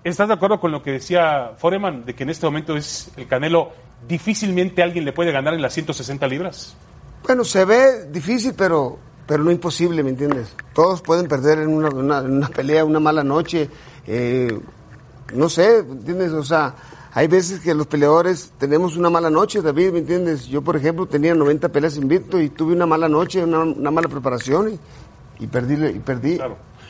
¿Estás 0.04 0.28
de 0.28 0.34
acuerdo 0.34 0.58
con 0.60 0.70
lo 0.72 0.82
que 0.82 0.92
decía 0.92 1.50
Foreman, 1.58 2.04
de 2.06 2.14
que 2.14 2.22
en 2.22 2.30
este 2.30 2.46
momento 2.46 2.76
es 2.76 3.10
el 3.16 3.26
Canelo 3.26 3.72
difícilmente 4.06 4.82
alguien 4.82 5.04
le 5.04 5.12
puede 5.12 5.32
ganar 5.32 5.52
en 5.52 5.60
las 5.60 5.74
160 5.74 6.26
libras? 6.28 6.76
Bueno, 7.26 7.44
se 7.44 7.64
ve 7.64 8.06
difícil, 8.10 8.54
pero, 8.56 8.98
pero 9.26 9.42
no 9.42 9.50
imposible, 9.50 10.04
¿me 10.04 10.10
entiendes? 10.10 10.54
Todos 10.72 11.02
pueden 11.02 11.26
perder 11.26 11.58
en 11.58 11.68
una, 11.68 11.88
una- 12.22 12.48
pelea, 12.48 12.84
una 12.84 13.00
mala 13.00 13.24
noche. 13.24 13.68
eh, 14.06 14.56
no 15.34 15.48
sé, 15.48 15.82
¿me 15.82 15.92
entiendes? 15.94 16.30
O 16.30 16.44
sea, 16.44 16.72
hay 17.16 17.28
veces 17.28 17.60
que 17.60 17.72
los 17.74 17.86
peleadores 17.86 18.52
tenemos 18.58 18.94
una 18.96 19.08
mala 19.08 19.30
noche, 19.30 19.62
David, 19.62 19.90
¿me 19.92 20.00
entiendes? 20.00 20.46
Yo, 20.48 20.60
por 20.60 20.76
ejemplo, 20.76 21.06
tenía 21.06 21.34
90 21.34 21.70
peleas 21.70 21.96
invicto 21.96 22.38
y 22.38 22.50
tuve 22.50 22.74
una 22.74 22.84
mala 22.84 23.08
noche, 23.08 23.42
una, 23.42 23.60
una 23.60 23.90
mala 23.90 24.06
preparación 24.08 24.78
y, 25.38 25.42
y 25.44 25.46
perdí. 25.46 25.74
Y 25.96 25.98
perdí. 26.00 26.38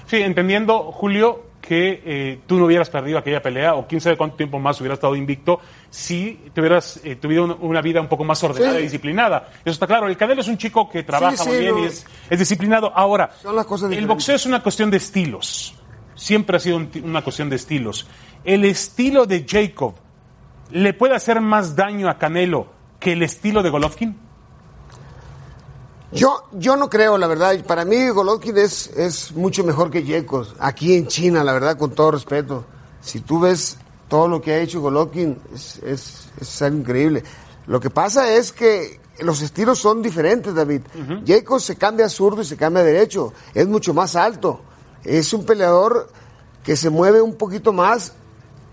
Sí, 0.06 0.16
entendiendo, 0.16 0.90
Julio, 0.90 1.42
que 1.60 2.02
eh, 2.04 2.40
tú 2.46 2.58
no 2.58 2.66
hubieras 2.66 2.90
perdido 2.90 3.18
aquella 3.18 3.40
pelea 3.40 3.74
o 3.76 3.86
quién 3.86 4.00
sabe 4.00 4.16
cuánto 4.16 4.36
tiempo 4.36 4.58
más 4.58 4.80
hubieras 4.80 4.96
estado 4.98 5.14
invicto 5.14 5.60
si 5.90 6.40
te 6.52 6.60
hubieras 6.60 7.00
eh, 7.04 7.14
tuvido 7.16 7.44
una, 7.44 7.54
una 7.54 7.80
vida 7.80 8.00
un 8.00 8.08
poco 8.08 8.24
más 8.24 8.42
ordenada 8.42 8.72
Sí. 8.74 8.78
y 8.80 8.82
disciplinada. 8.82 9.48
Eso 9.64 9.70
está 9.74 9.86
claro. 9.86 10.08
El 10.08 10.16
Canelo 10.16 10.40
es 10.40 10.48
un 10.48 10.58
chico 10.58 10.88
que 10.88 11.04
trabaja 11.04 11.36
Sí, 11.36 11.42
sí, 11.44 11.48
muy 11.50 11.58
bien 11.58 11.74
no. 11.74 11.82
y 11.82 11.86
es, 11.86 12.04
es 12.30 12.38
disciplinado. 12.40 12.92
Ahora, 12.94 13.30
Son 13.42 13.54
las 13.54 13.66
cosas 13.66 13.92
el 13.92 14.06
boxeo 14.08 14.34
es 14.36 14.46
una 14.46 14.60
cuestión 14.62 14.90
de 14.90 14.96
estilos. 14.96 15.74
siempre 16.16 16.56
ha 16.56 16.60
sido 16.60 16.78
un- 16.78 16.90
una 17.04 17.22
cuestión 17.22 17.48
de 17.48 17.56
estilos. 17.56 18.06
El 18.44 18.64
estilo 18.64 19.24
de 19.26 19.44
Jacob 19.48 19.94
le 20.70 20.94
puede 20.94 21.14
hacer 21.14 21.40
más 21.40 21.76
daño 21.76 22.08
a 22.08 22.18
Canelo 22.18 22.68
que 23.00 23.12
el 23.12 23.22
estilo 23.22 23.62
de 23.62 23.70
Golovkin. 23.70 24.18
Yo, 26.12 26.44
yo 26.52 26.76
no 26.76 26.88
creo, 26.88 27.18
la 27.18 27.26
verdad. 27.26 27.62
Para 27.64 27.84
mí, 27.84 28.08
Golovkin 28.08 28.56
es, 28.56 28.88
es 28.96 29.32
mucho 29.32 29.64
mejor 29.64 29.90
que 29.90 30.04
Yekos. 30.04 30.54
Aquí 30.58 30.94
en 30.94 31.08
China, 31.08 31.44
la 31.44 31.52
verdad, 31.52 31.76
con 31.76 31.90
todo 31.90 32.12
respeto. 32.12 32.64
Si 33.00 33.20
tú 33.20 33.40
ves 33.40 33.76
todo 34.08 34.28
lo 34.28 34.40
que 34.40 34.52
ha 34.52 34.58
hecho 34.60 34.80
Golovkin, 34.80 35.38
es, 35.54 35.78
es, 35.82 36.30
es 36.40 36.62
algo 36.62 36.78
increíble. 36.78 37.24
Lo 37.66 37.80
que 37.80 37.90
pasa 37.90 38.32
es 38.32 38.52
que 38.52 39.00
los 39.20 39.42
estilos 39.42 39.78
son 39.78 40.02
diferentes, 40.02 40.54
David. 40.54 40.82
Yekos 41.24 41.64
se 41.64 41.76
cambia 41.76 42.06
a 42.06 42.08
zurdo 42.08 42.42
y 42.42 42.44
se 42.44 42.56
cambia 42.56 42.82
a 42.82 42.86
derecho. 42.86 43.32
Es 43.54 43.66
mucho 43.66 43.92
más 43.92 44.14
alto. 44.14 44.60
Es 45.04 45.32
un 45.32 45.44
peleador 45.44 46.08
que 46.62 46.76
se 46.76 46.90
mueve 46.90 47.20
un 47.20 47.34
poquito 47.34 47.72
más 47.72 48.12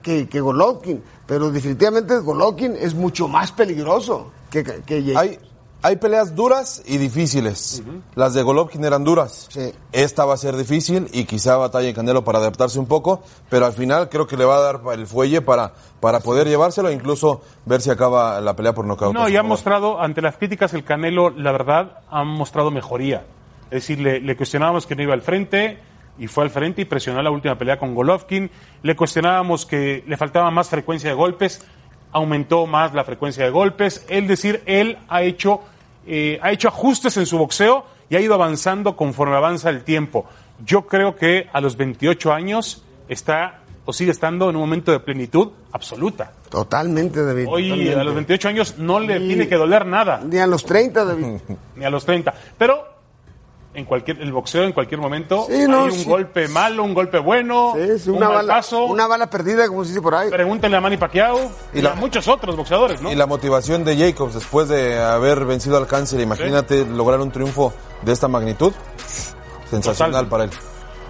que, 0.02 0.28
que 0.28 0.40
Golovkin. 0.40 1.04
Pero 1.26 1.52
definitivamente 1.52 2.18
Golovkin 2.20 2.76
es 2.76 2.94
mucho 2.94 3.28
más 3.28 3.52
peligroso 3.52 4.32
que, 4.50 4.64
que. 4.64 5.14
Hay, 5.16 5.40
hay 5.86 5.98
peleas 5.98 6.34
duras 6.34 6.82
y 6.86 6.98
difíciles. 6.98 7.84
Las 8.16 8.34
de 8.34 8.42
Golovkin 8.42 8.86
eran 8.86 9.04
duras. 9.04 9.50
Esta 9.92 10.24
va 10.24 10.34
a 10.34 10.38
ser 10.38 10.56
difícil 10.56 11.10
y 11.12 11.26
quizá 11.26 11.58
batalle 11.58 11.94
Canelo 11.94 12.24
para 12.24 12.40
adaptarse 12.40 12.80
un 12.80 12.86
poco, 12.86 13.22
pero 13.50 13.66
al 13.66 13.74
final 13.74 14.08
creo 14.08 14.26
que 14.26 14.38
le 14.38 14.46
va 14.46 14.58
a 14.58 14.62
dar 14.62 14.82
el 14.94 15.08
fuelle 15.08 15.42
para, 15.42 15.74
para 16.00 16.22
poder 16.22 16.48
llevárselo 16.48 16.88
e 16.88 16.94
incluso 16.94 17.42
ver 17.66 17.82
si 17.82 17.90
acaba 17.90 18.40
la 18.40 18.56
pelea 18.56 18.74
por 18.74 18.86
nocaut. 18.86 19.14
No, 19.14 19.28
y 19.28 19.36
ha 19.36 19.44
mostrado, 19.44 20.02
ante 20.02 20.22
las 20.22 20.38
críticas, 20.38 20.74
el 20.74 20.86
Canelo, 20.86 21.30
la 21.32 21.52
verdad, 21.52 22.00
ha 22.10 22.24
mostrado 22.24 22.72
mejoría. 22.72 23.26
Es 23.66 23.82
decir, 23.82 24.00
le, 24.00 24.22
le 24.22 24.38
cuestionábamos 24.38 24.88
que 24.88 24.96
no 24.96 25.04
iba 25.04 25.14
al 25.14 25.22
frente, 25.22 25.80
y 26.18 26.28
fue 26.28 26.44
al 26.44 26.50
frente 26.50 26.82
y 26.82 26.86
presionó 26.86 27.22
la 27.22 27.32
última 27.32 27.58
pelea 27.58 27.78
con 27.78 27.96
Golovkin. 27.96 28.50
Le 28.82 28.96
cuestionábamos 28.96 29.66
que 29.66 30.04
le 30.08 30.18
faltaba 30.18 30.52
más 30.52 30.70
frecuencia 30.70 31.10
de 31.10 31.16
golpes, 31.16 31.66
aumentó 32.12 32.66
más 32.68 32.94
la 32.94 33.04
frecuencia 33.04 33.44
de 33.44 33.50
golpes. 33.50 34.06
Es 34.08 34.28
decir, 34.28 34.62
él 34.66 34.98
ha 35.10 35.24
hecho, 35.24 35.62
eh, 36.06 36.40
ha 36.42 36.52
hecho 36.52 36.68
ajustes 36.68 37.18
en 37.18 37.26
su 37.26 37.38
boxeo 37.38 37.86
y 38.10 38.16
ha 38.16 38.22
ido 38.22 38.34
avanzando 38.34 38.96
conforme 38.96 39.36
avanza 39.36 39.70
el 39.70 39.84
tiempo. 39.84 40.26
Yo 40.64 40.88
creo 40.88 41.16
que 41.16 41.50
a 41.52 41.62
los 41.62 41.78
28 41.78 42.32
años 42.32 42.84
está 43.08 43.60
o 43.86 43.92
sigue 43.92 44.12
estando 44.12 44.50
en 44.50 44.56
un 44.56 44.62
momento 44.62 44.92
de 44.92 45.00
plenitud 45.00 45.50
absoluta. 45.72 46.32
Totalmente, 46.50 47.24
David. 47.24 47.48
Hoy 47.50 47.70
totalmente. 47.70 48.00
a 48.00 48.04
los 48.04 48.16
28 48.16 48.48
años 48.48 48.78
no 48.78 49.00
le 49.00 49.20
tiene 49.20 49.48
que 49.48 49.56
doler 49.56 49.86
nada. 49.86 50.22
Ni 50.24 50.38
a 50.38 50.48
los 50.48 50.64
30, 50.64 51.04
David. 51.04 51.26
Ni 51.76 51.84
a 51.84 51.90
los 51.90 52.06
30. 52.06 52.34
Pero 52.58 52.93
en 53.76 53.86
cualquier 53.86 54.22
el 54.22 54.32
boxeo 54.32 54.64
en 54.66 54.72
cualquier 54.72 55.02
momento 55.02 55.48
Sí, 55.50 55.66
no, 55.68 55.86
hay 55.86 55.92
un 55.92 55.92
sí. 55.94 56.06
golpe 56.06 56.48
malo, 56.48 56.84
un 56.84 56.94
golpe 56.94 57.18
bueno, 57.20 57.72
un 57.74 58.00
una 58.16 58.28
mal 58.28 58.36
bala, 58.38 58.54
paso. 58.56 58.86
una 58.86 59.08
bala 59.08 59.30
perdida, 59.30 59.68
como 59.68 59.84
se 59.84 59.90
dice 59.90 60.02
por 60.02 60.14
ahí. 60.16 60.30
Pregúntenle 60.30 60.78
a 60.78 60.82
Manny 60.82 60.98
Pacquiao 60.98 61.40
y, 61.74 61.80
Y 61.80 61.82
la- 61.82 61.92
a 61.92 61.96
muchos 61.96 62.28
otros 62.28 62.56
boxeadores, 62.56 63.02
¿no? 63.02 63.12
Y 63.12 63.16
la 63.16 63.26
motivación 63.26 63.84
de 63.84 63.98
Jacobs 63.98 64.36
después 64.36 64.68
de 64.70 65.02
haber 65.02 65.46
vencido 65.46 65.78
al 65.78 65.88
cáncer, 65.88 66.20
imagínate 66.20 66.86
lograr 66.86 67.20
un 67.20 67.32
triunfo 67.32 67.74
de 68.04 68.12
esta 68.12 68.28
magnitud. 68.28 68.74
Sensacional 69.70 70.12
Total. 70.26 70.28
para 70.28 70.44
él. 70.46 70.50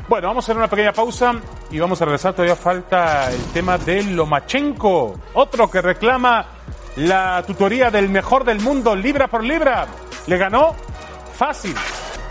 Bueno, 0.07 0.27
vamos 0.27 0.43
a 0.43 0.45
hacer 0.45 0.57
una 0.57 0.69
pequeña 0.69 0.91
pausa 0.93 1.33
y 1.71 1.79
vamos 1.79 2.01
a 2.01 2.05
regresar. 2.05 2.33
Todavía 2.33 2.55
falta 2.55 3.31
el 3.31 3.41
tema 3.53 3.77
de 3.77 4.03
Lomachenko, 4.03 5.15
otro 5.33 5.69
que 5.69 5.81
reclama 5.81 6.45
la 6.97 7.43
tutoría 7.47 7.89
del 7.89 8.09
mejor 8.09 8.43
del 8.43 8.59
mundo, 8.59 8.95
libra 8.95 9.27
por 9.27 9.43
libra. 9.43 9.87
Le 10.27 10.37
ganó 10.37 10.75
fácil. 11.35 11.75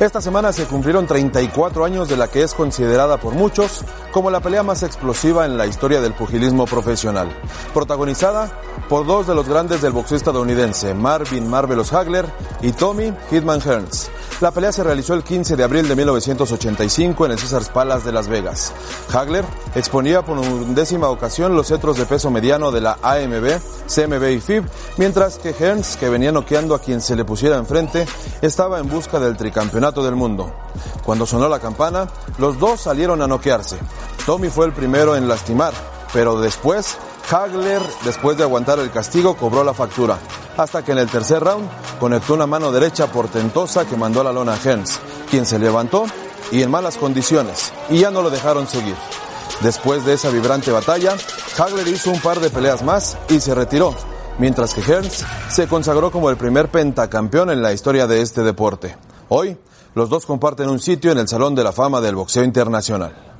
Esta 0.03 0.21
semana 0.21 0.53
se 0.53 0.65
cumplieron 0.65 1.07
34 1.07 1.85
años 1.85 2.09
de 2.09 2.17
la 2.17 2.27
que 2.27 2.43
es 2.43 2.55
considerada 2.55 3.19
por 3.19 3.35
muchos 3.35 3.85
como 4.11 4.33
la 4.33 4.41
pelea 4.41 4.65
más 4.65 4.83
explosiva 4.83 5.47
en 5.47 5.57
la 5.57 5.69
historia 5.69 6.01
del 6.01 6.13
pugilismo 6.13 6.65
profesional. 6.65 7.29
Protagonizada 7.73 8.51
por 8.89 9.07
dos 9.07 9.29
de 9.29 9.37
los 9.37 9.49
grandes 9.49 9.81
del 9.81 9.93
boxeo 9.93 10.17
estadounidense, 10.17 10.93
Marvin 10.93 11.49
Marvelous 11.49 11.93
Hagler 11.93 12.27
y 12.63 12.73
Tommy 12.73 13.13
Hitman 13.31 13.61
Hearns. 13.61 14.11
La 14.43 14.51
pelea 14.51 14.73
se 14.73 14.83
realizó 14.83 15.15
el 15.15 15.23
15 15.23 15.55
de 15.55 15.63
abril 15.63 15.87
de 15.87 15.95
1985 15.95 17.27
en 17.27 17.31
el 17.31 17.39
Caesars 17.39 17.69
Palace 17.69 18.05
de 18.05 18.11
Las 18.11 18.27
Vegas. 18.27 18.73
Hagler 19.13 19.45
exponía 19.77 20.23
por 20.23 20.37
undécima 20.37 21.11
ocasión 21.11 21.55
los 21.55 21.69
cetros 21.69 21.97
de 21.97 22.07
peso 22.07 22.29
mediano 22.29 22.73
de 22.73 22.81
la 22.81 22.99
AMB, 23.03 23.61
CMB 23.87 24.31
y 24.33 24.41
FIB, 24.41 24.65
mientras 24.97 25.39
que 25.39 25.53
Hearns, 25.53 25.97
que 25.97 26.09
venía 26.09 26.33
noqueando 26.33 26.75
a 26.75 26.81
quien 26.81 27.01
se 27.01 27.15
le 27.15 27.25
pusiera 27.25 27.57
enfrente, 27.57 28.05
estaba 28.41 28.81
en 28.81 28.89
busca 28.89 29.21
del 29.21 29.37
tricampeonato 29.37 30.03
del 30.03 30.17
mundo. 30.17 30.53
Cuando 31.05 31.25
sonó 31.25 31.49
la 31.49 31.61
campana, 31.61 32.09
los 32.39 32.59
dos 32.59 32.81
salieron 32.81 33.23
a 33.23 33.29
noquearse. 33.29 33.79
Tommy 34.27 34.49
fue 34.49 34.67
el 34.67 34.73
primero 34.73 35.15
en 35.15 35.29
lastimar, 35.29 35.73
pero 36.13 36.41
después, 36.41 36.97
Hagler, 37.31 37.83
después 38.05 38.37
de 38.37 38.43
aguantar 38.43 38.79
el 38.79 38.91
castigo, 38.91 39.37
cobró 39.37 39.65
la 39.65 39.75
factura, 39.75 40.19
hasta 40.57 40.85
que 40.85 40.93
en 40.93 40.99
el 40.99 41.09
tercer 41.09 41.43
round 41.43 41.69
conectó 41.99 42.35
una 42.35 42.47
mano 42.47 42.73
derecha 42.73 43.07
portentosa 43.07 43.87
que 43.87 43.97
mandó 43.97 44.21
a 44.21 44.25
la 44.25 44.33
lona 44.33 44.55
a 44.55 44.59
Hearns, 44.59 44.99
quien 45.31 45.47
se 45.47 45.59
levantó 45.59 46.05
y 46.51 46.63
en 46.63 46.71
malas 46.71 46.97
condiciones, 46.97 47.73
y 47.89 48.01
ya 48.01 48.11
no 48.11 48.23
lo 48.23 48.31
dejaron 48.31 48.69
seguir. 48.69 48.97
Después 49.63 50.05
de 50.05 50.15
esa 50.15 50.31
vibrante 50.31 50.73
batalla, 50.73 51.17
Hagler 51.59 51.89
hizo 51.89 52.11
un 52.11 52.21
par 52.21 52.41
de 52.41 52.51
peleas 52.51 52.83
más 52.83 53.17
y 53.29 53.41
se 53.41 53.55
retiró, 53.55 53.95
mientras 54.39 54.75
que 54.75 54.83
Hearns 54.83 55.25
se 55.49 55.69
consagró 55.69 56.11
como 56.11 56.29
el 56.29 56.37
primer 56.37 56.69
pentacampeón 56.69 57.51
en 57.51 57.63
la 57.63 57.73
historia 57.73 58.07
de 58.07 58.21
este 58.21 58.43
deporte. 58.43 58.97
Hoy, 59.29 59.57
los 59.95 60.11
dos 60.11 60.27
comparten 60.27 60.69
un 60.69 60.81
sitio 60.81 61.13
en 61.13 61.19
el 61.19 61.29
Salón 61.29 61.55
de 61.55 61.65
la 61.65 61.73
Fama 61.73 62.01
del 62.01 62.17
Boxeo 62.17 62.45
Internacional. 62.45 63.32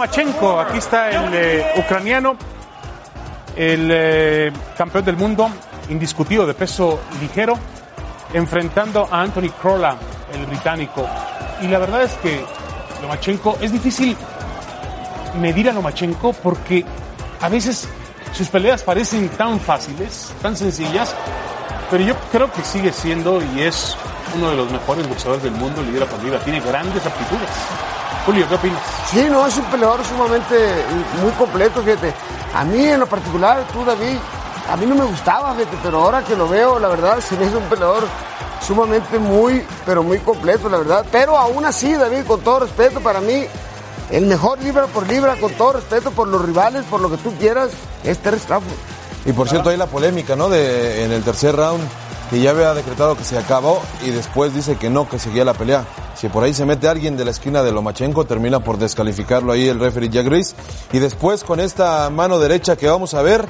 Lomachenko, 0.00 0.58
aquí 0.58 0.78
está 0.78 1.10
el 1.10 1.34
eh, 1.34 1.72
ucraniano, 1.76 2.34
el 3.54 3.90
eh, 3.92 4.52
campeón 4.74 5.04
del 5.04 5.18
mundo 5.18 5.50
indiscutido 5.90 6.46
de 6.46 6.54
peso 6.54 7.00
ligero, 7.20 7.52
enfrentando 8.32 9.06
a 9.10 9.20
Anthony 9.20 9.50
Crolla, 9.60 9.96
el 10.32 10.46
británico. 10.46 11.06
Y 11.60 11.68
la 11.68 11.80
verdad 11.80 12.04
es 12.04 12.12
que 12.12 12.42
Lomachenko, 13.02 13.58
es 13.60 13.72
difícil 13.72 14.16
medir 15.38 15.68
a 15.68 15.74
Lomachenko 15.74 16.32
porque 16.32 16.82
a 17.38 17.50
veces 17.50 17.86
sus 18.32 18.48
peleas 18.48 18.82
parecen 18.82 19.28
tan 19.28 19.60
fáciles, 19.60 20.32
tan 20.40 20.56
sencillas, 20.56 21.14
pero 21.90 22.02
yo 22.04 22.14
creo 22.32 22.50
que 22.50 22.62
sigue 22.62 22.90
siendo 22.90 23.42
y 23.54 23.60
es 23.60 23.98
uno 24.34 24.48
de 24.48 24.56
los 24.56 24.72
mejores 24.72 25.06
boxeadores 25.06 25.42
del 25.42 25.52
mundo, 25.52 25.82
lidera 25.82 26.06
por 26.06 26.22
libra, 26.24 26.38
tiene 26.38 26.60
grandes 26.60 27.04
aptitudes. 27.04 27.50
Julio, 28.30 28.46
¿qué 28.48 28.54
opinas? 28.54 28.80
Sí, 29.10 29.26
no, 29.28 29.44
es 29.44 29.56
un 29.56 29.64
peleador 29.64 30.04
sumamente 30.04 30.54
muy 31.20 31.32
completo, 31.32 31.82
fíjate. 31.82 32.14
A 32.54 32.62
mí 32.62 32.86
en 32.86 33.00
lo 33.00 33.06
particular, 33.08 33.66
tú 33.72 33.84
David, 33.84 34.18
a 34.70 34.76
mí 34.76 34.86
no 34.86 34.94
me 34.94 35.02
gustaba, 35.02 35.52
fíjate, 35.52 35.76
pero 35.82 36.00
ahora 36.00 36.22
que 36.22 36.36
lo 36.36 36.48
veo, 36.48 36.78
la 36.78 36.86
verdad, 36.86 37.18
se 37.18 37.36
me 37.36 37.46
hizo 37.46 37.58
un 37.58 37.64
peleador 37.64 38.06
sumamente 38.64 39.18
muy, 39.18 39.66
pero 39.84 40.04
muy 40.04 40.20
completo, 40.20 40.68
la 40.68 40.78
verdad. 40.78 41.04
Pero 41.10 41.36
aún 41.36 41.64
así, 41.64 41.92
David, 41.92 42.24
con 42.24 42.38
todo 42.42 42.60
respeto, 42.60 43.00
para 43.00 43.20
mí, 43.20 43.46
el 44.12 44.26
mejor 44.26 44.62
libra 44.62 44.86
por 44.86 45.08
libra, 45.08 45.34
con 45.34 45.52
todo 45.54 45.72
respeto 45.72 46.12
por 46.12 46.28
los 46.28 46.40
rivales, 46.40 46.84
por 46.84 47.00
lo 47.00 47.10
que 47.10 47.16
tú 47.16 47.34
quieras, 47.36 47.70
es 48.04 48.18
Terence 48.18 48.46
Crawford. 48.46 48.70
Y 49.26 49.32
por 49.32 49.48
cierto, 49.48 49.70
hay 49.70 49.76
la 49.76 49.86
polémica, 49.86 50.36
¿no? 50.36 50.48
De, 50.48 51.04
en 51.04 51.10
el 51.10 51.24
tercer 51.24 51.56
round, 51.56 51.82
que 52.30 52.40
ya 52.40 52.50
había 52.50 52.74
decretado 52.74 53.16
que 53.16 53.24
se 53.24 53.36
acabó 53.36 53.82
y 54.04 54.10
después 54.10 54.54
dice 54.54 54.76
que 54.76 54.88
no, 54.88 55.08
que 55.08 55.18
seguía 55.18 55.44
la 55.44 55.54
pelea. 55.54 55.84
Si 56.20 56.28
por 56.28 56.44
ahí 56.44 56.52
se 56.52 56.66
mete 56.66 56.86
alguien 56.86 57.16
de 57.16 57.24
la 57.24 57.30
esquina 57.30 57.62
de 57.62 57.72
Lomachenko, 57.72 58.26
termina 58.26 58.62
por 58.62 58.76
descalificarlo 58.76 59.52
ahí 59.52 59.66
el 59.68 59.80
referee 59.80 60.10
Jack 60.10 60.26
Gris. 60.26 60.54
Y 60.92 60.98
después 60.98 61.44
con 61.44 61.60
esta 61.60 62.10
mano 62.10 62.38
derecha 62.38 62.76
que 62.76 62.88
vamos 62.88 63.14
a 63.14 63.22
ver, 63.22 63.48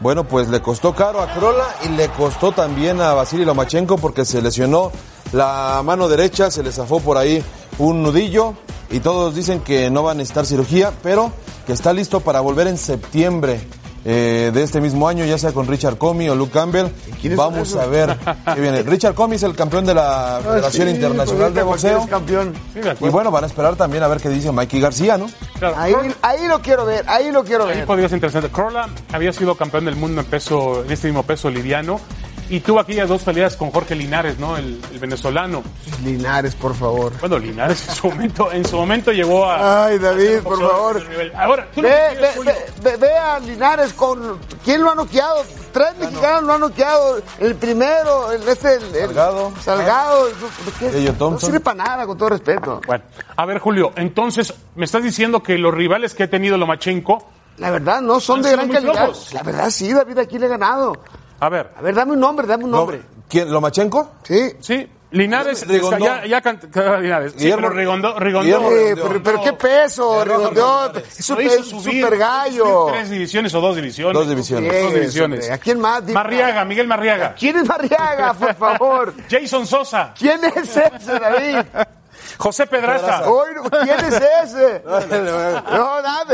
bueno, 0.00 0.24
pues 0.24 0.50
le 0.50 0.60
costó 0.60 0.94
caro 0.94 1.22
a 1.22 1.32
Krola 1.32 1.64
y 1.86 1.88
le 1.96 2.10
costó 2.10 2.52
también 2.52 3.00
a 3.00 3.14
Vasily 3.14 3.46
Lomachenko 3.46 3.96
porque 3.96 4.26
se 4.26 4.42
lesionó 4.42 4.92
la 5.32 5.80
mano 5.82 6.10
derecha, 6.10 6.50
se 6.50 6.62
le 6.62 6.72
zafó 6.72 7.00
por 7.00 7.16
ahí 7.16 7.42
un 7.78 8.02
nudillo 8.02 8.52
y 8.90 9.00
todos 9.00 9.34
dicen 9.34 9.60
que 9.60 9.88
no 9.88 10.02
va 10.02 10.10
a 10.10 10.14
necesitar 10.14 10.44
cirugía, 10.44 10.92
pero 11.02 11.32
que 11.66 11.72
está 11.72 11.94
listo 11.94 12.20
para 12.20 12.40
volver 12.40 12.66
en 12.66 12.76
septiembre 12.76 13.66
eh, 14.04 14.50
de 14.52 14.62
este 14.62 14.80
mismo 14.80 15.08
año, 15.08 15.24
ya 15.24 15.36
sea 15.38 15.52
con 15.52 15.66
Richard 15.66 15.98
Comey 15.98 16.28
o 16.28 16.34
Luke 16.34 16.52
Campbell. 16.52 16.86
Vamos 17.36 17.74
a 17.76 17.86
ver 17.86 18.16
qué 18.54 18.60
viene. 18.60 18.82
Richard 18.84 19.14
Comey 19.14 19.36
es 19.36 19.42
el 19.42 19.54
campeón 19.54 19.84
de 19.86 19.94
la 19.94 20.40
Federación 20.42 20.88
sí, 20.88 20.94
Internacional 20.94 21.52
de 21.54 21.62
Boxeo. 21.62 21.98
es 22.00 22.06
campeón. 22.06 22.54
Y 23.00 23.08
bueno, 23.08 23.30
van 23.30 23.44
a 23.44 23.46
esperar 23.46 23.76
también 23.76 24.02
a 24.02 24.08
ver 24.08 24.20
qué 24.20 24.28
dice 24.28 24.50
Mikey 24.52 24.80
García, 24.80 25.18
¿no? 25.18 25.28
Ahí, 25.76 25.94
ahí 26.22 26.46
lo 26.46 26.60
quiero 26.60 26.86
ver, 26.86 27.04
ahí 27.08 27.30
lo 27.30 27.44
quiero 27.44 27.66
Ahí 27.66 27.76
ver. 27.78 27.86
podría 27.86 28.08
ser 28.08 28.16
interesante. 28.16 28.48
Crolla 28.48 28.88
había 29.12 29.32
sido 29.32 29.54
campeón 29.54 29.84
del 29.84 29.96
mundo 29.96 30.20
en 30.22 30.26
peso, 30.26 30.82
en 30.84 30.90
este 30.90 31.08
mismo 31.08 31.22
peso 31.22 31.50
liviano. 31.50 32.00
Y 32.50 32.60
tuvo 32.60 32.80
aquellas 32.80 33.08
dos 33.08 33.22
peleas 33.22 33.56
con 33.56 33.70
Jorge 33.70 33.94
Linares, 33.94 34.38
¿no? 34.38 34.56
El, 34.56 34.80
el 34.92 34.98
venezolano. 34.98 35.62
Linares, 36.04 36.54
por 36.56 36.74
favor. 36.74 37.12
Bueno, 37.20 37.38
Linares 37.38 37.88
en 37.88 37.94
su 37.94 38.08
momento, 38.08 38.50
en 38.52 38.64
su 38.64 38.76
momento 38.76 39.12
llegó 39.12 39.44
a. 39.46 39.86
Ay, 39.86 39.98
David, 39.98 40.40
por 40.42 40.58
favor. 40.58 41.02
Ahora, 41.36 41.68
tú 41.72 41.80
Ve, 41.80 41.88
ve, 42.20 42.30
ve, 42.44 42.54
ve- 42.82 42.96
ve 42.96 43.16
a 43.16 43.38
Linares 43.38 43.92
con. 43.92 44.38
¿Quién 44.64 44.82
lo 44.82 44.90
ha 44.90 44.94
noqueado? 44.96 45.44
Tres 45.72 45.96
mexicanos 45.98 46.42
lo 46.42 46.54
han 46.54 46.60
noqueado. 46.60 47.22
El 47.38 47.54
primero, 47.54 48.32
el 48.32 48.46
este, 48.48 48.74
el, 48.74 48.82
el- 48.96 49.06
Salgado. 49.06 49.52
Salgado. 49.62 50.28
No 51.20 51.38
sirve 51.38 51.60
para 51.60 51.76
nada, 51.84 52.06
con 52.06 52.18
todo 52.18 52.30
respeto. 52.30 52.80
Bueno, 52.86 53.04
a 53.36 53.46
ver, 53.46 53.58
Julio, 53.60 53.92
entonces, 53.94 54.52
me 54.74 54.84
estás 54.86 55.04
diciendo 55.04 55.42
que 55.42 55.56
los 55.56 55.72
rivales 55.72 56.14
que 56.14 56.24
ha 56.24 56.30
tenido 56.30 56.56
Lomachenko. 56.56 57.28
La 57.58 57.70
verdad, 57.70 58.00
no 58.00 58.18
son 58.20 58.42
de 58.42 58.52
gran 58.52 58.68
calidad. 58.68 58.94
flojos. 59.04 59.32
La 59.34 59.42
verdad, 59.42 59.70
sí, 59.70 59.92
David, 59.92 60.18
aquí 60.18 60.38
le 60.38 60.46
he 60.46 60.48
ganado. 60.48 60.96
A 61.40 61.48
ver. 61.48 61.70
A 61.76 61.82
ver, 61.82 61.94
dame 61.94 62.12
un 62.12 62.20
nombre, 62.20 62.46
dame 62.46 62.64
un 62.64 62.70
nombre. 62.70 63.02
¿Quién? 63.28 63.50
¿Lomachenko? 63.50 64.12
Sí. 64.22 64.52
Sí, 64.60 64.88
Linares. 65.12 65.66
Rigondó. 65.66 66.04
Ya, 66.04 66.24
ya 66.26 66.40
can- 66.40 66.60
Linares. 67.02 67.34
Sí, 67.36 67.50
pero 67.54 67.70
Rigondó. 67.70 68.18
Rigondó 68.18 68.58
Rigondó. 68.70 69.08
pero, 69.08 69.22
pero 69.22 69.42
qué 69.42 69.52
peso, 69.54 70.24
Rigondó. 70.24 70.92
Es 70.94 71.30
un 71.72 71.82
super 71.82 72.16
gallo. 72.16 72.86
Tres 72.92 73.10
divisiones 73.10 73.52
o 73.54 73.60
dos 73.60 73.74
divisiones. 73.76 74.14
Dos 74.14 74.28
divisiones. 74.28 74.82
Dos 74.82 74.94
divisiones. 74.94 75.50
¿A 75.50 75.58
quién 75.58 75.80
más? 75.80 76.04
Marriaga, 76.08 76.64
Miguel 76.64 76.86
Marriaga. 76.86 77.34
¿Quién 77.38 77.56
es 77.56 77.66
Marriaga, 77.66 78.34
por 78.34 78.54
favor? 78.54 79.14
Jason 79.30 79.66
Sosa. 79.66 80.12
¿Quién 80.16 80.44
es 80.44 80.56
ese, 80.76 81.18
David? 81.18 81.56
José 82.40 82.66
Pedraza. 82.66 83.22
¿Quién 83.84 84.00
es 84.00 84.22
ese? 84.44 84.82
No, 85.70 86.02
nada. 86.02 86.24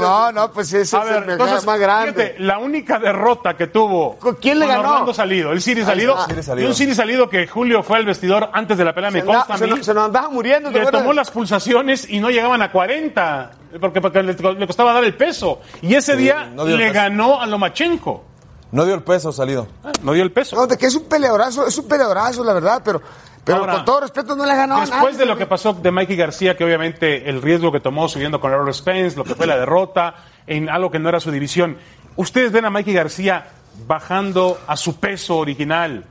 No, 0.00 0.32
no, 0.32 0.52
pues 0.52 0.72
ese 0.72 0.96
A 0.96 1.00
es 1.02 1.08
ver, 1.10 1.22
el 1.24 1.30
entonces, 1.30 1.66
más 1.66 1.78
grande. 1.78 2.12
fíjate, 2.12 2.36
la 2.42 2.58
única 2.58 2.98
derrota 2.98 3.56
que 3.56 3.66
tuvo 3.66 4.16
¿Con 4.18 4.36
quién 4.36 4.58
le 4.58 4.66
con 4.66 4.74
ganó? 4.76 4.88
Orlando 4.90 5.14
Salido, 5.14 5.52
el 5.52 5.60
Siri 5.60 5.84
Salido, 5.84 6.16
y 6.38 6.42
Salido. 6.42 6.68
un 6.68 6.74
Siri 6.74 6.94
Salido 6.94 7.28
que 7.28 7.46
Julio 7.46 7.82
fue 7.82 7.98
al 7.98 8.06
vestidor 8.06 8.50
antes 8.52 8.78
de 8.78 8.84
la 8.84 8.94
pelea, 8.94 9.10
me 9.10 9.20
se, 9.20 9.26
consta 9.26 9.54
a 9.54 9.58
mí, 9.58 9.68
nos- 9.68 9.84
se 9.84 9.94
nos 9.94 10.04
andaba 10.04 10.28
muriendo. 10.28 10.70
¿te 10.70 10.78
le 10.80 10.86
tomó 10.90 11.12
las 11.12 11.30
pulsaciones 11.30 12.08
y 12.08 12.20
no 12.20 12.30
llegaban 12.30 12.62
a 12.62 12.70
40, 12.70 13.50
porque, 13.80 14.00
porque 14.00 14.22
le, 14.22 14.34
le 14.34 14.66
costaba 14.66 14.92
dar 14.92 15.04
el 15.04 15.16
peso, 15.16 15.60
y 15.82 15.94
ese 15.94 16.16
día 16.16 16.44
no 16.54 16.64
le 16.64 16.92
ganó 16.92 17.40
a 17.40 17.46
Lomachenko, 17.46 18.24
No 18.72 18.84
dio 18.84 18.94
el 18.94 19.02
peso 19.02 19.32
salido. 19.32 19.66
Ah, 19.84 19.92
no 20.02 20.12
dio 20.12 20.22
el 20.22 20.30
peso. 20.32 20.54
No, 20.56 20.66
de 20.66 20.76
que 20.76 20.86
es 20.86 20.94
un 20.94 21.04
peleadorazo, 21.04 21.66
es 21.66 21.76
un 21.78 21.88
peleadorazo, 21.88 22.44
la 22.44 22.52
verdad, 22.52 22.82
pero, 22.84 23.00
pero 23.48 23.60
Ahora, 23.60 23.72
con 23.76 23.84
todo 23.84 24.00
respeto 24.00 24.36
no 24.36 24.44
le 24.44 24.52
ha 24.52 24.56
ganado 24.56 24.80
Después 24.82 25.02
nadie. 25.02 25.18
de 25.18 25.26
lo 25.26 25.36
que 25.36 25.46
pasó 25.46 25.72
de 25.72 25.90
Mikey 25.90 26.16
García, 26.16 26.56
que 26.56 26.64
obviamente 26.64 27.28
el 27.30 27.40
riesgo 27.40 27.72
que 27.72 27.80
tomó 27.80 28.08
subiendo 28.08 28.40
con 28.40 28.52
Errol 28.52 28.72
Spence, 28.74 29.16
lo 29.16 29.24
que 29.24 29.34
fue 29.34 29.46
la 29.46 29.58
derrota 29.58 30.14
en 30.46 30.68
algo 30.68 30.90
que 30.90 30.98
no 30.98 31.08
era 31.08 31.18
su 31.18 31.30
división, 31.30 31.78
¿ustedes 32.16 32.52
ven 32.52 32.64
a 32.66 32.70
Mikey 32.70 32.92
García 32.92 33.46
bajando 33.86 34.58
a 34.66 34.76
su 34.76 34.96
peso 35.00 35.38
original, 35.38 36.04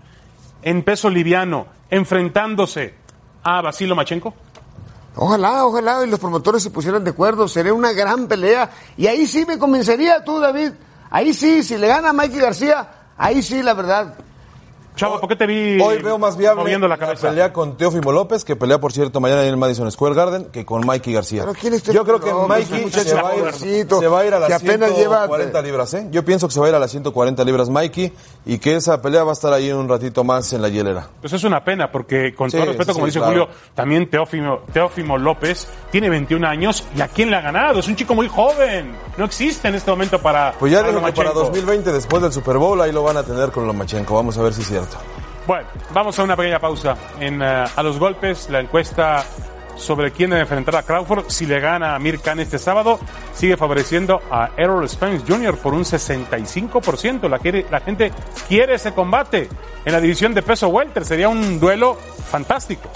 en 0.64 0.84
peso 0.84 1.10
liviano, 1.10 1.68
enfrentándose 1.90 2.96
a 3.44 3.62
Basilo 3.62 3.96
Machenko? 3.96 4.34
Ojalá, 5.16 5.66
ojalá, 5.66 6.06
y 6.06 6.10
los 6.10 6.20
promotores 6.20 6.62
se 6.64 6.70
pusieran 6.72 7.04
de 7.04 7.10
acuerdo, 7.12 7.48
sería 7.48 7.74
una 7.74 7.92
gran 7.92 8.28
pelea. 8.28 8.70
Y 8.98 9.08
ahí 9.08 9.26
sí 9.26 9.46
me 9.48 9.58
convencería 9.58 10.24
tú, 10.24 10.40
David. 10.40 10.72
Ahí 11.10 11.34
sí, 11.34 11.64
si 11.64 11.78
le 11.78 11.88
gana 11.88 12.10
a 12.10 12.14
Mikey 12.14 12.40
García, 12.40 12.88
ahí 13.18 13.42
sí, 13.42 13.64
la 13.64 13.74
verdad. 13.74 14.16
Chavo, 14.98 15.20
¿por 15.20 15.30
qué 15.30 15.36
te 15.38 15.46
vi 15.48 15.80
Hoy 15.82 16.02
veo 16.02 16.18
más 16.18 16.36
viable 16.36 16.62
moviendo 16.64 16.88
la 16.88 16.98
cabeza? 16.98 17.30
pelea 17.30 17.54
con 17.54 17.78
Teófimo 17.78 18.12
López, 18.12 18.44
que 18.44 18.56
pelea, 18.56 18.80
por 18.80 18.92
cierto, 18.92 19.20
mañana 19.22 19.44
en 19.44 19.50
el 19.50 19.58
Madison 19.58 19.90
Square 19.92 20.16
Garden, 20.16 20.46
que 20.52 20.66
con 20.66 20.86
Mikey 20.86 21.14
García. 21.14 21.44
Pero 21.44 21.54
¿quién 21.54 21.74
es 21.76 21.84
Yo 21.84 22.04
creo 22.04 22.20
que? 22.20 22.34
Mikey 22.34 22.90
se 22.92 23.14
va, 23.16 23.30
a 23.30 23.36
ir, 23.38 23.54
se 23.54 24.08
va 24.08 24.20
a 24.20 24.26
ir 24.26 24.34
a 24.34 24.38
que 24.44 24.50
las 24.50 24.62
apenas 24.64 24.90
lleva- 24.98 25.20
140 25.28 25.62
libras, 25.62 25.94
¿eh? 25.94 26.08
Yo 26.12 26.26
pienso 26.26 26.48
que 26.48 26.54
se 26.54 26.60
va 26.60 26.66
a 26.66 26.70
ir 26.70 26.76
a 26.76 26.80
las 26.80 26.92
140 26.92 27.44
libras 27.44 27.70
Mikey 27.70 28.12
y 28.46 28.58
que 28.58 28.76
esa 28.76 29.02
pelea 29.02 29.24
va 29.24 29.30
a 29.30 29.34
estar 29.34 29.54
ahí 29.54 29.72
un 29.72 29.88
ratito 29.88 30.24
más 30.24 30.52
en 30.54 30.62
la 30.62 30.70
hielera. 30.70 31.08
Pues 31.22 31.32
es 31.34 31.44
una 31.44 31.64
pena, 31.64 31.92
porque 31.92 32.34
con 32.36 32.50
Sí, 32.50 32.58
todo 32.58 32.66
respeto, 32.68 32.94
como 32.94 33.06
sí, 33.06 33.10
dice 33.10 33.20
claro. 33.20 33.32
Julio, 33.46 33.50
también 33.76 34.10
Teófimo, 34.10 34.60
Teófimo 34.74 35.18
López 35.18 35.68
tiene 35.92 36.10
21 36.10 36.44
años 36.46 36.84
y 36.96 37.02
¿a 37.02 37.08
quién 37.08 37.30
le 37.30 37.36
ha 37.38 37.42
ganado? 37.42 37.80
Es 37.80 37.88
un 37.88 37.96
chico 37.96 38.16
muy 38.16 38.28
joven. 38.28 38.92
No 39.18 39.26
existe 39.26 39.68
en 39.68 39.76
este 39.76 39.92
momento 39.92 40.20
para. 40.20 40.54
Pues 40.60 40.72
ya 40.72 40.80
para 40.80 40.92
dijo 40.94 41.06
que 41.06 41.12
para 41.14 41.30
Lomachenko. 41.30 41.40
2020, 41.52 41.92
después 41.94 42.22
del 42.24 42.32
Super 42.34 42.58
Bowl, 42.58 42.82
ahí 42.82 42.92
lo 42.92 43.04
van 43.04 43.18
a 43.18 43.24
tener 43.24 43.52
con 43.52 43.68
Lomachenko. 43.68 44.16
Vamos 44.16 44.38
a 44.38 44.42
ver 44.42 44.54
si 44.54 44.62
es 44.62 44.68
cierto. 44.68 44.87
Bueno, 45.46 45.68
vamos 45.94 46.20
a 46.20 46.24
una 46.24 46.36
pequeña 46.36 46.60
pausa. 46.60 46.96
En 47.20 47.42
eh, 47.42 47.66
A 47.76 47.84
los 47.84 47.98
golpes, 47.98 48.50
la 48.50 48.60
encuesta 48.60 49.24
sobre 49.78 50.12
quién 50.12 50.32
debe 50.32 50.42
enfrentar 50.42 50.76
a 50.76 50.84
Crawford, 50.84 51.30
si 51.30 51.46
le 51.46 51.60
gana 51.60 51.96
a 51.96 52.00
Mir 52.00 52.20
Khan 52.20 52.40
este 52.40 52.60
sábado, 52.60 53.00
sigue 53.34 53.58
favoreciendo 53.58 54.22
a 54.30 54.50
Errol 54.58 54.90
Spence 54.90 55.26
Jr. 55.28 55.58
por 55.58 55.74
un 55.74 55.84
65%. 55.84 57.30
La, 57.30 57.40
la 57.70 57.80
gente 57.80 58.12
quiere 58.48 58.76
ese 58.76 58.94
combate 58.94 59.48
en 59.86 59.92
la 59.94 60.02
división 60.02 60.34
de 60.34 60.42
peso 60.42 60.68
welter. 60.68 61.06
Sería 61.06 61.30
un 61.30 61.60
duelo 61.60 61.96
fantástico. 61.96 62.90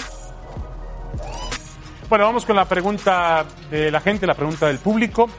Bueno, 2.09 2.25
vamos 2.25 2.45
con 2.45 2.57
la 2.57 2.65
pregunta 2.65 3.45
de 3.69 3.89
la 3.89 4.01
gente, 4.01 4.27
la 4.27 4.33
pregunta 4.33 4.67
del 4.67 4.79
público. 4.79 5.29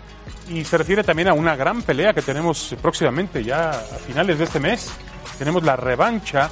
Y 0.49 0.65
se 0.65 0.79
refiere 0.79 1.05
también 1.05 1.29
a 1.29 1.35
una 1.35 1.57
gran 1.57 1.83
pelea 1.83 2.13
que 2.13 2.23
tenemos 2.23 2.75
próximamente, 2.81 3.45
ya 3.45 3.71
a 3.71 3.75
finales 3.75 4.39
de 4.39 4.45
este 4.45 4.61
mes. 4.61 4.91
Tenemos 5.39 5.63
la 5.63 5.77
revancha 5.77 6.51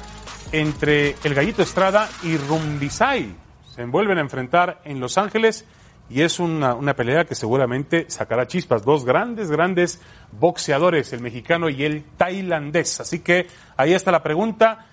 entre 0.51 1.15
el 1.23 1.33
Gallito 1.33 1.61
Estrada 1.61 2.09
y 2.23 2.37
Rumbisai. 2.37 3.35
Se 3.73 3.85
vuelven 3.85 4.17
a 4.17 4.21
enfrentar 4.21 4.81
en 4.83 4.99
Los 4.99 5.17
Ángeles 5.17 5.65
y 6.09 6.21
es 6.21 6.39
una, 6.39 6.75
una 6.75 6.93
pelea 6.93 7.23
que 7.23 7.35
seguramente 7.35 8.05
sacará 8.09 8.47
chispas. 8.47 8.83
Dos 8.83 9.05
grandes, 9.05 9.49
grandes 9.49 10.01
boxeadores, 10.31 11.13
el 11.13 11.21
mexicano 11.21 11.69
y 11.69 11.85
el 11.85 12.03
tailandés. 12.17 12.99
Así 12.99 13.19
que 13.19 13.47
ahí 13.77 13.93
está 13.93 14.11
la 14.11 14.21
pregunta. 14.21 14.87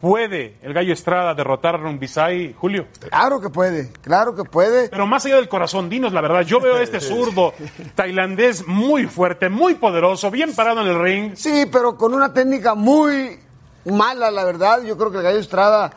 ¿Puede 0.00 0.56
el 0.62 0.72
Gallo 0.72 0.94
Estrada 0.94 1.34
derrotar 1.34 1.74
a 1.74 1.78
Rumbisai, 1.78 2.54
Julio? 2.58 2.86
Claro 3.10 3.38
que 3.40 3.50
puede, 3.50 3.92
claro 4.00 4.34
que 4.34 4.44
puede. 4.44 4.88
Pero 4.88 5.06
más 5.06 5.26
allá 5.26 5.36
del 5.36 5.48
corazón, 5.48 5.90
dinos 5.90 6.14
la 6.14 6.22
verdad. 6.22 6.40
Yo 6.40 6.58
veo 6.58 6.76
a 6.76 6.82
este 6.82 7.00
zurdo 7.00 7.52
tailandés 7.94 8.66
muy 8.66 9.06
fuerte, 9.06 9.50
muy 9.50 9.74
poderoso, 9.74 10.30
bien 10.30 10.54
parado 10.54 10.80
en 10.80 10.86
el 10.88 11.02
ring. 11.02 11.32
Sí, 11.36 11.66
pero 11.70 11.96
con 11.98 12.14
una 12.14 12.32
técnica 12.32 12.74
muy 12.74 13.38
mala, 13.84 14.30
la 14.30 14.44
verdad. 14.44 14.82
Yo 14.82 14.96
creo 14.96 15.10
que 15.10 15.18
el 15.18 15.22
Gallo 15.22 15.38
Estrada 15.38 15.90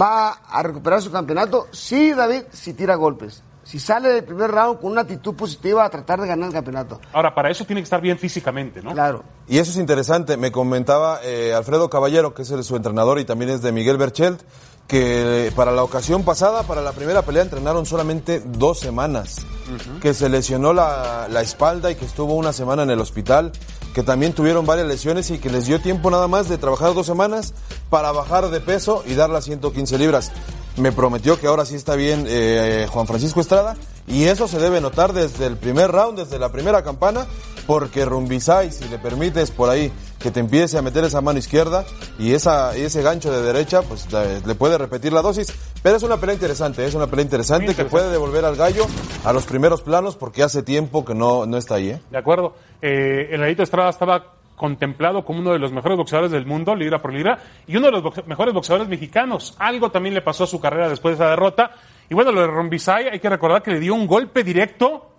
va 0.00 0.30
a 0.30 0.62
recuperar 0.62 1.02
su 1.02 1.10
campeonato. 1.10 1.66
Sí, 1.72 2.12
David, 2.12 2.42
si 2.52 2.74
tira 2.74 2.94
golpes. 2.94 3.42
Si 3.68 3.78
sale 3.78 4.08
del 4.08 4.24
primer 4.24 4.50
round 4.50 4.80
con 4.80 4.92
una 4.92 5.02
actitud 5.02 5.34
positiva 5.34 5.84
a 5.84 5.90
tratar 5.90 6.18
de 6.22 6.26
ganar 6.26 6.46
el 6.48 6.54
campeonato. 6.54 7.02
Ahora, 7.12 7.34
para 7.34 7.50
eso 7.50 7.66
tiene 7.66 7.82
que 7.82 7.84
estar 7.84 8.00
bien 8.00 8.18
físicamente, 8.18 8.80
¿no? 8.80 8.92
Claro. 8.94 9.24
Y 9.46 9.58
eso 9.58 9.70
es 9.72 9.76
interesante. 9.76 10.38
Me 10.38 10.50
comentaba 10.50 11.20
eh, 11.22 11.52
Alfredo 11.52 11.90
Caballero, 11.90 12.32
que 12.32 12.42
es 12.42 12.50
el- 12.50 12.64
su 12.64 12.76
entrenador 12.76 13.18
y 13.18 13.26
también 13.26 13.50
es 13.50 13.60
de 13.60 13.70
Miguel 13.72 13.98
Berchelt, 13.98 14.40
que 14.86 15.52
para 15.54 15.70
la 15.70 15.82
ocasión 15.84 16.24
pasada, 16.24 16.62
para 16.62 16.80
la 16.80 16.92
primera 16.92 17.20
pelea, 17.20 17.42
entrenaron 17.42 17.84
solamente 17.84 18.40
dos 18.40 18.80
semanas. 18.80 19.36
Que 20.00 20.14
se 20.14 20.30
lesionó 20.30 20.72
la, 20.72 21.26
la 21.28 21.42
espalda 21.42 21.90
y 21.90 21.94
que 21.94 22.06
estuvo 22.06 22.32
una 22.36 22.54
semana 22.54 22.84
en 22.84 22.90
el 22.90 23.00
hospital. 23.00 23.52
Que 23.94 24.02
también 24.02 24.32
tuvieron 24.32 24.64
varias 24.64 24.86
lesiones 24.86 25.30
y 25.30 25.38
que 25.38 25.50
les 25.50 25.66
dio 25.66 25.78
tiempo 25.82 26.10
nada 26.10 26.26
más 26.26 26.48
de 26.48 26.56
trabajar 26.56 26.94
dos 26.94 27.04
semanas 27.04 27.52
para 27.90 28.12
bajar 28.12 28.48
de 28.48 28.60
peso 28.60 29.02
y 29.06 29.12
dar 29.14 29.28
las 29.28 29.44
115 29.44 29.98
libras. 29.98 30.32
Me 30.78 30.92
prometió 30.92 31.40
que 31.40 31.46
ahora 31.46 31.64
sí 31.64 31.74
está 31.74 31.96
bien 31.96 32.24
eh, 32.28 32.86
Juan 32.90 33.06
Francisco 33.06 33.40
Estrada 33.40 33.76
y 34.06 34.24
eso 34.24 34.48
se 34.48 34.58
debe 34.58 34.80
notar 34.80 35.12
desde 35.12 35.46
el 35.46 35.56
primer 35.56 35.90
round, 35.90 36.18
desde 36.18 36.38
la 36.38 36.50
primera 36.50 36.82
campana, 36.82 37.26
porque 37.66 38.04
Rumbisai, 38.04 38.72
si 38.72 38.88
le 38.88 38.98
permites 38.98 39.50
por 39.50 39.68
ahí 39.68 39.92
que 40.18 40.30
te 40.30 40.40
empiece 40.40 40.78
a 40.78 40.82
meter 40.82 41.04
esa 41.04 41.20
mano 41.20 41.38
izquierda 41.38 41.84
y 42.18 42.32
esa 42.32 42.76
ese 42.76 43.02
gancho 43.02 43.30
de 43.30 43.42
derecha, 43.42 43.82
pues 43.82 44.06
eh, 44.12 44.40
le 44.46 44.54
puede 44.54 44.78
repetir 44.78 45.12
la 45.12 45.20
dosis. 45.20 45.52
Pero 45.82 45.96
es 45.96 46.02
una 46.02 46.16
pelea 46.16 46.34
interesante, 46.34 46.86
es 46.86 46.94
una 46.94 47.06
pelea 47.06 47.24
interesante, 47.24 47.74
que 47.74 47.84
puede 47.84 48.10
devolver 48.10 48.44
al 48.44 48.56
gallo 48.56 48.86
a 49.24 49.32
los 49.32 49.44
primeros 49.44 49.82
planos 49.82 50.16
porque 50.16 50.42
hace 50.42 50.62
tiempo 50.62 51.04
que 51.04 51.14
no, 51.14 51.44
no 51.44 51.56
está 51.56 51.74
ahí. 51.74 51.90
¿eh? 51.90 52.00
De 52.10 52.18
acuerdo. 52.18 52.54
Eh, 52.80 53.28
el 53.32 53.42
Estrada 53.42 53.90
estaba 53.90 54.37
contemplado 54.58 55.24
como 55.24 55.38
uno 55.40 55.52
de 55.52 55.58
los 55.58 55.72
mejores 55.72 55.96
boxeadores 55.96 56.30
del 56.30 56.44
mundo, 56.44 56.74
libra 56.74 57.00
por 57.00 57.14
libra, 57.14 57.38
y 57.66 57.76
uno 57.76 57.86
de 57.86 57.92
los 57.92 58.02
boxe- 58.02 58.24
mejores 58.26 58.52
boxeadores 58.52 58.88
mexicanos. 58.88 59.56
Algo 59.58 59.90
también 59.90 60.14
le 60.14 60.20
pasó 60.20 60.44
a 60.44 60.46
su 60.46 60.60
carrera 60.60 60.90
después 60.90 61.16
de 61.16 61.24
esa 61.24 61.30
derrota. 61.30 61.70
Y 62.10 62.14
bueno, 62.14 62.30
lo 62.32 62.42
de 62.42 62.46
Rombisai, 62.48 63.08
hay 63.08 63.20
que 63.20 63.30
recordar 63.30 63.62
que 63.62 63.70
le 63.70 63.80
dio 63.80 63.94
un 63.94 64.06
golpe 64.06 64.44
directo 64.44 65.12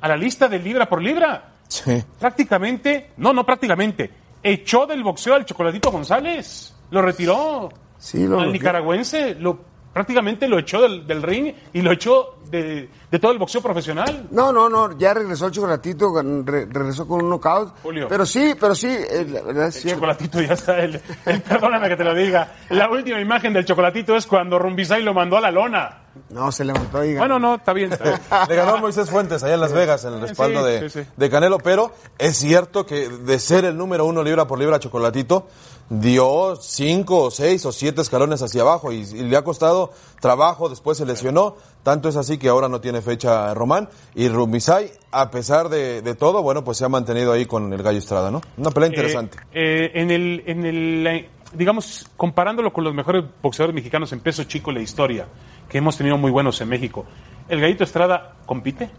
a 0.00 0.08
la 0.08 0.16
lista 0.16 0.48
de 0.48 0.58
libra 0.58 0.88
por 0.88 1.02
libra. 1.02 1.52
Sí. 1.68 2.02
Prácticamente, 2.18 3.10
no, 3.18 3.32
no 3.32 3.44
prácticamente, 3.44 4.10
echó 4.42 4.86
del 4.86 5.02
boxeo 5.02 5.34
al 5.34 5.44
Chocolatito 5.44 5.90
González. 5.90 6.74
Lo 6.90 7.02
retiró. 7.02 7.68
Sí, 7.98 8.26
lo 8.26 8.38
al 8.40 8.52
nicaragüense, 8.52 9.34
lo, 9.34 9.58
prácticamente 9.96 10.46
lo 10.46 10.58
echó 10.58 10.82
del, 10.82 11.06
del 11.06 11.22
ring 11.22 11.54
y 11.72 11.80
lo 11.80 11.90
echó 11.90 12.34
de, 12.50 12.90
de 13.10 13.18
todo 13.18 13.32
el 13.32 13.38
boxeo 13.38 13.62
profesional. 13.62 14.28
No, 14.30 14.52
no, 14.52 14.68
no, 14.68 14.94
ya 14.98 15.14
regresó 15.14 15.46
el 15.46 15.52
chocolatito, 15.52 16.12
re- 16.44 16.66
regresó 16.66 17.08
con 17.08 17.22
un 17.24 17.30
knockout. 17.30 17.72
Julio. 17.82 18.06
Pero 18.06 18.26
sí, 18.26 18.52
pero 18.60 18.74
sí, 18.74 18.88
eh, 18.88 19.26
la 19.26 19.40
verdad 19.40 19.68
es 19.68 19.76
El 19.76 19.82
cierto. 19.82 20.00
chocolatito 20.00 20.42
ya 20.42 20.52
está. 20.52 20.78
El, 20.80 21.00
el- 21.24 21.40
perdóname 21.40 21.88
que 21.88 21.96
te 21.96 22.04
lo 22.04 22.14
diga. 22.14 22.52
La 22.68 22.90
última 22.90 23.18
imagen 23.18 23.54
del 23.54 23.64
chocolatito 23.64 24.14
es 24.14 24.26
cuando 24.26 24.58
Rumbisai 24.58 25.02
lo 25.02 25.14
mandó 25.14 25.38
a 25.38 25.40
la 25.40 25.50
lona. 25.50 26.02
No, 26.28 26.52
se 26.52 26.64
levantó 26.66 27.00
ganó. 27.02 27.18
Bueno, 27.18 27.38
no, 27.38 27.54
está 27.54 27.72
bien. 27.72 27.92
está 27.92 28.04
bien. 28.04 28.20
Le 28.50 28.54
ganó 28.56 28.74
a 28.74 28.76
Moisés 28.76 29.08
Fuentes 29.08 29.42
allá 29.42 29.54
en 29.54 29.60
Las 29.60 29.72
Vegas 29.72 30.04
en 30.04 30.12
el 30.14 30.20
respaldo 30.20 30.60
Sí, 30.66 30.70
de, 30.72 30.90
sí, 30.90 31.00
sí. 31.02 31.08
de 31.16 31.30
Canelo, 31.30 31.56
pero 31.58 31.92
es 32.18 32.36
cierto 32.36 32.84
que 32.84 33.08
de 33.08 33.38
ser 33.38 33.64
el 33.64 33.78
número 33.78 34.04
uno 34.04 34.22
libra 34.22 34.46
por 34.46 34.58
libra 34.58 34.78
Chocolatito, 34.78 35.46
dio 35.88 36.56
cinco 36.56 37.24
o 37.24 37.30
seis 37.30 37.64
o 37.64 37.72
siete 37.72 38.00
escalones 38.02 38.42
hacia 38.42 38.62
abajo 38.62 38.92
y, 38.92 39.00
y 39.00 39.22
le 39.22 39.36
ha 39.36 39.44
costado 39.44 39.92
trabajo, 40.20 40.68
después 40.68 40.98
se 40.98 41.06
lesionó, 41.06 41.56
tanto 41.82 42.08
es 42.08 42.16
así 42.16 42.38
que 42.38 42.48
ahora 42.48 42.68
no 42.68 42.80
tiene 42.80 43.00
fecha 43.02 43.54
Román 43.54 43.88
y 44.14 44.28
Rumisay, 44.28 44.90
a 45.12 45.30
pesar 45.30 45.68
de, 45.68 46.02
de 46.02 46.14
todo, 46.14 46.42
bueno, 46.42 46.64
pues 46.64 46.78
se 46.78 46.84
ha 46.84 46.88
mantenido 46.88 47.32
ahí 47.32 47.46
con 47.46 47.72
el 47.72 47.82
Gallo 47.82 47.98
Estrada, 47.98 48.30
¿no? 48.30 48.40
Una 48.56 48.70
pelea 48.70 48.88
interesante. 48.88 49.38
Eh, 49.52 49.84
eh, 49.86 49.90
en 49.94 50.10
el, 50.10 50.42
en 50.46 50.66
el, 50.66 51.06
eh, 51.06 51.30
digamos, 51.52 52.08
comparándolo 52.16 52.72
con 52.72 52.84
los 52.84 52.94
mejores 52.94 53.24
boxeadores 53.42 53.74
mexicanos 53.74 54.12
en 54.12 54.20
peso 54.20 54.44
chico 54.44 54.70
de 54.70 54.78
la 54.78 54.82
historia, 54.82 55.28
que 55.68 55.78
hemos 55.78 55.96
tenido 55.96 56.18
muy 56.18 56.30
buenos 56.30 56.60
en 56.60 56.68
México, 56.68 57.04
¿el 57.48 57.60
Gallito 57.60 57.84
Estrada 57.84 58.34
compite? 58.46 58.90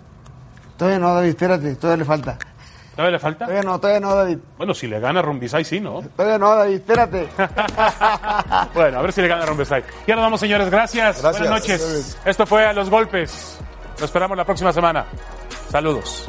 Todavía 0.77 0.99
no, 0.99 1.13
David, 1.13 1.29
espérate, 1.29 1.75
todavía 1.75 2.03
le 2.03 2.05
falta. 2.05 2.37
¿Todavía 2.97 3.11
le 3.11 3.19
falta? 3.19 3.45
Todavía 3.45 3.61
no, 3.61 3.79
todavía 3.79 3.99
no, 3.99 4.15
David. 4.15 4.37
Bueno, 4.57 4.73
si 4.73 4.87
le 4.87 4.99
gana 4.99 5.21
Rumbisay, 5.21 5.63
sí, 5.63 5.79
¿no? 5.79 6.01
Todavía 6.15 6.39
no, 6.39 6.55
David, 6.55 6.73
espérate. 6.73 7.29
bueno, 8.73 8.97
a 8.97 9.01
ver 9.03 9.13
si 9.13 9.21
le 9.21 9.27
gana 9.27 9.45
Rumbisay. 9.45 9.83
Ya 10.07 10.15
nos 10.15 10.23
vamos, 10.23 10.39
señores. 10.39 10.67
Gracias. 10.71 11.21
Gracias. 11.21 11.47
Buenas 11.47 11.61
noches. 11.61 12.17
Esto 12.25 12.47
fue 12.47 12.65
A 12.65 12.73
los 12.73 12.89
Golpes. 12.89 13.59
Lo 13.99 14.05
esperamos 14.05 14.35
la 14.35 14.45
próxima 14.45 14.73
semana. 14.73 15.05
Saludos. 15.69 16.27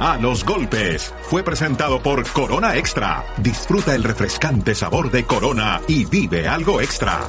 A 0.00 0.16
los 0.16 0.46
golpes 0.46 1.14
fue 1.24 1.42
presentado 1.42 2.02
por 2.02 2.26
Corona 2.30 2.74
Extra. 2.74 3.22
Disfruta 3.36 3.94
el 3.94 4.02
refrescante 4.02 4.74
sabor 4.74 5.10
de 5.10 5.26
Corona 5.26 5.82
y 5.88 6.06
vive 6.06 6.48
algo 6.48 6.80
extra. 6.80 7.20